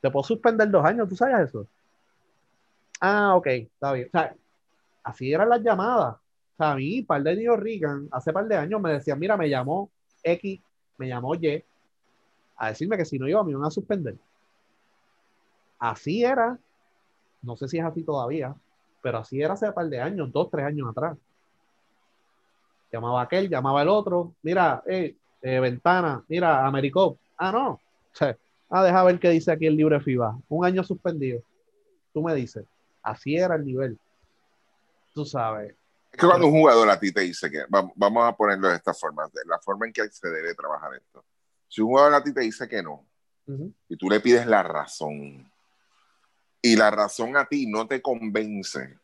[0.00, 1.66] Te puedo suspender dos años, ¿tú sabes eso?
[3.00, 4.08] Ah, ok, está bien.
[4.08, 4.34] O sea,
[5.02, 6.14] así eran las llamadas.
[6.14, 9.36] O sea, a mí, par de New Reagan, hace par de años me decían, mira,
[9.36, 9.90] me llamó
[10.22, 10.60] X,
[10.98, 11.64] me llamó Y,
[12.56, 14.16] a decirme que si no iba me iban a suspender.
[15.78, 16.58] Así era,
[17.42, 18.54] no sé si es así todavía,
[19.04, 21.14] pero así era hace par de años, dos, tres años atrás.
[22.90, 27.80] Llamaba aquel, llamaba el otro, mira, eh, eh, ventana, mira, Americop, ah, no, o
[28.12, 28.34] sea,
[28.70, 31.42] ah, deja ver qué dice aquí el libre FIBA, un año suspendido.
[32.14, 32.64] Tú me dices,
[33.02, 33.98] así era el nivel.
[35.12, 35.74] Tú sabes,
[36.10, 38.94] es que cuando un jugador a ti te dice que, vamos a ponerlo de esta
[38.94, 41.22] forma, de la forma en que se debe trabajar esto.
[41.68, 43.04] Si un jugador a ti te dice que no,
[43.86, 45.46] y tú le pides la razón,
[46.64, 48.98] y la razón a ti no te convence,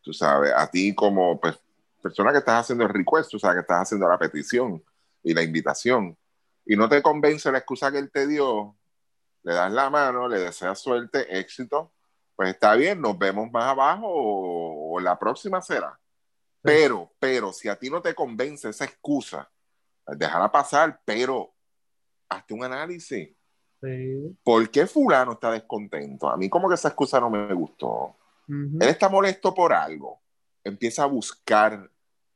[0.00, 1.58] tú sabes, a ti como pues,
[2.00, 4.82] persona que estás haciendo el request, o sea, que estás haciendo la petición
[5.22, 6.16] y la invitación,
[6.64, 8.78] y no te convence la excusa que él te dio,
[9.42, 11.92] le das la mano, le deseas suerte, éxito,
[12.34, 16.00] pues está bien, nos vemos más abajo o la próxima será.
[16.62, 19.50] Pero, pero, si a ti no te convence esa excusa,
[20.06, 21.52] déjala pasar, pero
[22.30, 23.36] hazte un análisis.
[23.82, 24.38] Sí.
[24.44, 26.28] ¿Por qué fulano está descontento?
[26.28, 28.16] A mí como que esa excusa no me gustó.
[28.48, 30.20] Él está molesto por algo.
[30.62, 31.90] Empieza a buscar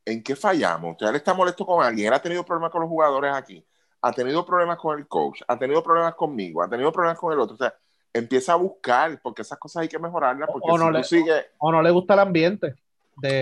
[0.04, 0.96] en qué fallamos.
[1.00, 2.08] él está molesto con alguien.
[2.08, 3.64] Él ha tenido problemas con los jugadores aquí.
[4.00, 5.42] Ha tenido problemas con el coach.
[5.46, 6.62] Ha tenido problemas conmigo.
[6.62, 7.54] Ha tenido problemas con el otro.
[7.54, 7.74] O sea,
[8.12, 10.48] empieza a buscar porque esas cosas hay que mejorarlas.
[10.50, 11.02] Porque o, no, le,
[11.58, 12.74] o no le gusta el ambiente.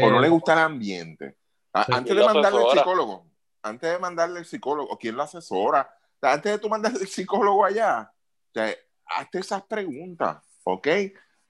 [0.03, 1.37] O no le gusta el ambiente.
[1.73, 3.27] Antes de mandarle al psicólogo,
[3.63, 5.91] antes de mandarle al psicólogo, ¿quién lo asesora?
[6.33, 8.13] Antes de tú mandarle al psicólogo allá,
[9.07, 10.87] hazte esas preguntas, ¿ok?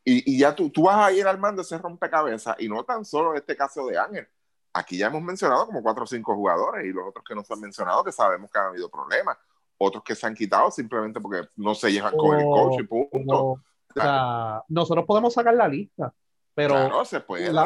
[0.07, 3.35] Y, y, ya tú, tú vas a ir armando ese rompecabezas, y no tan solo
[3.35, 4.29] este caso de Ángel.
[4.73, 7.55] Aquí ya hemos mencionado como cuatro o cinco jugadores, y los otros que no se
[7.55, 9.39] han mencionado, que sabemos que han habido problemas.
[9.79, 13.45] Otros que se han quitado simplemente porque no se llevan con el coach y punto.
[13.45, 13.61] o
[13.95, 16.13] sea, nosotros podemos sacar la lista
[16.55, 17.05] pero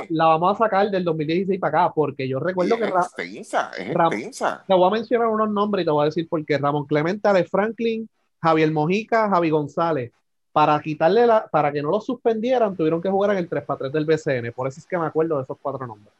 [0.09, 2.85] La, vamos a sacar del 2016 para acá, porque yo recuerdo que...
[2.85, 4.65] Es extensa, es extensa.
[4.67, 6.57] Te voy a mencionar unos nombres y te voy a decir por qué.
[6.57, 8.09] Ramón Clemente, de Franklin,
[8.41, 10.13] Javier Mojica, Javi González.
[10.53, 13.77] Para quitarle la, para que no lo suspendieran, tuvieron que jugar en el 3 x
[13.79, 14.53] 3 del BCN.
[14.53, 16.13] Por eso es que me acuerdo de esos cuatro nombres.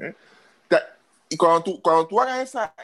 [0.00, 0.14] Eh,
[1.28, 2.74] y cuando tú, cuando tú hagas esa,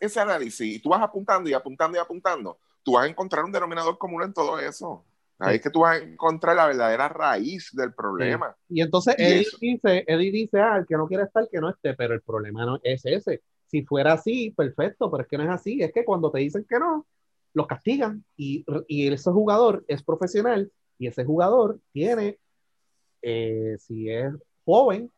[0.00, 3.52] ese análisis y tú vas apuntando y apuntando y apuntando, tú vas a encontrar un
[3.52, 5.04] denominador común en todo eso.
[5.38, 8.54] Ahí es que tú vas a encontrar la verdadera raíz del problema.
[8.68, 11.94] Y entonces Eddie dice, Eddie dice, ah, el que no quiere estar, que no esté,
[11.94, 13.42] pero el problema no es ese.
[13.66, 15.82] Si fuera así, perfecto, pero es que no es así.
[15.82, 17.06] Es que cuando te dicen que no,
[17.52, 22.38] los castigan y, y ese jugador es profesional y ese jugador tiene,
[23.22, 24.32] eh, si es
[24.64, 25.10] joven,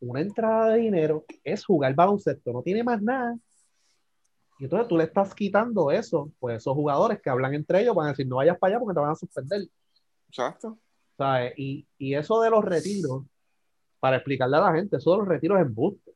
[0.00, 3.36] una entrada de dinero, es jugar baloncesto, no tiene más nada
[4.60, 8.08] y entonces tú le estás quitando eso, pues esos jugadores que hablan entre ellos van
[8.08, 9.62] a decir, no vayas para allá porque te van a suspender.
[10.28, 10.78] Exacto.
[11.16, 11.54] ¿Sabes?
[11.56, 13.24] Y, y eso de los retiros,
[14.00, 16.12] para explicarle a la gente, eso de los retiros es embuste.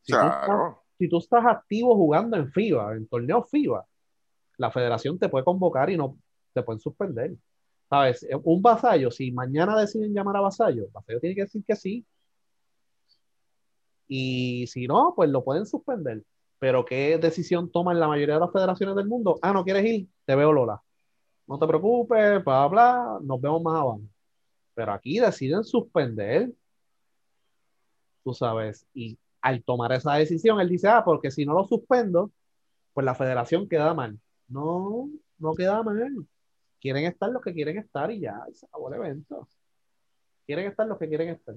[0.00, 0.82] Si, claro.
[0.98, 3.86] si tú estás activo jugando en FIBA, en torneo FIBA,
[4.56, 6.16] la federación te puede convocar y no
[6.54, 7.36] te pueden suspender.
[7.90, 8.26] ¿Sabes?
[8.42, 12.06] Un vasallo, si mañana deciden llamar a vasallo, vasallo tiene que decir que sí.
[14.08, 16.24] Y si no, pues lo pueden suspender.
[16.60, 19.38] Pero ¿qué decisión toman la mayoría de las federaciones del mundo?
[19.42, 20.80] Ah, no quieres ir, te veo Lola.
[21.46, 24.02] No te preocupes, bla, bla, nos vemos más abajo.
[24.74, 26.52] Pero aquí deciden suspender,
[28.22, 32.30] tú sabes, y al tomar esa decisión, él dice, ah, porque si no lo suspendo,
[32.92, 34.20] pues la federación queda mal.
[34.48, 35.08] No,
[35.38, 36.26] no queda mal.
[36.80, 39.48] Quieren estar los que quieren estar y ya, se acabó el evento.
[40.46, 41.56] Quieren estar los que quieren estar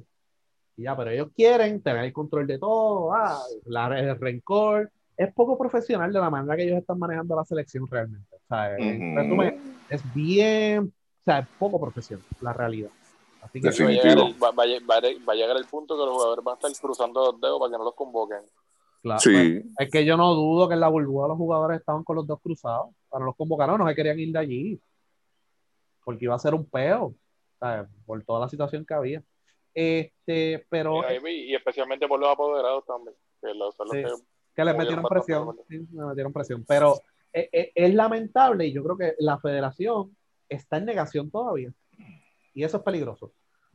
[0.78, 4.92] ya, pero ellos quieren tener el control de todo, ah, la, el rencor.
[5.16, 8.36] Es poco profesional de la manera que ellos están manejando la selección realmente.
[8.36, 8.76] O sea,
[9.90, 12.90] es bien, o sea, es poco profesional la realidad.
[13.42, 16.56] Así que va, a llegar, va, a llegar el punto que los jugadores van a
[16.56, 18.40] estar cruzando los dedos para que no los convoquen.
[19.02, 19.32] Claro, sí.
[19.32, 22.26] Pues, es que yo no dudo que en la burbuja los jugadores estaban con los
[22.26, 22.88] dos cruzados.
[23.10, 24.82] Para los convocaron, no se querían ir de allí.
[26.06, 27.14] Porque iba a ser un peo.
[28.06, 29.24] Por toda la situación que había.
[29.74, 31.02] Este, pero.
[31.28, 33.16] Y, especialmente por los apoderados también.
[33.42, 35.56] Que, le metieron presión.
[35.68, 36.64] le metieron presión.
[36.68, 36.96] Pero
[37.32, 40.16] es, e, es, lamentable y yo creo que la federación
[40.48, 41.74] está en negación todavía.
[42.54, 43.34] Y eso es peligroso.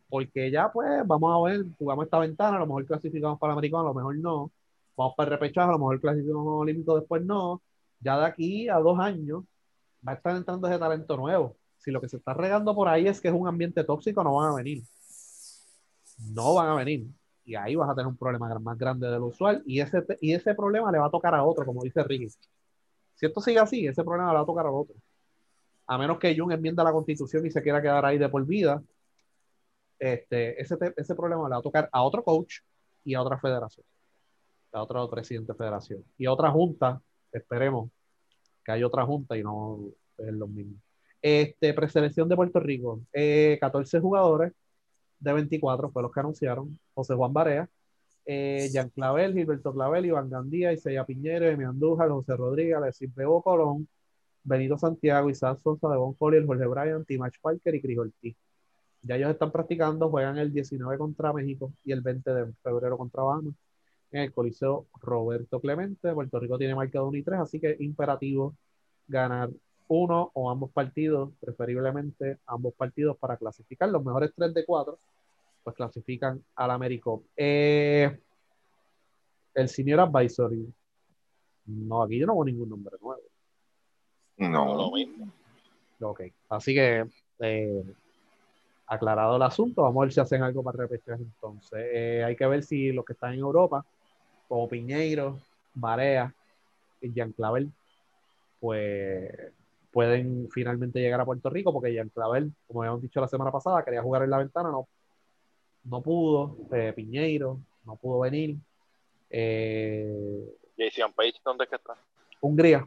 [0.08, 3.58] Porque ya, pues, vamos a ver, jugamos esta ventana, a lo mejor clasificamos para el
[3.58, 4.52] americano, a lo mejor no.
[4.96, 7.62] Vamos para el repechaje, a lo mejor clasificamos olímpico, después no.
[8.00, 9.44] Ya de aquí a dos años,
[10.06, 11.56] va a estar entrando ese talento nuevo.
[11.76, 14.36] Si lo que se está regando por ahí es que es un ambiente tóxico, no
[14.36, 14.82] van a venir.
[16.18, 17.06] No van a venir.
[17.44, 19.62] Y ahí vas a tener un problema más grande de lo usual.
[19.66, 22.28] Y ese, y ese problema le va a tocar a otro, como dice Ricky.
[23.14, 24.94] Si esto sigue así, ese problema le va a tocar a otro.
[25.86, 28.82] A menos que Jun enmienda la constitución y se quiera quedar ahí de por vida,
[29.98, 32.58] este, ese, ese problema le va a tocar a otro coach
[33.04, 33.84] y a otra federación,
[34.72, 37.00] a otro presidente de federación y a otra junta.
[37.32, 37.90] Esperemos
[38.64, 39.80] que haya otra junta y no
[40.18, 40.74] es lo mismo.
[41.22, 44.52] Este, preselección de Puerto Rico, 14 eh, jugadores
[45.20, 46.78] de 24 fue los que anunciaron.
[46.94, 47.68] José Juan Barea,
[48.26, 53.42] eh, Jean Clavel, Gilberto Clavel, Iván Gandía, Isaiah Piñero, Emi Andújar, José Rodríguez, Alexis Bebo
[53.42, 53.88] Colón,
[54.44, 58.36] Benito Santiago, Isaac Sosa, Devon Collier, Jorge Bryan, Timach Parker y Cris Ortiz.
[59.02, 63.22] Ya ellos están practicando, juegan el 19 contra México y el 20 de febrero contra
[63.22, 63.54] Bahamas
[64.10, 66.12] en el Coliseo Roberto Clemente.
[66.14, 68.56] Puerto Rico tiene marcado 1 y 3, así que imperativo
[69.06, 69.50] ganar
[69.88, 73.88] uno o ambos partidos, preferiblemente ambos partidos para clasificar.
[73.88, 74.98] Los mejores tres de cuatro,
[75.64, 77.24] pues clasifican al Américo.
[77.36, 78.18] Eh,
[79.54, 80.72] el Senior Advisory.
[81.66, 83.22] No, aquí yo no veo ningún nombre nuevo.
[84.36, 85.30] No, lo mismo.
[86.00, 87.04] Ok, así que
[87.40, 87.84] eh,
[88.86, 91.80] aclarado el asunto, vamos a ver si hacen algo para repetir entonces.
[91.92, 93.84] Eh, hay que ver si los que están en Europa,
[94.46, 95.38] como Piñeiro,
[95.74, 96.32] Barea
[97.00, 97.70] y Jean Clavel,
[98.60, 99.52] pues
[99.90, 103.84] pueden finalmente llegar a Puerto Rico, porque Jean Clavel, como habíamos dicho la semana pasada,
[103.84, 104.88] quería jugar en la ventana, no,
[105.84, 106.56] no pudo.
[106.72, 108.56] Eh, Piñeiro no pudo venir.
[109.30, 111.94] Eh, Jason Page, ¿dónde es que está?
[112.40, 112.86] Hungría.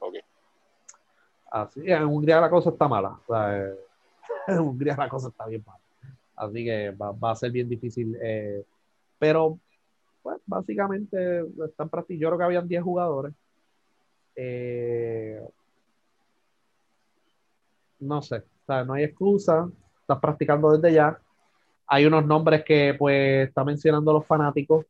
[0.00, 0.16] Ok.
[1.50, 3.18] Así, en Hungría la cosa está mala.
[4.48, 5.80] en Hungría la cosa está bien mala.
[6.36, 8.16] Así que va, a ser bien difícil.
[8.22, 8.64] Eh,
[9.18, 9.58] pero,
[10.22, 12.22] pues, básicamente están practicando.
[12.22, 13.32] Yo creo que habían 10 jugadores.
[14.36, 15.42] Eh,
[18.00, 19.68] no sé, no hay excusa.
[20.00, 21.18] Estás practicando desde ya.
[21.86, 24.86] Hay unos nombres que, pues, está mencionando los fanáticos.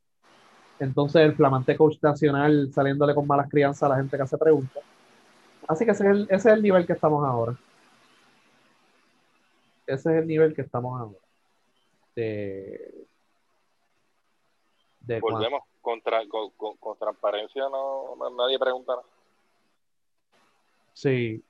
[0.81, 4.83] Entonces, el flamante coach nacional saliéndole con malas crianzas a la gente que hace preguntas.
[5.67, 7.57] Así que ese es el, ese es el nivel que estamos ahora.
[9.87, 11.19] Ese es el nivel que estamos ahora.
[12.15, 12.99] De,
[15.21, 15.63] Volvemos.
[15.81, 16.01] Con,
[16.79, 19.07] con, transparencia no, nadie pregunta nada.
[20.93, 21.43] Sí,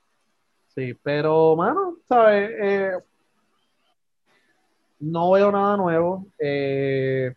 [0.78, 2.50] sí, pero, mano, ¿sabes?
[2.60, 2.92] Eh,
[5.00, 6.26] no veo nada nuevo.
[6.38, 7.34] Eh,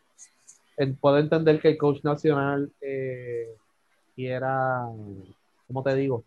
[1.00, 3.48] puedo entender que el coach nacional eh,
[4.16, 4.88] quiera,
[5.68, 6.24] ¿cómo te digo?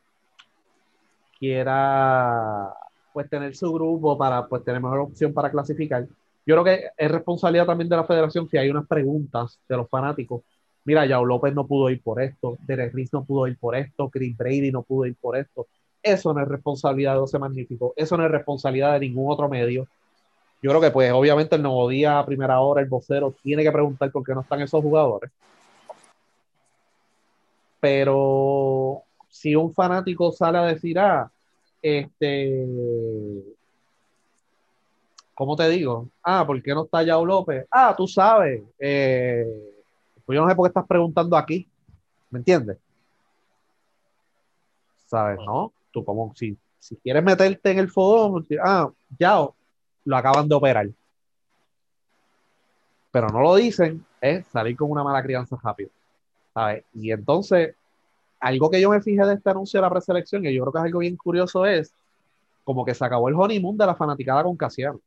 [1.38, 2.72] quiera
[3.12, 6.06] pues tener su grupo para pues tener mejor opción para clasificar.
[6.46, 9.88] Yo creo que es responsabilidad también de la federación si hay unas preguntas de los
[9.88, 10.42] fanáticos.
[10.84, 14.08] Mira, Yao López no pudo ir por esto, Derek Riz no pudo ir por esto,
[14.08, 15.66] Chris Brady no pudo ir por esto.
[16.04, 19.88] Eso no es responsabilidad de 12 Magnífico, eso no es responsabilidad de ningún otro medio.
[20.62, 23.72] Yo creo que pues obviamente el nuevo día, a primera hora, el vocero tiene que
[23.72, 25.30] preguntar por qué no están esos jugadores.
[27.80, 31.30] Pero si un fanático sale a decir, ah,
[31.80, 32.66] este,
[35.34, 36.08] ¿cómo te digo?
[36.22, 37.66] Ah, ¿por qué no está Yao López?
[37.70, 38.62] Ah, tú sabes.
[38.78, 39.46] Eh,
[40.26, 41.66] pues yo no sé por qué estás preguntando aquí.
[42.30, 42.76] ¿Me entiendes?
[45.06, 45.38] ¿Sabes?
[45.38, 45.72] ¿No?
[45.94, 49.54] Tú como si, si quieres meterte en el fogón, ah, Yao,
[50.04, 50.88] lo acaban de operar.
[53.12, 55.90] Pero no lo dicen, es salir con una mala crianza rápido.
[56.52, 56.84] ¿Sabes?
[56.94, 57.76] Y entonces
[58.40, 60.78] algo que yo me fijé de este anuncio de la preselección, y yo creo que
[60.80, 61.94] es algo bien curioso, es
[62.64, 65.00] como que se acabó el honeymoon de la fanaticada con Casiano.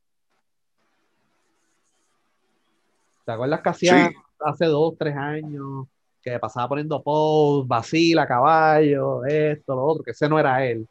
[3.26, 4.09] ¿Te acuerdas Casiano
[4.39, 5.85] hace dos, tres años?
[6.32, 10.86] Que pasaba poniendo post, vacila, caballo, esto, lo otro, que ese no era él,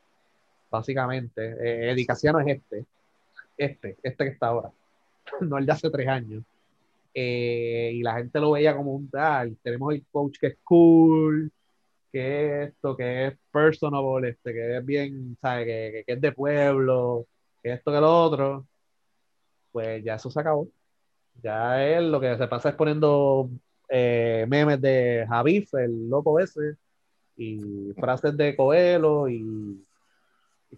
[0.70, 1.42] básicamente.
[1.60, 2.86] Eh, Eddie Casiano es este,
[3.58, 4.70] este, este que está ahora,
[5.42, 6.42] no el de hace tres años.
[7.12, 11.52] Eh, y la gente lo veía como un tal, tenemos el coach que es cool,
[12.10, 15.66] que esto, que es personable, este, que es bien, ¿sabe?
[15.66, 17.26] Que, que, es de pueblo,
[17.62, 18.66] que esto, que lo otro,
[19.72, 20.68] pues ya eso se acabó.
[21.42, 23.50] Ya es lo que se pasa es poniendo
[23.88, 26.76] eh, memes de Javif, el loco ese,
[27.36, 29.84] y frases de Coelho y,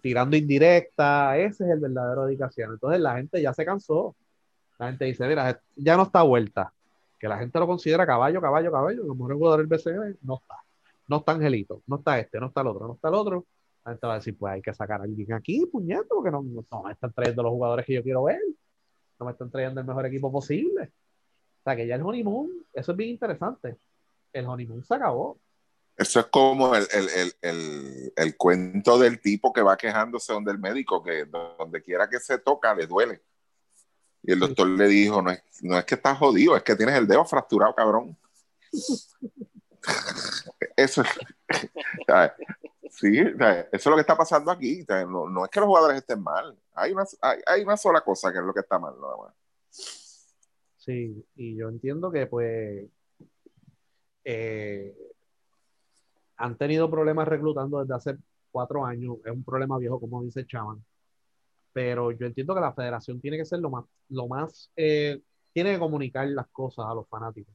[0.01, 1.37] tirando indirecta.
[1.37, 2.73] Ese es el verdadero dedicación.
[2.73, 4.15] Entonces la gente ya se cansó.
[4.77, 6.73] La gente dice, mira, ya no está vuelta.
[7.19, 9.07] Que la gente lo considera caballo, caballo, caballo.
[9.07, 10.55] Como el jugador del BCN, no está
[11.09, 13.45] no está Angelito, no está este, no está el otro, no está el otro.
[13.83, 16.43] La gente va a decir, pues hay que sacar a alguien aquí, puñeto, porque no,
[16.43, 18.39] no, me están trayendo los jugadores que yo quiero ver.
[19.19, 20.91] No me están trayendo el mejor equipo posible.
[21.59, 23.77] O sea, que ya el honeymoon, eso es bien interesante.
[24.31, 25.37] El honeymoon se acabó.
[25.97, 30.57] Eso es como el, el, el, el, cuento del tipo que va quejándose donde el
[30.57, 33.21] médico, que donde quiera que se toca le duele.
[34.23, 36.95] Y el doctor le dijo, no es, no es que estás jodido, es que tienes
[36.95, 38.17] el dedo fracturado, cabrón.
[40.77, 41.03] eso,
[42.89, 44.85] sí, eso es lo que está pasando aquí.
[44.87, 46.57] No, no, es que los jugadores estén mal.
[46.75, 49.33] Hay una, hay, hay una sola cosa que es lo que está mal, nada más.
[50.89, 52.89] Sí, y yo entiendo que pues
[54.23, 54.95] eh,
[56.37, 58.17] han tenido problemas reclutando desde hace
[58.51, 59.17] cuatro años.
[59.23, 60.83] Es un problema viejo, como dice Chaman.
[61.73, 65.21] Pero yo entiendo que la federación tiene que ser lo más, lo más, eh,
[65.53, 67.53] tiene que comunicar las cosas a los fanáticos.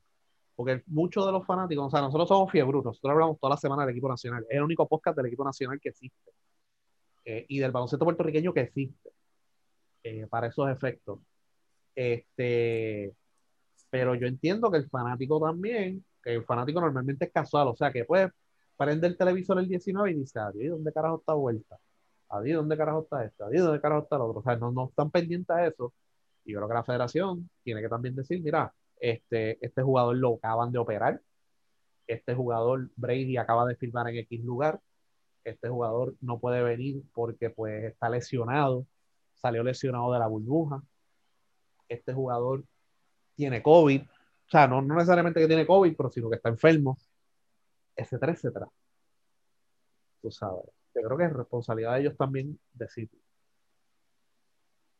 [0.54, 3.82] Porque muchos de los fanáticos, o sea, nosotros somos fiebrutos, nosotros hablamos toda la semana
[3.82, 4.46] del equipo nacional.
[4.48, 6.30] Es el único podcast del equipo nacional que existe.
[7.24, 9.10] Eh, y del baloncesto puertorriqueño que existe.
[10.30, 11.18] Para esos efectos.
[11.94, 13.14] Este,
[13.94, 17.92] pero yo entiendo que el fanático también, que el fanático normalmente es casual, o sea,
[17.92, 18.32] que puede
[18.76, 21.78] prender el televisor el 19 y dice, adiós, ¿dónde carajo está vuelta?
[22.28, 23.46] Adiós, ¿dónde carajo está esta?
[23.46, 24.40] Adiós, ¿dónde carajo está el otro?
[24.40, 25.92] O sea, no, no están pendientes a eso.
[26.44, 30.34] Y yo creo que la federación tiene que también decir, mira, este, este jugador lo
[30.34, 31.20] acaban de operar,
[32.08, 34.80] este jugador Brady acaba de firmar en X lugar,
[35.44, 38.86] este jugador no puede venir porque pues está lesionado,
[39.34, 40.82] salió lesionado de la burbuja,
[41.88, 42.64] este jugador
[43.34, 46.98] tiene COVID, o sea, no, no necesariamente que tiene COVID, pero sino que está enfermo,
[47.96, 48.68] etcétera, etcétera.
[50.20, 50.64] Tú sabes.
[50.94, 53.18] Yo creo que es responsabilidad de ellos también decirlo.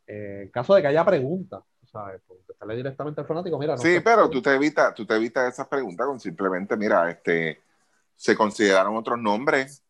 [0.07, 2.21] Eh, en caso de que haya preguntas, ¿sabes?
[2.27, 3.79] Contestarle directamente al fanático, mira.
[3.79, 7.63] sí, pero tú te evitas, tú te evitas esas preguntas con simplemente, mira, este,
[8.17, 9.83] se consideraron otros nombres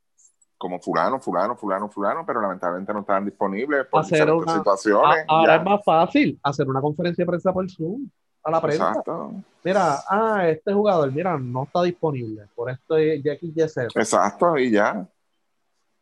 [0.57, 5.25] como fulano, fulano, fulano, fulano, pero lamentablemente no estaban disponibles por hacer situaciones.
[5.27, 8.09] ahora es más fácil hacer una conferencia de prensa por Zoom
[8.45, 8.89] a la prensa.
[8.89, 9.33] Exacto.
[9.65, 13.91] Mira, ah, este jugador, mira, no está disponible por esto Jackie Yeset.
[13.95, 15.09] Exacto, y ya.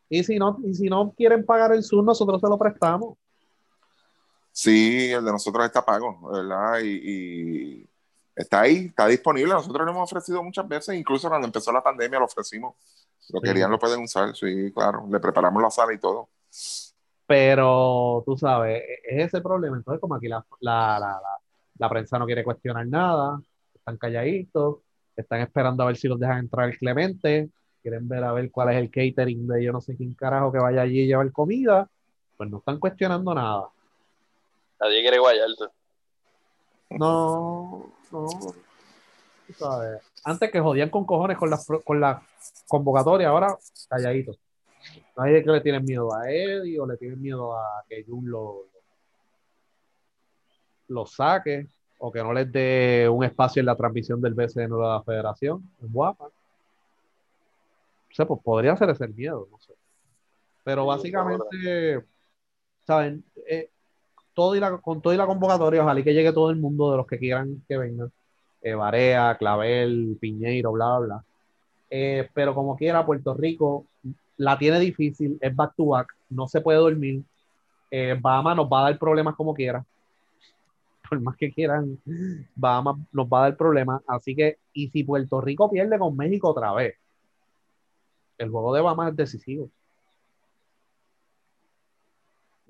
[0.09, 3.17] Y si no, y si no quieren pagar el Zoom, nosotros se lo prestamos.
[4.51, 6.81] Sí, el de nosotros está pago, ¿verdad?
[6.85, 7.89] Y,
[8.35, 9.55] está ahí, está disponible.
[9.55, 12.75] Nosotros lo hemos ofrecido muchas veces, incluso cuando empezó la pandemia lo ofrecimos.
[13.31, 15.07] Lo querían, lo pueden usar, sí, claro.
[15.11, 16.29] Le preparamos la sala y todo.
[17.27, 19.77] Pero tú sabes, e-, es ese problema.
[19.77, 21.42] Entonces, como aquí la, la, la, la
[21.89, 23.41] prensa no quiere cuestionar nada,
[23.75, 24.79] están calladitos,
[25.17, 27.51] están esperando a ver si los dejan entrar el Clemente,
[27.83, 30.59] quieren ver a ver cuál es el catering de yo no sé quién carajo que
[30.59, 31.89] vaya allí y llevar comida,
[32.37, 33.69] pues no están cuestionando nada.
[34.81, 35.65] Nadie quiere guayarte.
[36.91, 38.27] No, no.
[39.57, 40.03] ¿sabes?
[40.25, 42.23] Antes que jodían con cojones con la, con la
[42.69, 43.57] convocatoria, ahora
[43.89, 44.39] calladitos.
[45.17, 48.72] Nadie que le tiene miedo a Eddie o le tienen miedo a que Jun lo,
[50.93, 51.67] lo saque
[51.99, 55.63] o que no les dé un espacio en la transmisión del BCN de la federación.
[55.83, 56.27] Es guapa.
[56.27, 59.73] O sea, pues podría ser ese miedo, no sé.
[60.65, 62.05] Pero básicamente,
[62.87, 63.25] ¿saben?
[63.49, 63.71] Eh,
[64.35, 66.97] todo y la, con todo y la convocatoria, ojalá que llegue todo el mundo de
[66.97, 68.13] los que quieran que vengan.
[68.63, 71.25] Eh, Barea, Clavel, Piñeiro, bla, bla, bla.
[71.91, 73.87] Eh, pero como quiera, Puerto Rico
[74.37, 77.23] la tiene difícil, es back to back, no se puede dormir.
[77.91, 79.85] Eh, nos va a dar problemas como quiera.
[81.13, 82.01] Por más que quieran,
[82.55, 84.01] Bahamas nos va a dar problemas.
[84.07, 86.95] Así que, y si Puerto Rico pierde con México otra vez,
[88.39, 89.69] el juego de Bahamas es decisivo.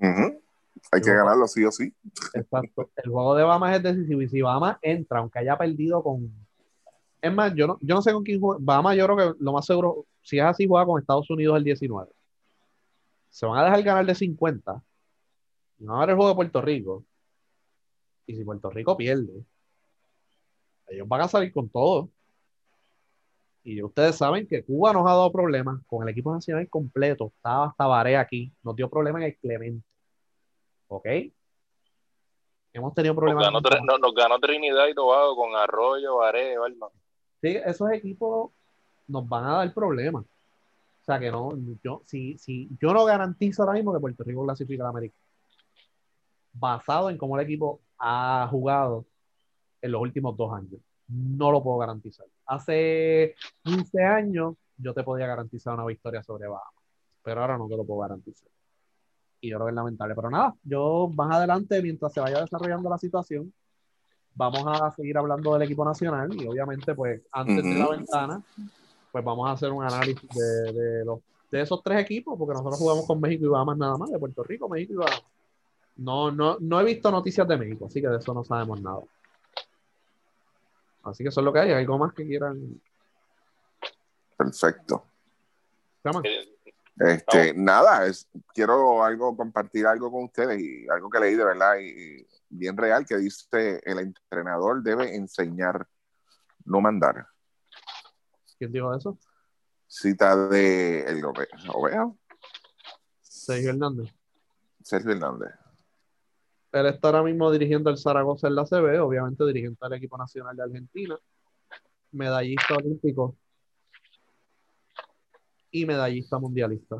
[0.00, 1.94] Hay que ganarlo sí o sí.
[2.34, 2.90] Exacto.
[2.96, 6.28] El juego de Bahamas es decisivo y si Bahamas entra, aunque haya perdido con...
[7.20, 8.58] Es más, yo no, yo no sé con quién juega.
[8.60, 11.62] Bahamas yo creo que lo más seguro, si es así, juega con Estados Unidos el
[11.62, 12.10] 19.
[13.28, 14.82] Se van a dejar ganar de 50.
[15.78, 17.04] No va a haber el juego de Puerto Rico.
[18.26, 19.44] Y si Puerto Rico pierde,
[20.88, 22.08] ellos van a salir con todo.
[23.64, 27.32] Y ustedes saben que Cuba nos ha dado problemas con el equipo nacional completo.
[27.36, 28.52] Estaba hasta Barea aquí.
[28.62, 29.86] Nos dio problemas en el Clemente.
[30.88, 31.06] ¿Ok?
[32.72, 33.52] Hemos tenido problemas.
[33.52, 36.88] Nos ganó, Trinidad y Tobago con Arroyo, Varé, Balma.
[37.40, 38.50] Sí, esos equipos
[39.06, 40.24] nos van a dar problemas.
[40.24, 41.50] O sea que no,
[41.82, 45.14] yo, si, si, yo no garantizo ahora mismo que Puerto Rico clasifica a la América.
[46.52, 49.06] Basado en cómo el equipo ha jugado
[49.80, 50.80] en los últimos dos años.
[51.08, 52.26] No lo puedo garantizar.
[52.46, 56.74] Hace 15 años yo te podía garantizar una victoria sobre Bahamas,
[57.22, 58.48] pero ahora no te lo puedo garantizar
[59.42, 60.14] y yo creo que es lamentable.
[60.14, 63.52] Pero nada, yo más adelante, mientras se vaya desarrollando la situación,
[64.34, 68.42] vamos a seguir hablando del equipo nacional y obviamente, pues antes de la ventana,
[69.10, 71.20] pues vamos a hacer un análisis de, los,
[71.50, 74.42] de esos tres equipos, porque nosotros jugamos con México y Bahamas nada más, de Puerto
[74.44, 75.24] Rico, México y Bahamas.
[75.96, 79.02] No, no, no he visto noticias de México, así que de eso no sabemos nada.
[81.04, 81.72] Así que eso es lo que hay.
[81.72, 82.80] ¿Algo más que quieran
[84.36, 85.04] Perfecto.
[86.24, 86.54] Eh,
[86.98, 91.76] Este, nada, es, quiero algo, compartir algo con ustedes y algo que leí de verdad
[91.78, 95.88] y, bien real que dice el entrenador debe enseñar,
[96.64, 97.26] no mandar.
[98.58, 99.18] ¿Quién dijo eso?
[99.88, 102.18] Cita de el Ove- Oveo,
[103.22, 104.12] Sergio Hernández.
[104.82, 105.50] Sergio Hernández.
[106.72, 110.56] Él está ahora mismo dirigiendo el Zaragoza en la CB, obviamente dirigiendo al equipo nacional
[110.56, 111.18] de Argentina,
[112.12, 113.36] medallista olímpico
[115.70, 116.96] y medallista mundialista.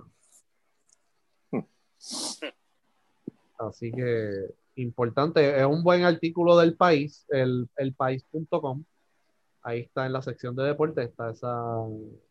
[3.58, 8.84] Así que importante, es un buen artículo del país, el, elpaís.com.
[9.62, 11.48] Ahí está en la sección de deportes, está esa.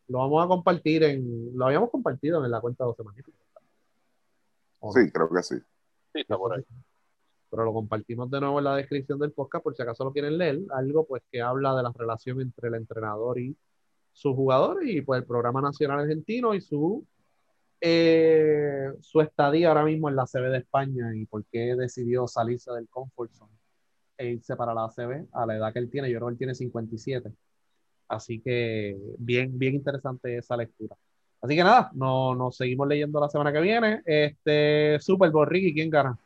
[0.08, 1.58] Lo vamos a compartir en.
[1.58, 3.42] Lo habíamos compartido en la cuenta de 12 Magníficos.
[4.94, 5.56] Sí, creo que sí.
[6.14, 6.66] Sí, está por ahí.
[7.52, 10.38] Pero lo compartimos de nuevo en la descripción del podcast por si acaso lo quieren
[10.40, 13.56] leer, algo pues que habla de la relación entre el entrenador y
[14.14, 17.06] su jugador y pues el programa nacional argentino y su
[17.82, 22.72] eh, su estadía ahora mismo en la CB de España y por qué decidió salirse
[22.72, 23.53] del comfort zone
[24.18, 26.38] e irse para la CB a la edad que él tiene, yo creo que él
[26.38, 27.32] tiene 57.
[28.07, 30.95] Así que bien, bien interesante esa lectura.
[31.41, 34.02] Así que nada, no- nos seguimos leyendo la semana que viene.
[34.06, 36.18] Este Super Bowl, Ricky, ¿quién gana?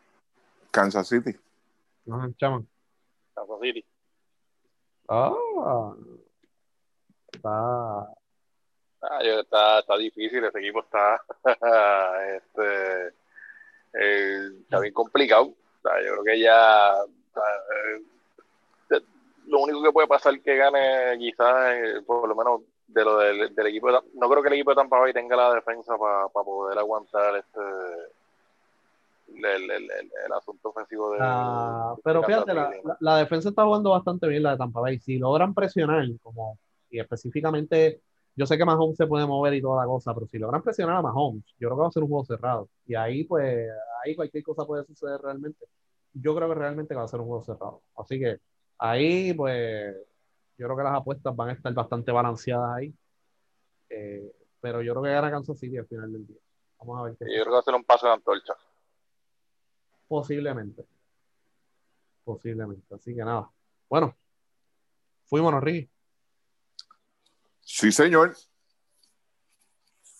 [0.76, 1.34] Kansas City.
[2.12, 2.68] Ajá, chaman.
[3.34, 3.86] Kansas City.
[5.08, 5.32] Ah,
[7.32, 8.00] está.
[9.02, 11.22] Ah, yo- está, está difícil, ese equipo está,
[12.36, 13.08] este,
[13.94, 15.46] eh, está bien complicado.
[15.46, 16.94] O sea, yo creo que ya
[18.90, 19.02] eh,
[19.48, 23.56] lo único que puede pasar que gane quizás, eh, por lo menos de lo del,
[23.56, 26.78] del equipo, no creo que el equipo de Tampa Bay tenga la defensa para poder
[26.80, 27.62] aguantar este
[29.38, 31.20] el, el, el, asunto ofensivo de...
[31.22, 35.00] Ah, pero fíjate, la- la defensa está jugando bastante bien la de Tampa Bay.
[35.00, 36.60] Si logran presionar, como
[36.90, 38.02] y específicamente,
[38.36, 40.98] yo sé que Mahomes se puede mover y toda la cosa, pero si logran presionar
[40.98, 42.70] a Mahomes, yo creo que va a ser un juego cerrado.
[42.86, 43.70] Y ahí, pues,
[44.04, 45.66] ahí cualquier cosa puede suceder realmente.
[46.14, 47.82] Yo creo que realmente va a ser un juego cerrado.
[47.98, 48.38] Así que
[48.78, 49.96] ahí, pues,
[50.58, 52.94] yo creo que las apuestas van a estar bastante balanceadas ahí.
[53.90, 54.32] Eh,
[54.62, 56.38] pero yo creo que gana Kansas City al final del día.
[56.80, 58.54] Vamos a ver qué Yo creo que va a ser un paso de antorcha.
[60.08, 60.86] Posiblemente.
[62.24, 62.96] Posiblemente.
[62.96, 63.50] Así que nada.
[63.90, 64.16] Bueno,
[65.26, 65.90] fuimos, Ricky.
[67.62, 68.36] Sí, señor.